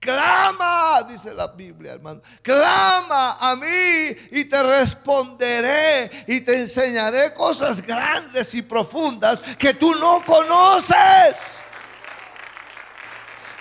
Clama, 0.00 1.06
dice 1.08 1.32
la 1.32 1.46
Biblia, 1.46 1.92
hermano. 1.92 2.20
Clama 2.42 3.38
a 3.40 3.54
mí 3.54 4.16
y 4.32 4.44
te 4.44 4.62
responderé 4.62 6.24
y 6.26 6.40
te 6.40 6.58
enseñaré 6.58 7.32
cosas 7.32 7.80
grandes 7.80 8.52
y 8.54 8.62
profundas 8.62 9.40
que 9.56 9.72
tú 9.72 9.94
no 9.94 10.20
conoces. 10.26 11.36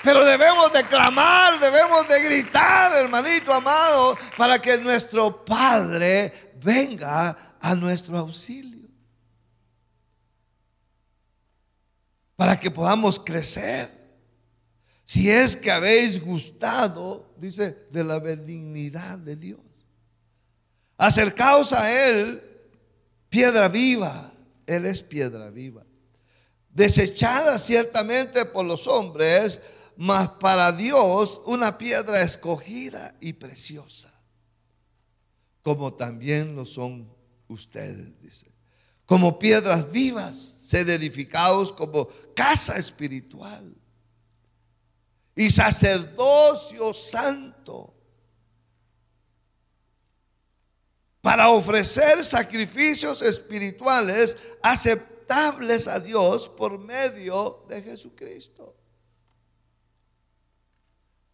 Pero 0.04 0.26
debemos 0.26 0.74
de 0.74 0.84
clamar, 0.84 1.58
debemos 1.60 2.06
de 2.10 2.22
gritar, 2.24 2.94
hermanito 2.98 3.54
amado, 3.54 4.18
para 4.36 4.60
que 4.60 4.78
nuestro 4.78 5.46
Padre 5.46 6.43
venga 6.64 7.58
a 7.60 7.76
nuestro 7.76 8.18
auxilio. 8.18 8.88
Para 12.36 12.60
que 12.60 12.72
podamos 12.72 13.20
crecer. 13.20 13.90
Si 15.06 15.30
es 15.30 15.56
que 15.56 15.70
habéis 15.70 16.24
gustado, 16.24 17.34
dice, 17.38 17.88
de 17.92 18.04
la 18.04 18.20
benignidad 18.20 19.18
de 19.18 19.36
Dios. 19.36 19.60
Acercaos 20.98 21.74
a 21.74 22.10
Él, 22.10 22.42
piedra 23.30 23.68
viva. 23.68 24.32
Él 24.66 24.86
es 24.86 25.04
piedra 25.04 25.50
viva. 25.50 25.84
Desechada 26.70 27.60
ciertamente 27.60 28.46
por 28.46 28.66
los 28.66 28.88
hombres, 28.88 29.60
mas 29.98 30.28
para 30.40 30.72
Dios 30.72 31.42
una 31.46 31.78
piedra 31.78 32.22
escogida 32.22 33.16
y 33.20 33.34
preciosa. 33.34 34.13
Como 35.64 35.94
también 35.94 36.56
lo 36.56 36.66
son 36.66 37.10
ustedes, 37.48 38.20
dice. 38.22 38.52
Como 39.06 39.40
piedras 39.40 39.92
vivas, 39.92 40.54
sed 40.62 40.90
edificados 40.90 41.72
como 41.72 42.08
casa 42.36 42.78
espiritual 42.78 43.74
y 45.36 45.50
sacerdocio 45.50 46.94
santo 46.94 47.94
para 51.22 51.50
ofrecer 51.50 52.24
sacrificios 52.26 53.22
espirituales 53.22 54.38
aceptables 54.62 55.88
a 55.88 56.00
Dios 56.00 56.50
por 56.50 56.78
medio 56.78 57.66
de 57.70 57.82
Jesucristo. 57.82 58.76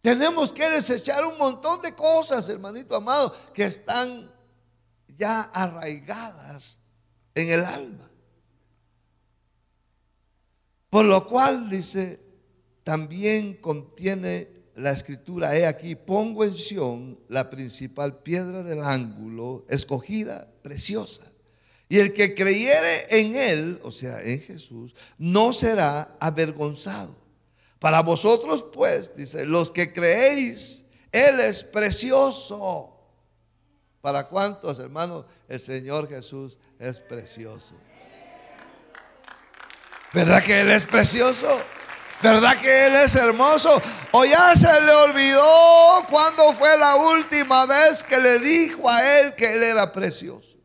Tenemos 0.00 0.52
que 0.52 0.68
desechar 0.70 1.24
un 1.26 1.36
montón 1.36 1.82
de 1.82 1.94
cosas, 1.94 2.48
hermanito 2.48 2.96
amado, 2.96 3.34
que 3.52 3.64
están 3.64 4.30
ya 5.14 5.42
arraigadas 5.42 6.78
en 7.34 7.50
el 7.50 7.64
alma. 7.64 8.10
Por 10.88 11.04
lo 11.04 11.28
cual 11.28 11.68
dice 11.68 12.20
también 12.82 13.54
contiene 13.54 14.48
la 14.74 14.90
escritura, 14.90 15.56
he 15.56 15.66
aquí, 15.66 15.94
pongo 15.94 16.44
en 16.44 16.56
Sión 16.56 17.20
la 17.28 17.50
principal 17.50 18.22
piedra 18.22 18.62
del 18.62 18.82
ángulo, 18.82 19.66
escogida, 19.68 20.50
preciosa. 20.62 21.30
Y 21.88 21.98
el 21.98 22.12
que 22.12 22.34
creyere 22.34 23.06
en 23.10 23.36
él, 23.36 23.80
o 23.82 23.92
sea, 23.92 24.22
en 24.22 24.40
Jesús, 24.40 24.94
no 25.18 25.52
será 25.52 26.16
avergonzado. 26.20 27.19
Para 27.80 28.02
vosotros, 28.02 28.66
pues, 28.72 29.16
dice, 29.16 29.46
los 29.46 29.70
que 29.70 29.90
creéis, 29.90 30.84
Él 31.10 31.40
es 31.40 31.64
precioso. 31.64 32.94
¿Para 34.02 34.28
cuántos, 34.28 34.78
hermanos? 34.78 35.24
El 35.48 35.58
Señor 35.58 36.06
Jesús 36.06 36.58
es 36.78 37.00
precioso. 37.00 37.74
¿Verdad 40.12 40.44
que 40.44 40.60
Él 40.60 40.70
es 40.70 40.84
precioso? 40.84 41.48
¿Verdad 42.22 42.60
que 42.60 42.86
Él 42.86 42.96
es 42.96 43.14
hermoso? 43.14 43.80
¿O 44.12 44.26
ya 44.26 44.54
se 44.54 44.80
le 44.82 44.92
olvidó 44.92 46.04
cuándo 46.10 46.52
fue 46.52 46.76
la 46.76 46.96
última 46.96 47.64
vez 47.64 48.04
que 48.04 48.18
le 48.18 48.38
dijo 48.40 48.90
a 48.90 49.20
Él 49.20 49.34
que 49.34 49.54
Él 49.54 49.62
era 49.62 49.90
precioso? 49.90 50.58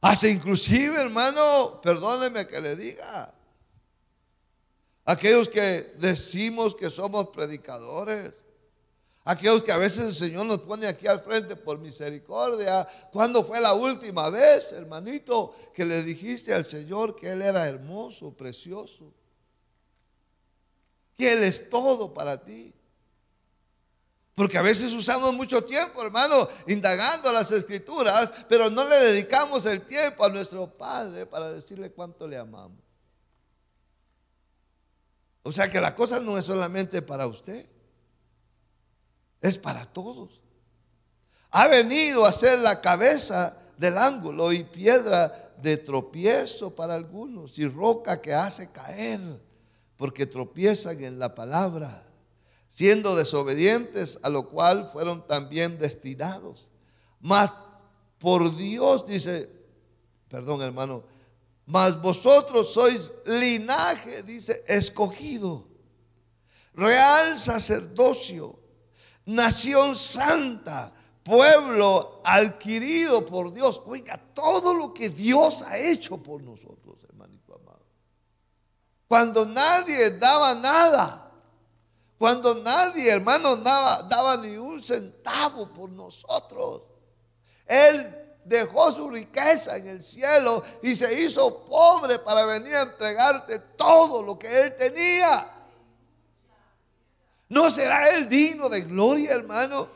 Hace 0.00 0.28
inclusive, 0.28 1.00
hermano, 1.00 1.80
perdóneme 1.80 2.48
que 2.48 2.60
le 2.60 2.74
diga. 2.74 3.32
Aquellos 5.08 5.48
que 5.48 5.94
decimos 5.98 6.74
que 6.74 6.90
somos 6.90 7.28
predicadores. 7.28 8.32
Aquellos 9.24 9.62
que 9.62 9.70
a 9.70 9.76
veces 9.76 10.04
el 10.04 10.14
Señor 10.14 10.46
nos 10.46 10.60
pone 10.60 10.86
aquí 10.86 11.06
al 11.06 11.20
frente 11.20 11.54
por 11.54 11.78
misericordia. 11.78 12.86
¿Cuándo 13.12 13.44
fue 13.44 13.60
la 13.60 13.72
última 13.74 14.30
vez, 14.30 14.72
hermanito, 14.72 15.54
que 15.72 15.84
le 15.84 16.02
dijiste 16.02 16.52
al 16.52 16.64
Señor 16.64 17.14
que 17.14 17.30
Él 17.30 17.42
era 17.42 17.68
hermoso, 17.68 18.32
precioso? 18.36 19.12
Que 21.16 21.32
Él 21.32 21.44
es 21.44 21.70
todo 21.70 22.12
para 22.12 22.42
ti. 22.42 22.74
Porque 24.34 24.58
a 24.58 24.62
veces 24.62 24.92
usamos 24.92 25.32
mucho 25.34 25.64
tiempo, 25.64 26.02
hermano, 26.02 26.48
indagando 26.66 27.32
las 27.32 27.52
escrituras, 27.52 28.32
pero 28.48 28.70
no 28.70 28.84
le 28.86 28.96
dedicamos 28.98 29.66
el 29.66 29.82
tiempo 29.82 30.24
a 30.24 30.28
nuestro 30.28 30.66
Padre 30.66 31.26
para 31.26 31.52
decirle 31.52 31.92
cuánto 31.92 32.26
le 32.26 32.36
amamos. 32.36 32.85
O 35.46 35.52
sea 35.52 35.70
que 35.70 35.80
la 35.80 35.94
cosa 35.94 36.18
no 36.18 36.36
es 36.36 36.44
solamente 36.44 37.02
para 37.02 37.28
usted 37.28 37.64
es 39.40 39.58
para 39.58 39.84
todos. 39.84 40.40
Ha 41.52 41.68
venido 41.68 42.26
a 42.26 42.32
ser 42.32 42.58
la 42.58 42.80
cabeza 42.80 43.56
del 43.78 43.96
ángulo 43.96 44.52
y 44.52 44.64
piedra 44.64 45.52
de 45.62 45.76
tropiezo 45.76 46.74
para 46.74 46.94
algunos 46.94 47.60
y 47.60 47.68
roca 47.68 48.20
que 48.20 48.34
hace 48.34 48.72
caer 48.72 49.20
porque 49.96 50.26
tropiezan 50.26 51.04
en 51.04 51.20
la 51.20 51.36
palabra, 51.36 52.04
siendo 52.66 53.14
desobedientes 53.14 54.18
a 54.22 54.30
lo 54.30 54.48
cual 54.48 54.90
fueron 54.92 55.28
también 55.28 55.78
destinados. 55.78 56.72
Mas 57.20 57.52
por 58.18 58.56
Dios 58.56 59.06
dice, 59.06 59.48
perdón 60.28 60.60
hermano, 60.62 61.04
mas 61.66 62.00
vosotros 62.00 62.72
sois 62.72 63.12
linaje, 63.26 64.22
dice, 64.22 64.64
escogido, 64.68 65.68
real 66.74 67.36
sacerdocio 67.36 68.58
nación 69.26 69.96
santa, 69.96 70.92
pueblo 71.22 72.20
adquirido 72.24 73.26
por 73.26 73.52
Dios. 73.52 73.82
Oiga, 73.84 74.18
todo 74.32 74.72
lo 74.72 74.94
que 74.94 75.10
Dios 75.10 75.62
ha 75.62 75.76
hecho 75.76 76.16
por 76.18 76.40
nosotros, 76.40 77.02
hermanito 77.04 77.54
amado. 77.54 77.84
Cuando 79.08 79.44
nadie 79.44 80.10
daba 80.12 80.54
nada, 80.54 81.32
cuando 82.16 82.54
nadie, 82.54 83.10
hermano, 83.10 83.56
daba, 83.56 84.02
daba 84.04 84.36
ni 84.38 84.56
un 84.56 84.80
centavo 84.80 85.68
por 85.68 85.90
nosotros. 85.90 86.82
Él 87.66 88.25
dejó 88.46 88.92
su 88.92 89.10
riqueza 89.10 89.76
en 89.76 89.88
el 89.88 90.02
cielo 90.02 90.62
y 90.82 90.94
se 90.94 91.20
hizo 91.20 91.64
pobre 91.64 92.18
para 92.18 92.44
venir 92.44 92.76
a 92.76 92.82
entregarte 92.82 93.58
todo 93.76 94.22
lo 94.22 94.38
que 94.38 94.60
él 94.60 94.76
tenía. 94.76 95.52
¿No 97.48 97.70
será 97.70 98.10
Él 98.10 98.28
digno 98.28 98.68
de 98.68 98.80
gloria, 98.82 99.32
hermano? 99.32 99.88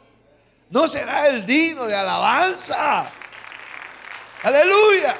¿No 0.71 0.87
será 0.87 1.27
Él 1.27 1.45
digno 1.45 1.87
de 1.87 1.97
alabanza? 1.97 3.11
Aleluya. 4.43 5.17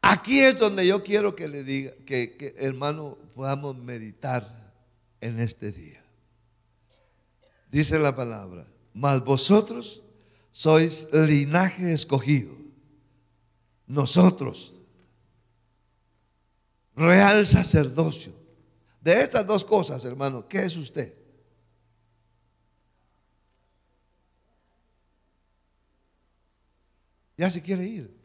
Aquí 0.00 0.40
es 0.40 0.58
donde 0.58 0.86
yo 0.86 1.02
quiero 1.02 1.36
que 1.36 1.48
le 1.48 1.64
diga, 1.64 1.92
que, 2.06 2.36
que 2.36 2.54
hermano 2.58 3.18
podamos 3.34 3.76
meditar 3.76 4.72
en 5.20 5.38
este 5.38 5.70
día. 5.70 6.03
Dice 7.74 7.98
la 7.98 8.14
palabra, 8.14 8.64
mas 8.92 9.18
vosotros 9.24 10.00
sois 10.52 11.08
linaje 11.12 11.92
escogido. 11.92 12.56
Nosotros 13.84 14.76
real 16.94 17.44
sacerdocio. 17.44 18.32
De 19.00 19.14
estas 19.14 19.44
dos 19.44 19.64
cosas, 19.64 20.04
hermano, 20.04 20.46
¿qué 20.46 20.62
es 20.62 20.76
usted? 20.76 21.12
Ya 27.36 27.50
se 27.50 27.60
quiere 27.60 27.82
ir. 27.82 28.16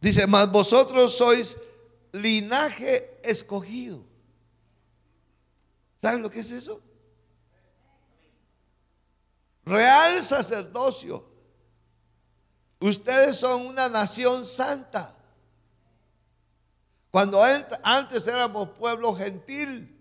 Dice, 0.00 0.28
mas 0.28 0.48
vosotros 0.52 1.16
sois 1.16 1.56
linaje 2.12 3.18
escogido. 3.24 4.05
¿Saben 5.98 6.22
lo 6.22 6.30
que 6.30 6.40
es 6.40 6.50
eso? 6.50 6.82
Real 9.64 10.22
sacerdocio. 10.22 11.26
Ustedes 12.80 13.36
son 13.36 13.66
una 13.66 13.88
nación 13.88 14.44
santa. 14.44 15.14
Cuando 17.10 17.42
antes 17.82 18.26
éramos 18.26 18.70
pueblo 18.78 19.14
gentil. 19.14 19.92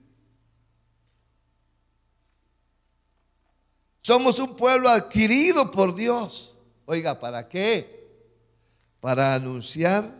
Somos 4.01 4.37
un 4.37 4.55
pueblo 4.55 4.89
adquirido 4.89 5.71
por 5.71 5.95
Dios. 5.95 6.55
Oiga, 6.85 7.17
¿para 7.17 7.47
qué? 7.47 8.05
Para 8.99 9.33
anunciar 9.33 10.13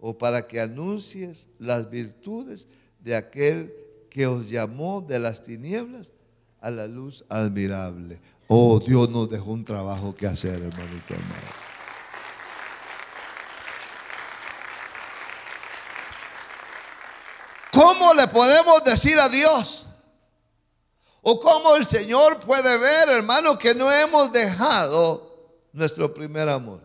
o 0.00 0.18
para 0.18 0.48
que 0.48 0.60
anuncies 0.60 1.48
las 1.58 1.88
virtudes 1.88 2.66
de 2.98 3.14
aquel 3.14 3.81
que 4.12 4.26
os 4.26 4.50
llamó 4.50 5.00
de 5.00 5.18
las 5.18 5.42
tinieblas 5.42 6.12
a 6.60 6.70
la 6.70 6.86
luz 6.86 7.24
admirable. 7.30 8.20
Oh, 8.46 8.78
Dios 8.78 9.08
nos 9.08 9.30
dejó 9.30 9.52
un 9.52 9.64
trabajo 9.64 10.14
que 10.14 10.26
hacer, 10.26 10.62
hermanito 10.62 11.14
hermano. 11.14 11.62
¿Cómo 17.72 18.12
le 18.12 18.28
podemos 18.28 18.84
decir 18.84 19.18
a 19.18 19.30
Dios? 19.30 19.86
¿O 21.22 21.40
cómo 21.40 21.76
el 21.76 21.86
Señor 21.86 22.38
puede 22.40 22.76
ver, 22.76 23.08
hermano, 23.08 23.58
que 23.58 23.74
no 23.74 23.90
hemos 23.90 24.30
dejado 24.30 25.56
nuestro 25.72 26.12
primer 26.12 26.50
amor? 26.50 26.82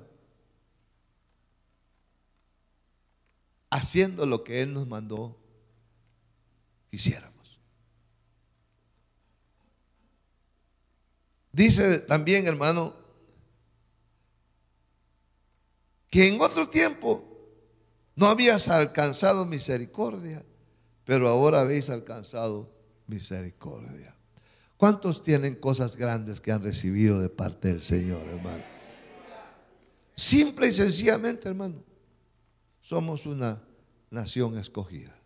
Haciendo 3.69 4.25
lo 4.25 4.45
que 4.45 4.61
Él 4.61 4.73
nos 4.73 4.88
mandó 4.88 5.36
que 6.89 6.97
hiciéramos. 6.97 7.59
Dice 11.51 11.99
también, 11.99 12.47
hermano, 12.47 12.95
que 16.09 16.27
en 16.27 16.39
otro 16.39 16.69
tiempo 16.69 17.23
no 18.15 18.27
habías 18.27 18.67
alcanzado 18.67 19.45
misericordia 19.45 20.43
pero 21.07 21.29
ahora 21.29 21.61
habéis 21.61 21.89
alcanzado 21.89 22.69
misericordia. 23.07 24.13
¿Cuántos 24.75 25.23
tienen 25.23 25.55
cosas 25.55 25.95
grandes 25.95 26.41
que 26.41 26.51
han 26.51 26.61
recibido 26.61 27.21
de 27.21 27.29
parte 27.29 27.69
del 27.69 27.81
Señor, 27.81 28.27
hermano? 28.27 28.63
Simple 30.13 30.67
y 30.67 30.71
sencillamente, 30.73 31.47
hermano, 31.47 31.81
somos 32.81 33.25
una 33.25 33.63
nación 34.09 34.57
escogida. 34.57 35.17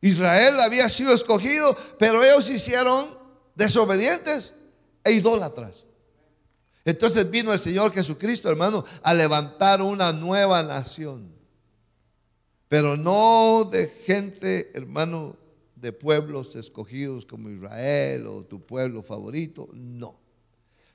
Israel 0.00 0.60
había 0.60 0.88
sido 0.88 1.12
escogido, 1.12 1.76
pero 1.98 2.22
ellos 2.24 2.48
hicieron 2.48 3.16
desobedientes 3.54 4.54
e 5.04 5.12
idólatras. 5.12 5.84
Entonces 6.84 7.30
vino 7.30 7.52
el 7.52 7.58
Señor 7.58 7.92
Jesucristo, 7.92 8.48
hermano, 8.48 8.84
a 9.02 9.12
levantar 9.12 9.82
una 9.82 10.12
nueva 10.12 10.62
nación 10.62 11.40
pero 12.70 12.96
no 12.96 13.68
de 13.68 13.88
gente, 13.88 14.70
hermano, 14.74 15.34
de 15.74 15.90
pueblos 15.92 16.54
escogidos 16.54 17.26
como 17.26 17.50
Israel 17.50 18.28
o 18.28 18.44
tu 18.44 18.64
pueblo 18.64 19.02
favorito, 19.02 19.68
no. 19.72 20.20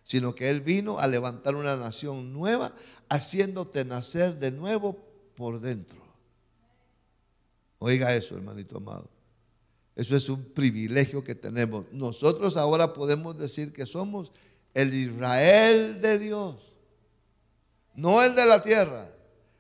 Sino 0.06 0.34
que 0.34 0.48
Él 0.48 0.62
vino 0.62 1.00
a 1.00 1.08
levantar 1.08 1.54
una 1.54 1.76
nación 1.76 2.32
nueva, 2.32 2.74
haciéndote 3.10 3.84
nacer 3.84 4.40
de 4.40 4.52
nuevo 4.52 4.98
por 5.36 5.60
dentro. 5.60 6.05
Oiga 7.86 8.16
eso, 8.16 8.34
hermanito 8.36 8.78
amado. 8.78 9.08
Eso 9.96 10.16
es 10.16 10.28
un 10.28 10.44
privilegio 10.44 11.24
que 11.24 11.36
tenemos. 11.36 11.86
Nosotros 11.92 12.58
ahora 12.58 12.94
podemos 12.94 13.38
decir 13.38 13.72
que 13.72 13.86
somos 13.86 14.32
el 14.74 14.92
Israel 14.92 16.02
de 16.02 16.18
Dios. 16.18 16.56
No 17.94 18.24
el 18.24 18.34
de 18.34 18.48
la 18.48 18.64
tierra, 18.64 19.08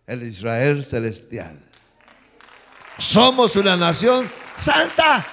el 0.07 0.23
Israel 0.23 0.83
celestial. 0.83 1.61
Somos 2.97 3.55
una 3.57 3.77
nación 3.77 4.27
santa. 4.57 5.23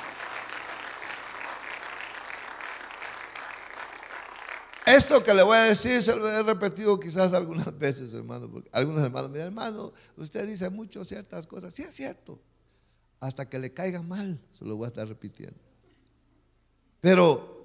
Esto 4.84 5.24
que 5.24 5.32
le 5.32 5.42
voy 5.42 5.56
a 5.56 5.62
decir 5.62 6.02
se 6.02 6.14
lo 6.14 6.30
he 6.30 6.42
repetido 6.42 7.00
quizás 7.00 7.32
algunas 7.32 7.78
veces, 7.78 8.12
hermano, 8.12 8.50
porque 8.50 8.68
algunos 8.70 9.02
hermanos 9.02 9.30
mi 9.30 9.38
hermano, 9.38 9.94
usted 10.18 10.46
dice 10.46 10.68
mucho 10.68 11.06
ciertas 11.06 11.46
cosas. 11.46 11.72
Sí, 11.72 11.84
es 11.84 11.94
cierto. 11.94 12.38
Hasta 13.22 13.48
que 13.48 13.60
le 13.60 13.72
caiga 13.72 14.02
mal, 14.02 14.40
se 14.58 14.64
lo 14.64 14.74
voy 14.74 14.86
a 14.86 14.88
estar 14.88 15.06
repitiendo. 15.06 15.60
Pero, 16.98 17.64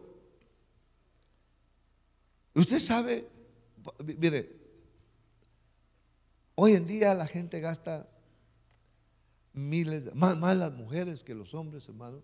usted 2.54 2.78
sabe, 2.80 3.28
mire, 4.20 4.56
hoy 6.54 6.74
en 6.74 6.86
día 6.86 7.16
la 7.16 7.26
gente 7.26 7.60
gasta 7.60 8.08
miles, 9.52 10.14
más, 10.14 10.56
las 10.56 10.74
mujeres 10.74 11.24
que 11.24 11.34
los 11.34 11.56
hombres, 11.56 11.88
hermano. 11.88 12.22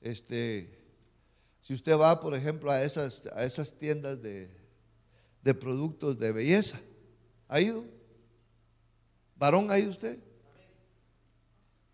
Este, 0.00 0.82
si 1.60 1.74
usted 1.74 1.98
va, 1.98 2.18
por 2.18 2.34
ejemplo, 2.34 2.70
a 2.70 2.82
esas, 2.82 3.26
a 3.26 3.44
esas 3.44 3.74
tiendas 3.74 4.22
de, 4.22 4.50
de 5.42 5.52
productos 5.52 6.18
de 6.18 6.32
belleza, 6.32 6.80
¿ha 7.48 7.60
ido? 7.60 7.84
¿Varón 9.36 9.70
ha 9.70 9.78
ido 9.78 9.90
usted? 9.90 10.31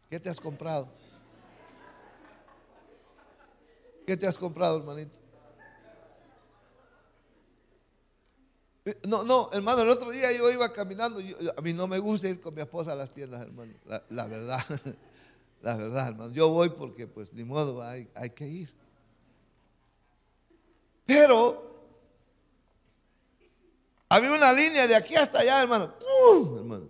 ¿Qué 0.08 0.18
te 0.18 0.30
has 0.30 0.40
comprado? 0.40 0.88
¿Qué 4.06 4.16
te 4.16 4.26
has 4.26 4.38
comprado, 4.38 4.78
hermanito? 4.78 5.14
No, 9.06 9.22
no, 9.22 9.50
hermano, 9.52 9.82
el 9.82 9.90
otro 9.90 10.10
día 10.10 10.32
yo 10.32 10.50
iba 10.50 10.72
caminando, 10.72 11.20
a 11.54 11.60
mí 11.60 11.74
no 11.74 11.86
me 11.86 11.98
gusta 11.98 12.28
ir 12.28 12.40
con 12.40 12.54
mi 12.54 12.62
esposa 12.62 12.92
a 12.92 12.96
las 12.96 13.12
tiendas, 13.12 13.42
hermano, 13.42 13.74
la, 14.08 14.26
verdad, 14.26 14.64
la 15.62 15.76
verdad, 15.76 16.08
hermano. 16.08 16.32
Yo 16.32 16.48
voy 16.48 16.70
porque 16.70 17.06
pues 17.06 17.34
ni 17.34 17.44
modo, 17.44 17.82
hay, 17.82 18.08
hay 18.14 18.30
que 18.30 18.46
ir. 18.46 18.72
Pero 21.04 21.68
había 24.08 24.32
una 24.32 24.54
línea 24.54 24.86
de 24.86 24.96
aquí 24.96 25.16
hasta 25.16 25.40
allá, 25.40 25.60
hermano, 25.60 25.92
hermano, 26.56 26.88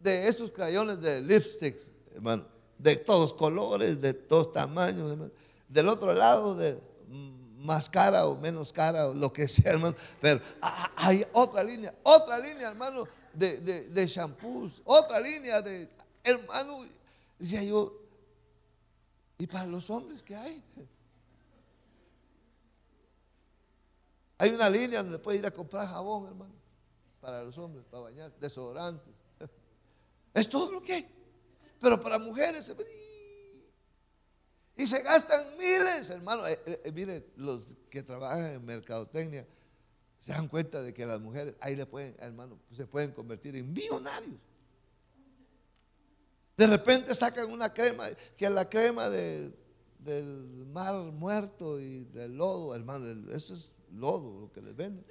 de 0.00 0.26
esos 0.26 0.50
crayones 0.50 1.00
de 1.00 1.20
lipsticks, 1.20 1.90
hermano, 2.14 2.44
de 2.78 2.96
todos 2.96 3.32
colores, 3.32 4.00
de 4.00 4.14
todos 4.14 4.52
tamaños, 4.52 5.12
hermano. 5.12 5.30
Del 5.68 5.88
otro 5.88 6.12
lado 6.14 6.56
de 6.56 6.80
más 7.60 7.88
cara 7.88 8.26
o 8.26 8.36
menos 8.36 8.72
cara 8.72 9.08
o 9.08 9.14
lo 9.14 9.32
que 9.32 9.46
sea, 9.46 9.72
hermano. 9.72 9.94
Pero 10.20 10.40
hay 10.96 11.24
otra 11.32 11.62
línea, 11.62 11.94
otra 12.02 12.38
línea, 12.38 12.70
hermano, 12.70 13.04
de, 13.32 13.60
de, 13.60 14.06
shampoos, 14.06 14.80
otra 14.84 15.20
línea 15.20 15.62
de, 15.62 15.88
hermano, 16.24 16.84
decía 17.38 17.62
yo, 17.62 17.94
¿y 19.38 19.46
para 19.46 19.66
los 19.66 19.88
hombres 19.90 20.22
qué 20.22 20.34
hay? 20.34 20.62
Hay 24.38 24.50
una 24.50 24.70
línea 24.70 25.02
donde 25.02 25.18
puede 25.18 25.38
ir 25.38 25.46
a 25.46 25.50
comprar 25.50 25.86
jabón, 25.86 26.26
hermano, 26.26 26.54
para 27.20 27.44
los 27.44 27.56
hombres, 27.58 27.84
para 27.90 28.04
bañar, 28.04 28.32
desodorantes. 28.40 29.19
Es 30.34 30.48
todo 30.48 30.72
lo 30.72 30.80
que 30.80 30.94
hay. 30.94 31.08
Pero 31.80 32.00
para 32.00 32.18
mujeres, 32.18 32.72
y 34.80 34.86
se 34.86 35.02
gastan 35.02 35.44
miles, 35.58 36.08
hermano. 36.08 36.46
Eh, 36.46 36.58
eh, 36.64 36.80
eh, 36.84 36.92
miren, 36.92 37.22
los 37.36 37.66
que 37.90 38.02
trabajan 38.02 38.46
en 38.46 38.64
mercadotecnia 38.64 39.46
se 40.16 40.32
dan 40.32 40.48
cuenta 40.48 40.82
de 40.82 40.94
que 40.94 41.04
las 41.04 41.20
mujeres 41.20 41.54
ahí 41.60 41.76
le 41.76 41.84
pueden, 41.84 42.16
hermano, 42.18 42.58
se 42.74 42.86
pueden 42.86 43.12
convertir 43.12 43.54
en 43.56 43.70
millonarios. 43.70 44.38
De 46.56 46.66
repente 46.66 47.14
sacan 47.14 47.50
una 47.50 47.74
crema, 47.74 48.08
que 48.36 48.46
es 48.46 48.50
la 48.50 48.70
crema 48.70 49.10
del 49.10 49.54
mar 50.72 50.94
muerto 50.94 51.78
y 51.78 52.04
del 52.04 52.38
lodo, 52.38 52.74
hermano. 52.74 53.06
Eso 53.32 53.52
es 53.52 53.74
lodo 53.92 54.40
lo 54.40 54.50
que 54.50 54.62
les 54.62 54.74
venden. 54.74 55.04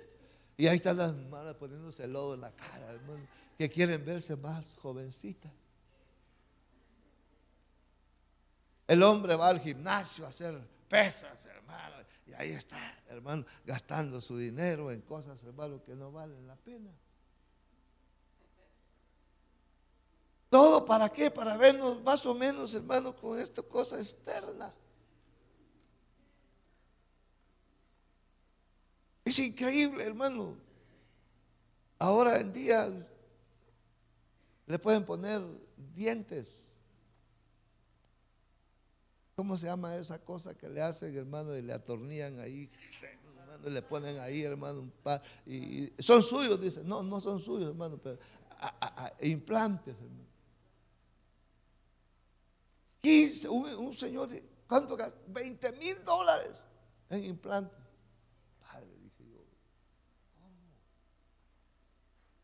Y 0.58 0.66
ahí 0.66 0.78
están 0.78 0.98
las 0.98 1.10
hermanas 1.10 1.56
poniéndose 1.58 2.06
el 2.06 2.14
lodo 2.14 2.34
en 2.34 2.42
la 2.42 2.52
cara, 2.56 2.90
hermano, 2.92 3.22
que 3.60 3.70
quieren 3.70 4.06
verse 4.06 4.38
más 4.38 4.74
jovencitas. 4.76 5.52
El 8.88 9.04
hombre 9.04 9.36
va 9.36 9.50
al 9.50 9.60
gimnasio 9.60 10.26
a 10.26 10.30
hacer 10.30 10.58
pesas, 10.88 11.46
hermano. 11.46 11.98
Y 12.26 12.34
ahí 12.36 12.52
está, 12.52 12.80
hermano, 13.10 13.46
gastando 13.66 14.22
su 14.22 14.38
dinero 14.38 14.94
en 14.94 15.02
cosas, 15.02 15.44
hermano, 15.44 15.84
que 15.84 15.94
no 15.94 16.10
valen 16.10 16.48
la 16.48 16.56
pena. 16.56 16.90
¿Todo 20.50 20.86
para 20.86 21.10
qué? 21.10 21.30
Para 21.30 21.58
vernos 21.58 22.02
más 22.02 22.26
o 22.26 22.34
menos, 22.34 22.74
hermano, 22.74 23.14
con 23.14 23.38
esta 23.38 23.62
cosa 23.62 24.00
externa. 24.00 24.74
Es 29.26 29.38
increíble, 29.38 30.06
hermano. 30.06 30.56
Ahora 32.00 32.40
en 32.40 32.54
día 32.54 33.06
le 34.70 34.78
pueden 34.78 35.04
poner 35.04 35.42
dientes. 35.96 36.80
¿Cómo 39.36 39.58
se 39.58 39.66
llama 39.66 39.96
esa 39.96 40.24
cosa 40.24 40.56
que 40.56 40.70
le 40.70 40.80
hacen, 40.80 41.16
hermano, 41.18 41.58
y 41.58 41.64
le 41.64 41.74
atornillan 41.74 42.40
ahí, 42.40 42.70
hermano, 43.02 43.68
y 43.68 43.72
le 43.72 43.82
ponen 43.82 44.20
ahí, 44.20 44.44
hermano, 44.44 44.82
un 44.82 44.92
par? 44.92 45.24
Y, 45.48 45.92
son 45.98 46.22
suyos, 46.22 46.62
dice. 46.62 46.84
No, 46.84 47.02
no 47.02 47.20
son 47.20 47.40
suyos, 47.40 47.70
hermano, 47.70 47.98
pero 47.98 48.20
implantes, 49.22 49.96
hermano. 49.96 50.30
Y 53.02 53.48
un, 53.48 53.74
un 53.76 53.94
señor, 53.96 54.30
¿cuánto 54.68 54.96
gasta? 54.96 55.18
20 55.30 55.72
mil 55.74 56.04
dólares 56.06 56.64
en 57.10 57.26
implantes. 57.26 57.80
Padre, 58.62 58.96
dije 59.02 59.32
yo, 59.32 59.40
¿cómo? 60.38 60.56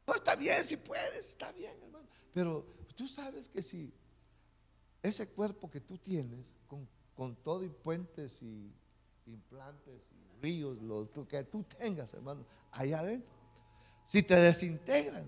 No, 0.08 0.14
está 0.14 0.36
bien 0.36 0.64
si 0.64 0.78
puedes, 0.78 1.30
está 1.30 1.52
bien, 1.52 1.72
hermano. 1.82 2.08
Pero 2.34 2.66
tú 2.96 3.08
sabes 3.08 3.50
que 3.50 3.62
si 3.62 3.94
ese 5.02 5.30
cuerpo 5.30 5.70
que 5.70 5.82
tú 5.82 5.98
tienes, 5.98 6.46
con, 7.16 7.36
todo 7.38 7.64
y 7.64 7.70
puentes 7.70 8.42
y 8.42 8.74
implantes 9.26 10.02
y 10.12 10.42
ríos, 10.42 10.82
lo 10.82 11.10
que 11.28 11.44
tú 11.46 11.64
tengas, 11.64 12.14
hermano, 12.14 12.46
allá 12.72 13.00
adentro, 13.00 13.34
si 14.04 14.22
te 14.22 14.36
desintegran 14.36 15.26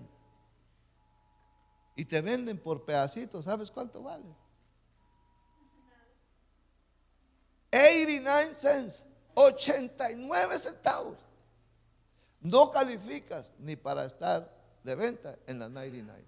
y 1.96 2.04
te 2.04 2.20
venden 2.20 2.58
por 2.58 2.84
pedacitos, 2.84 3.44
¿sabes 3.44 3.70
cuánto 3.70 4.02
vale? 4.02 4.26
89 7.72 8.54
cents, 8.54 9.04
89 9.34 10.58
centavos. 10.58 11.18
No 12.40 12.70
calificas 12.70 13.52
ni 13.58 13.76
para 13.76 14.04
estar 14.04 14.57
de 14.82 14.94
venta 14.94 15.38
en 15.46 15.58
la 15.58 15.68
99. 15.68 16.24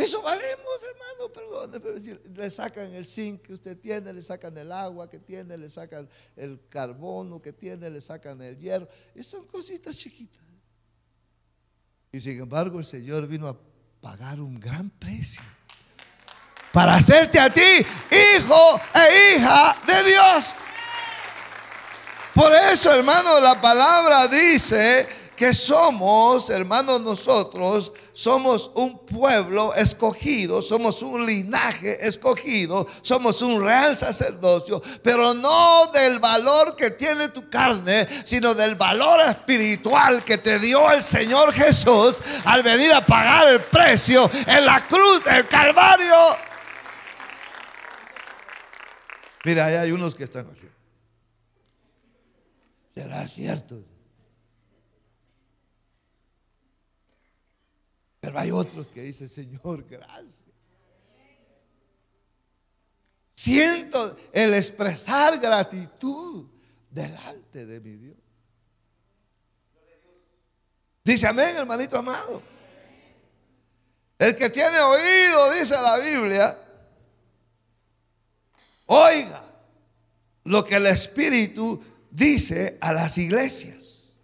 Eso 0.00 0.22
valemos, 0.22 0.82
hermano, 0.88 1.30
perdón. 1.30 2.34
Le 2.34 2.48
sacan 2.48 2.94
el 2.94 3.04
zinc 3.04 3.42
que 3.42 3.52
usted 3.52 3.78
tiene, 3.78 4.12
le 4.14 4.22
sacan 4.22 4.56
el 4.56 4.72
agua 4.72 5.10
que 5.10 5.18
tiene, 5.18 5.58
le 5.58 5.68
sacan 5.68 6.08
el 6.36 6.58
carbono 6.70 7.42
que 7.42 7.52
tiene, 7.52 7.90
le 7.90 8.00
sacan 8.00 8.40
el 8.40 8.56
hierro. 8.58 8.88
Y 9.14 9.22
son 9.22 9.46
cositas 9.46 9.94
chiquitas. 9.94 10.40
Y 12.12 12.20
sin 12.20 12.40
embargo 12.40 12.78
el 12.78 12.86
Señor 12.86 13.26
vino 13.26 13.46
a 13.46 13.56
pagar 14.00 14.40
un 14.40 14.58
gran 14.58 14.88
precio 14.88 15.42
para 16.72 16.94
hacerte 16.94 17.38
a 17.38 17.52
ti 17.52 17.60
hijo 17.60 18.80
e 18.94 19.36
hija 19.36 19.76
de 19.86 20.10
Dios. 20.10 20.54
Por 22.34 22.52
eso, 22.52 22.92
hermano, 22.92 23.40
la 23.40 23.60
palabra 23.60 24.28
dice 24.28 25.06
que 25.40 25.54
somos, 25.54 26.50
hermanos, 26.50 27.00
nosotros 27.00 27.94
somos 28.12 28.70
un 28.74 29.06
pueblo 29.06 29.72
escogido, 29.74 30.60
somos 30.60 31.00
un 31.00 31.24
linaje 31.24 32.06
escogido, 32.06 32.86
somos 33.00 33.40
un 33.40 33.64
real 33.64 33.96
sacerdocio, 33.96 34.82
pero 35.02 35.32
no 35.32 35.86
del 35.94 36.18
valor 36.18 36.76
que 36.76 36.90
tiene 36.90 37.30
tu 37.30 37.48
carne, 37.48 38.06
sino 38.24 38.54
del 38.54 38.74
valor 38.74 39.22
espiritual 39.22 40.22
que 40.24 40.36
te 40.36 40.58
dio 40.58 40.90
el 40.92 41.02
Señor 41.02 41.54
Jesús 41.54 42.20
al 42.44 42.62
venir 42.62 42.92
a 42.92 43.06
pagar 43.06 43.48
el 43.48 43.62
precio 43.62 44.30
en 44.46 44.66
la 44.66 44.86
cruz 44.86 45.24
del 45.24 45.48
Calvario. 45.48 46.14
Mira, 49.44 49.64
hay 49.64 49.90
unos 49.90 50.14
que 50.14 50.24
están. 50.24 50.59
¿Será 53.00 53.26
cierto? 53.26 53.82
Pero 58.20 58.38
hay 58.38 58.50
otros 58.50 58.88
que 58.88 59.00
dicen, 59.00 59.26
Señor, 59.26 59.86
gracias. 59.88 60.44
Siento 63.32 64.18
el 64.32 64.52
expresar 64.52 65.38
gratitud 65.38 66.46
delante 66.90 67.64
de 67.64 67.80
mi 67.80 67.96
Dios. 67.96 68.18
Dice 71.02 71.26
amén, 71.26 71.56
hermanito 71.56 71.96
amado. 71.96 72.42
El 74.18 74.36
que 74.36 74.50
tiene 74.50 74.78
oído, 74.78 75.50
dice 75.54 75.72
la 75.72 75.96
Biblia, 75.96 76.58
oiga 78.84 79.42
lo 80.44 80.62
que 80.62 80.76
el 80.76 80.86
Espíritu 80.86 81.82
dice 82.10 82.78
a 82.80 82.92
las 82.92 83.18
iglesias. 83.18 84.16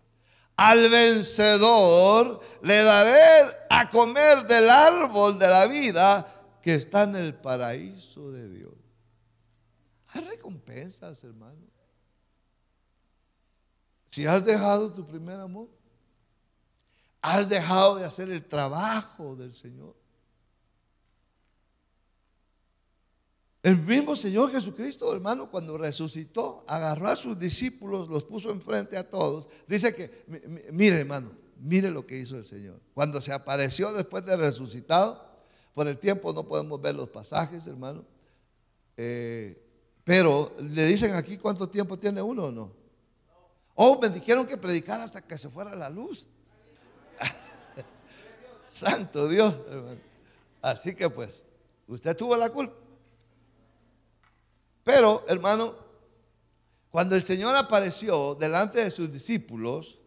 Al 0.57 0.89
vencedor 0.89 2.41
le 2.63 2.83
daré 2.83 3.55
a 3.69 3.91
comer 3.91 4.47
del 4.47 4.71
árbol 4.71 5.39
de 5.39 5.49
la 5.49 5.67
vida 5.67 6.27
que 6.63 6.75
está 6.75 7.05
en 7.05 7.17
el 7.17 7.35
paraíso 7.35 8.31
de 8.33 8.49
Dios. 8.49 8.73
Hay 10.09 10.23
recompensas, 10.23 11.23
hermano. 11.25 11.61
Si 14.11 14.27
has 14.27 14.45
dejado 14.47 14.93
tu 14.95 15.07
primer 15.07 15.39
amor, 15.39 15.69
has 17.21 17.49
dejado 17.49 17.97
de 17.97 18.05
hacer 18.07 18.31
el 18.31 18.43
trabajo 18.43 19.37
del 19.37 19.53
Señor. 19.53 19.95
El 23.67 23.79
mismo 23.79 24.15
Señor 24.15 24.53
Jesucristo, 24.53 25.13
hermano, 25.13 25.51
cuando 25.51 25.77
resucitó, 25.77 26.65
agarró 26.69 27.09
a 27.09 27.17
sus 27.17 27.37
discípulos, 27.37 28.09
los 28.09 28.23
puso 28.23 28.53
enfrente 28.53 28.97
a 28.97 29.11
todos. 29.11 29.49
Dice 29.67 29.93
que, 29.93 30.25
mire 30.71 31.01
hermano, 31.01 31.33
mire 31.59 31.91
lo 31.91 32.07
que 32.07 32.17
hizo 32.17 32.37
el 32.37 32.45
Señor. 32.45 32.81
Cuando 32.95 33.21
se 33.21 33.33
apareció 33.33 33.93
después 33.93 34.25
de 34.25 34.37
resucitado, 34.37 35.21
por 35.75 35.89
el 35.89 35.99
tiempo 35.99 36.33
no 36.33 36.47
podemos 36.47 36.81
ver 36.81 36.95
los 36.95 37.09
pasajes, 37.09 37.67
hermano. 37.67 38.05
Eh, 38.97 39.61
pero 40.05 40.55
le 40.61 40.87
dicen 40.87 41.17
aquí 41.17 41.37
cuánto 41.37 41.69
tiempo 41.69 41.99
tiene 41.99 42.23
uno 42.23 42.45
o 42.45 42.53
no. 42.53 42.71
Oh, 43.75 43.99
me 44.01 44.11
dijeron 44.11 44.47
que 44.47 44.57
predicara 44.57 45.03
hasta 45.03 45.23
que 45.23 45.37
se 45.37 45.49
fuera 45.49 45.75
la 45.75 45.91
luz. 45.91 46.25
Santo 48.63 49.27
Dios, 49.27 49.57
hermano. 49.69 49.99
Así 50.63 50.95
que 50.95 51.11
pues, 51.11 51.43
usted 51.89 52.17
tuvo 52.17 52.37
la 52.37 52.49
culpa. 52.49 52.86
Pero, 54.87 55.25
hermano, 55.27 55.75
cuando 56.91 57.17
el 57.17 57.23
Señor 57.25 57.57
apareció 57.57 58.37
delante 58.37 58.85
de 58.85 58.93
sus 58.93 59.11
discípulos, 59.11 59.99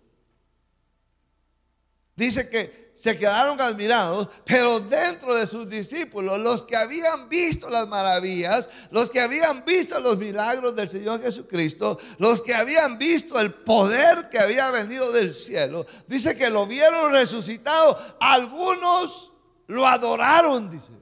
dice 2.15 2.49
que 2.49 2.93
se 2.95 3.17
quedaron 3.17 3.59
admirados, 3.59 4.29
pero 4.45 4.79
dentro 4.79 5.35
de 5.35 5.47
sus 5.47 5.67
discípulos, 5.67 6.39
los 6.39 6.63
que 6.63 6.77
habían 6.77 7.27
visto 7.27 7.69
las 7.69 7.89
maravillas, 7.89 8.69
los 8.89 9.09
que 9.09 9.19
habían 9.19 9.65
visto 9.65 9.99
los 9.99 10.17
milagros 10.17 10.73
del 10.77 10.87
Señor 10.87 11.21
Jesucristo, 11.21 11.99
los 12.17 12.41
que 12.41 12.55
habían 12.55 12.97
visto 12.97 13.37
el 13.37 13.53
poder 13.53 14.29
que 14.29 14.39
había 14.39 14.71
venido 14.71 15.11
del 15.11 15.33
cielo, 15.33 15.85
dice 16.07 16.37
que 16.37 16.49
lo 16.49 16.65
vieron 16.65 17.11
resucitado. 17.11 17.99
Algunos 18.21 19.33
lo 19.67 19.85
adoraron, 19.85 20.71
dice, 20.71 20.93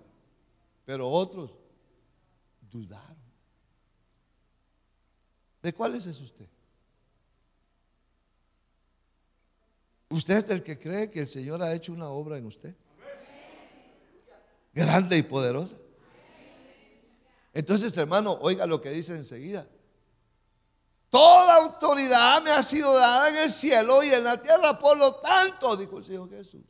pero 0.84 1.08
otros 1.08 1.57
¿De 5.62 5.74
cuáles 5.74 6.06
es 6.06 6.20
usted? 6.22 6.48
¿Usted 10.10 10.38
es 10.38 10.50
el 10.50 10.64
que 10.64 10.80
cree 10.80 11.10
que 11.10 11.22
el 11.22 11.28
Señor 11.28 11.62
ha 11.62 11.74
hecho 11.74 11.92
una 11.92 12.10
obra 12.10 12.38
en 12.38 12.46
usted? 12.46 12.76
Grande 14.74 15.18
y 15.18 15.24
poderosa. 15.24 15.76
Entonces, 17.54 17.96
hermano, 17.98 18.38
oiga 18.42 18.66
lo 18.66 18.80
que 18.80 18.92
dice 18.92 19.16
enseguida. 19.16 19.68
Toda 21.10 21.56
autoridad 21.56 22.42
me 22.44 22.52
ha 22.52 22.62
sido 22.62 22.94
dada 22.94 23.30
en 23.30 23.38
el 23.38 23.50
cielo 23.50 24.04
y 24.04 24.14
en 24.14 24.24
la 24.24 24.42
tierra, 24.42 24.78
por 24.78 24.98
lo 24.98 25.16
tanto, 25.16 25.76
dijo 25.76 25.98
el 25.98 26.06
Señor 26.06 26.30
Jesús. 26.30 26.62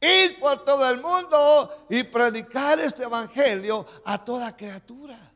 Ir 0.00 0.38
por 0.38 0.64
todo 0.64 0.88
el 0.90 1.00
mundo 1.00 1.86
y 1.88 2.02
predicar 2.02 2.78
este 2.80 3.04
evangelio 3.04 3.86
a 4.04 4.22
toda 4.22 4.54
criatura. 4.56 5.32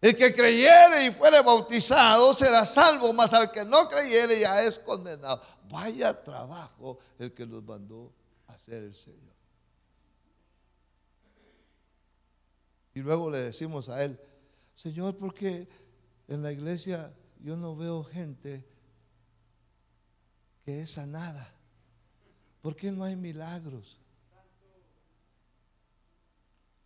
El 0.00 0.16
que 0.16 0.34
creyere 0.34 1.06
y 1.06 1.10
fuere 1.10 1.42
bautizado 1.42 2.32
será 2.32 2.64
salvo, 2.64 3.12
mas 3.12 3.32
al 3.34 3.50
que 3.50 3.64
no 3.64 3.88
creyere 3.88 4.40
ya 4.40 4.62
es 4.62 4.78
condenado. 4.78 5.42
Vaya 5.68 6.22
trabajo 6.22 6.98
el 7.18 7.32
que 7.32 7.46
nos 7.46 7.62
mandó 7.62 8.12
hacer 8.46 8.82
el 8.82 8.94
Señor. 8.94 9.34
Y 12.94 13.00
luego 13.00 13.30
le 13.30 13.38
decimos 13.38 13.88
a 13.88 14.02
él, 14.02 14.18
Señor, 14.74 15.16
porque 15.16 15.68
en 16.28 16.42
la 16.42 16.52
iglesia 16.52 17.12
yo 17.40 17.56
no 17.56 17.76
veo 17.76 18.02
gente 18.02 18.64
que 20.64 20.82
es 20.82 20.90
sanada? 20.90 21.52
¿Por 22.60 22.76
qué 22.76 22.92
no 22.92 23.04
hay 23.04 23.16
milagros? 23.16 23.98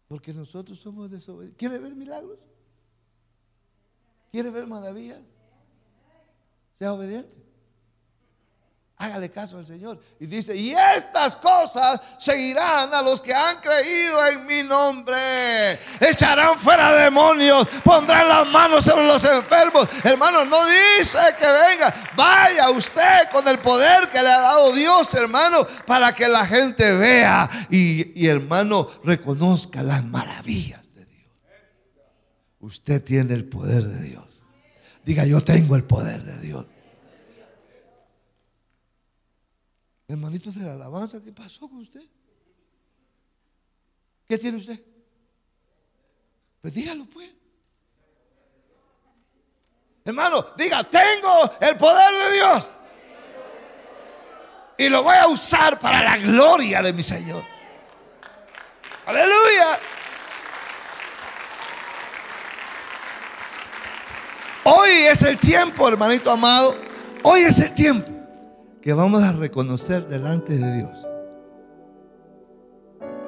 Porque 0.06 0.32
nosotros 0.32 0.78
somos 0.78 1.10
desobedientes. 1.10 1.58
¿Quiere 1.58 1.78
ver 1.78 1.94
milagros? 1.94 2.38
¿Quiere 4.34 4.50
ver 4.50 4.66
maravillas? 4.66 5.20
Sea 6.76 6.92
obediente. 6.92 7.36
Hágale 8.96 9.30
caso 9.30 9.58
al 9.58 9.64
Señor. 9.64 10.00
Y 10.18 10.26
dice, 10.26 10.56
y 10.56 10.72
estas 10.72 11.36
cosas 11.36 12.00
seguirán 12.18 12.92
a 12.92 13.00
los 13.02 13.20
que 13.20 13.32
han 13.32 13.60
creído 13.60 14.26
en 14.26 14.44
mi 14.44 14.64
nombre. 14.64 15.78
Echarán 16.00 16.58
fuera 16.58 16.92
demonios, 16.94 17.68
pondrán 17.84 18.28
las 18.28 18.48
manos 18.48 18.82
sobre 18.82 19.06
los 19.06 19.22
enfermos. 19.22 19.86
Hermano, 20.02 20.44
no 20.46 20.66
dice 20.66 21.20
que 21.38 21.46
venga. 21.46 21.94
Vaya 22.16 22.70
usted 22.70 23.30
con 23.30 23.46
el 23.46 23.60
poder 23.60 24.08
que 24.08 24.20
le 24.20 24.32
ha 24.32 24.40
dado 24.40 24.72
Dios, 24.72 25.14
hermano, 25.14 25.64
para 25.86 26.12
que 26.12 26.26
la 26.26 26.44
gente 26.44 26.92
vea 26.96 27.48
y, 27.70 28.20
y 28.20 28.26
hermano 28.26 28.90
reconozca 29.04 29.80
las 29.84 30.04
maravillas. 30.04 30.83
Usted 32.64 33.04
tiene 33.04 33.34
el 33.34 33.44
poder 33.44 33.82
de 33.84 34.08
Dios. 34.08 34.42
Diga, 35.04 35.26
yo 35.26 35.42
tengo 35.42 35.76
el 35.76 35.84
poder 35.84 36.22
de 36.22 36.38
Dios. 36.38 36.64
Hermanitos 40.08 40.54
de 40.54 40.64
la 40.64 40.72
alabanza, 40.72 41.22
¿qué 41.22 41.30
pasó 41.30 41.68
con 41.68 41.80
usted? 41.80 42.00
¿Qué 44.26 44.38
tiene 44.38 44.56
usted? 44.56 44.82
Pues 46.62 46.72
dígalo 46.72 47.04
pues. 47.04 47.34
Hermano, 50.02 50.46
diga, 50.56 50.84
tengo 50.84 51.52
el 51.60 51.76
poder 51.76 52.12
de 52.12 52.34
Dios. 52.34 52.70
Y 54.78 54.88
lo 54.88 55.02
voy 55.02 55.16
a 55.16 55.28
usar 55.28 55.78
para 55.78 56.02
la 56.02 56.16
gloria 56.16 56.80
de 56.80 56.94
mi 56.94 57.02
Señor. 57.02 57.44
Aleluya. 59.04 59.78
Hoy 64.64 64.90
es 65.10 65.20
el 65.22 65.38
tiempo, 65.38 65.86
hermanito 65.86 66.30
amado. 66.30 66.74
Hoy 67.22 67.42
es 67.42 67.58
el 67.58 67.74
tiempo 67.74 68.08
que 68.80 68.94
vamos 68.94 69.22
a 69.22 69.32
reconocer 69.32 70.08
delante 70.08 70.56
de 70.56 70.76
Dios 70.76 71.06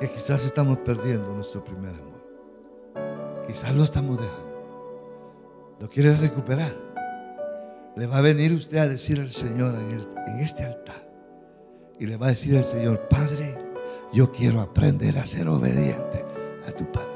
que 0.00 0.10
quizás 0.10 0.44
estamos 0.44 0.78
perdiendo 0.78 1.32
nuestro 1.34 1.62
primer 1.62 1.90
amor. 1.90 3.44
Quizás 3.46 3.74
lo 3.74 3.84
estamos 3.84 4.18
dejando. 4.18 5.76
Lo 5.80 5.90
quiere 5.90 6.16
recuperar. 6.16 6.74
Le 7.96 8.06
va 8.06 8.18
a 8.18 8.22
venir 8.22 8.52
usted 8.52 8.78
a 8.78 8.88
decir 8.88 9.20
al 9.20 9.30
Señor 9.30 9.74
en, 9.74 10.06
en 10.26 10.40
este 10.40 10.64
altar. 10.64 11.06
Y 11.98 12.06
le 12.06 12.16
va 12.16 12.26
a 12.26 12.30
decir 12.30 12.56
al 12.56 12.64
Señor, 12.64 13.08
Padre, 13.08 13.58
yo 14.12 14.32
quiero 14.32 14.60
aprender 14.62 15.18
a 15.18 15.26
ser 15.26 15.48
obediente 15.48 16.24
a 16.66 16.72
tu 16.72 16.90
palabra. 16.90 17.15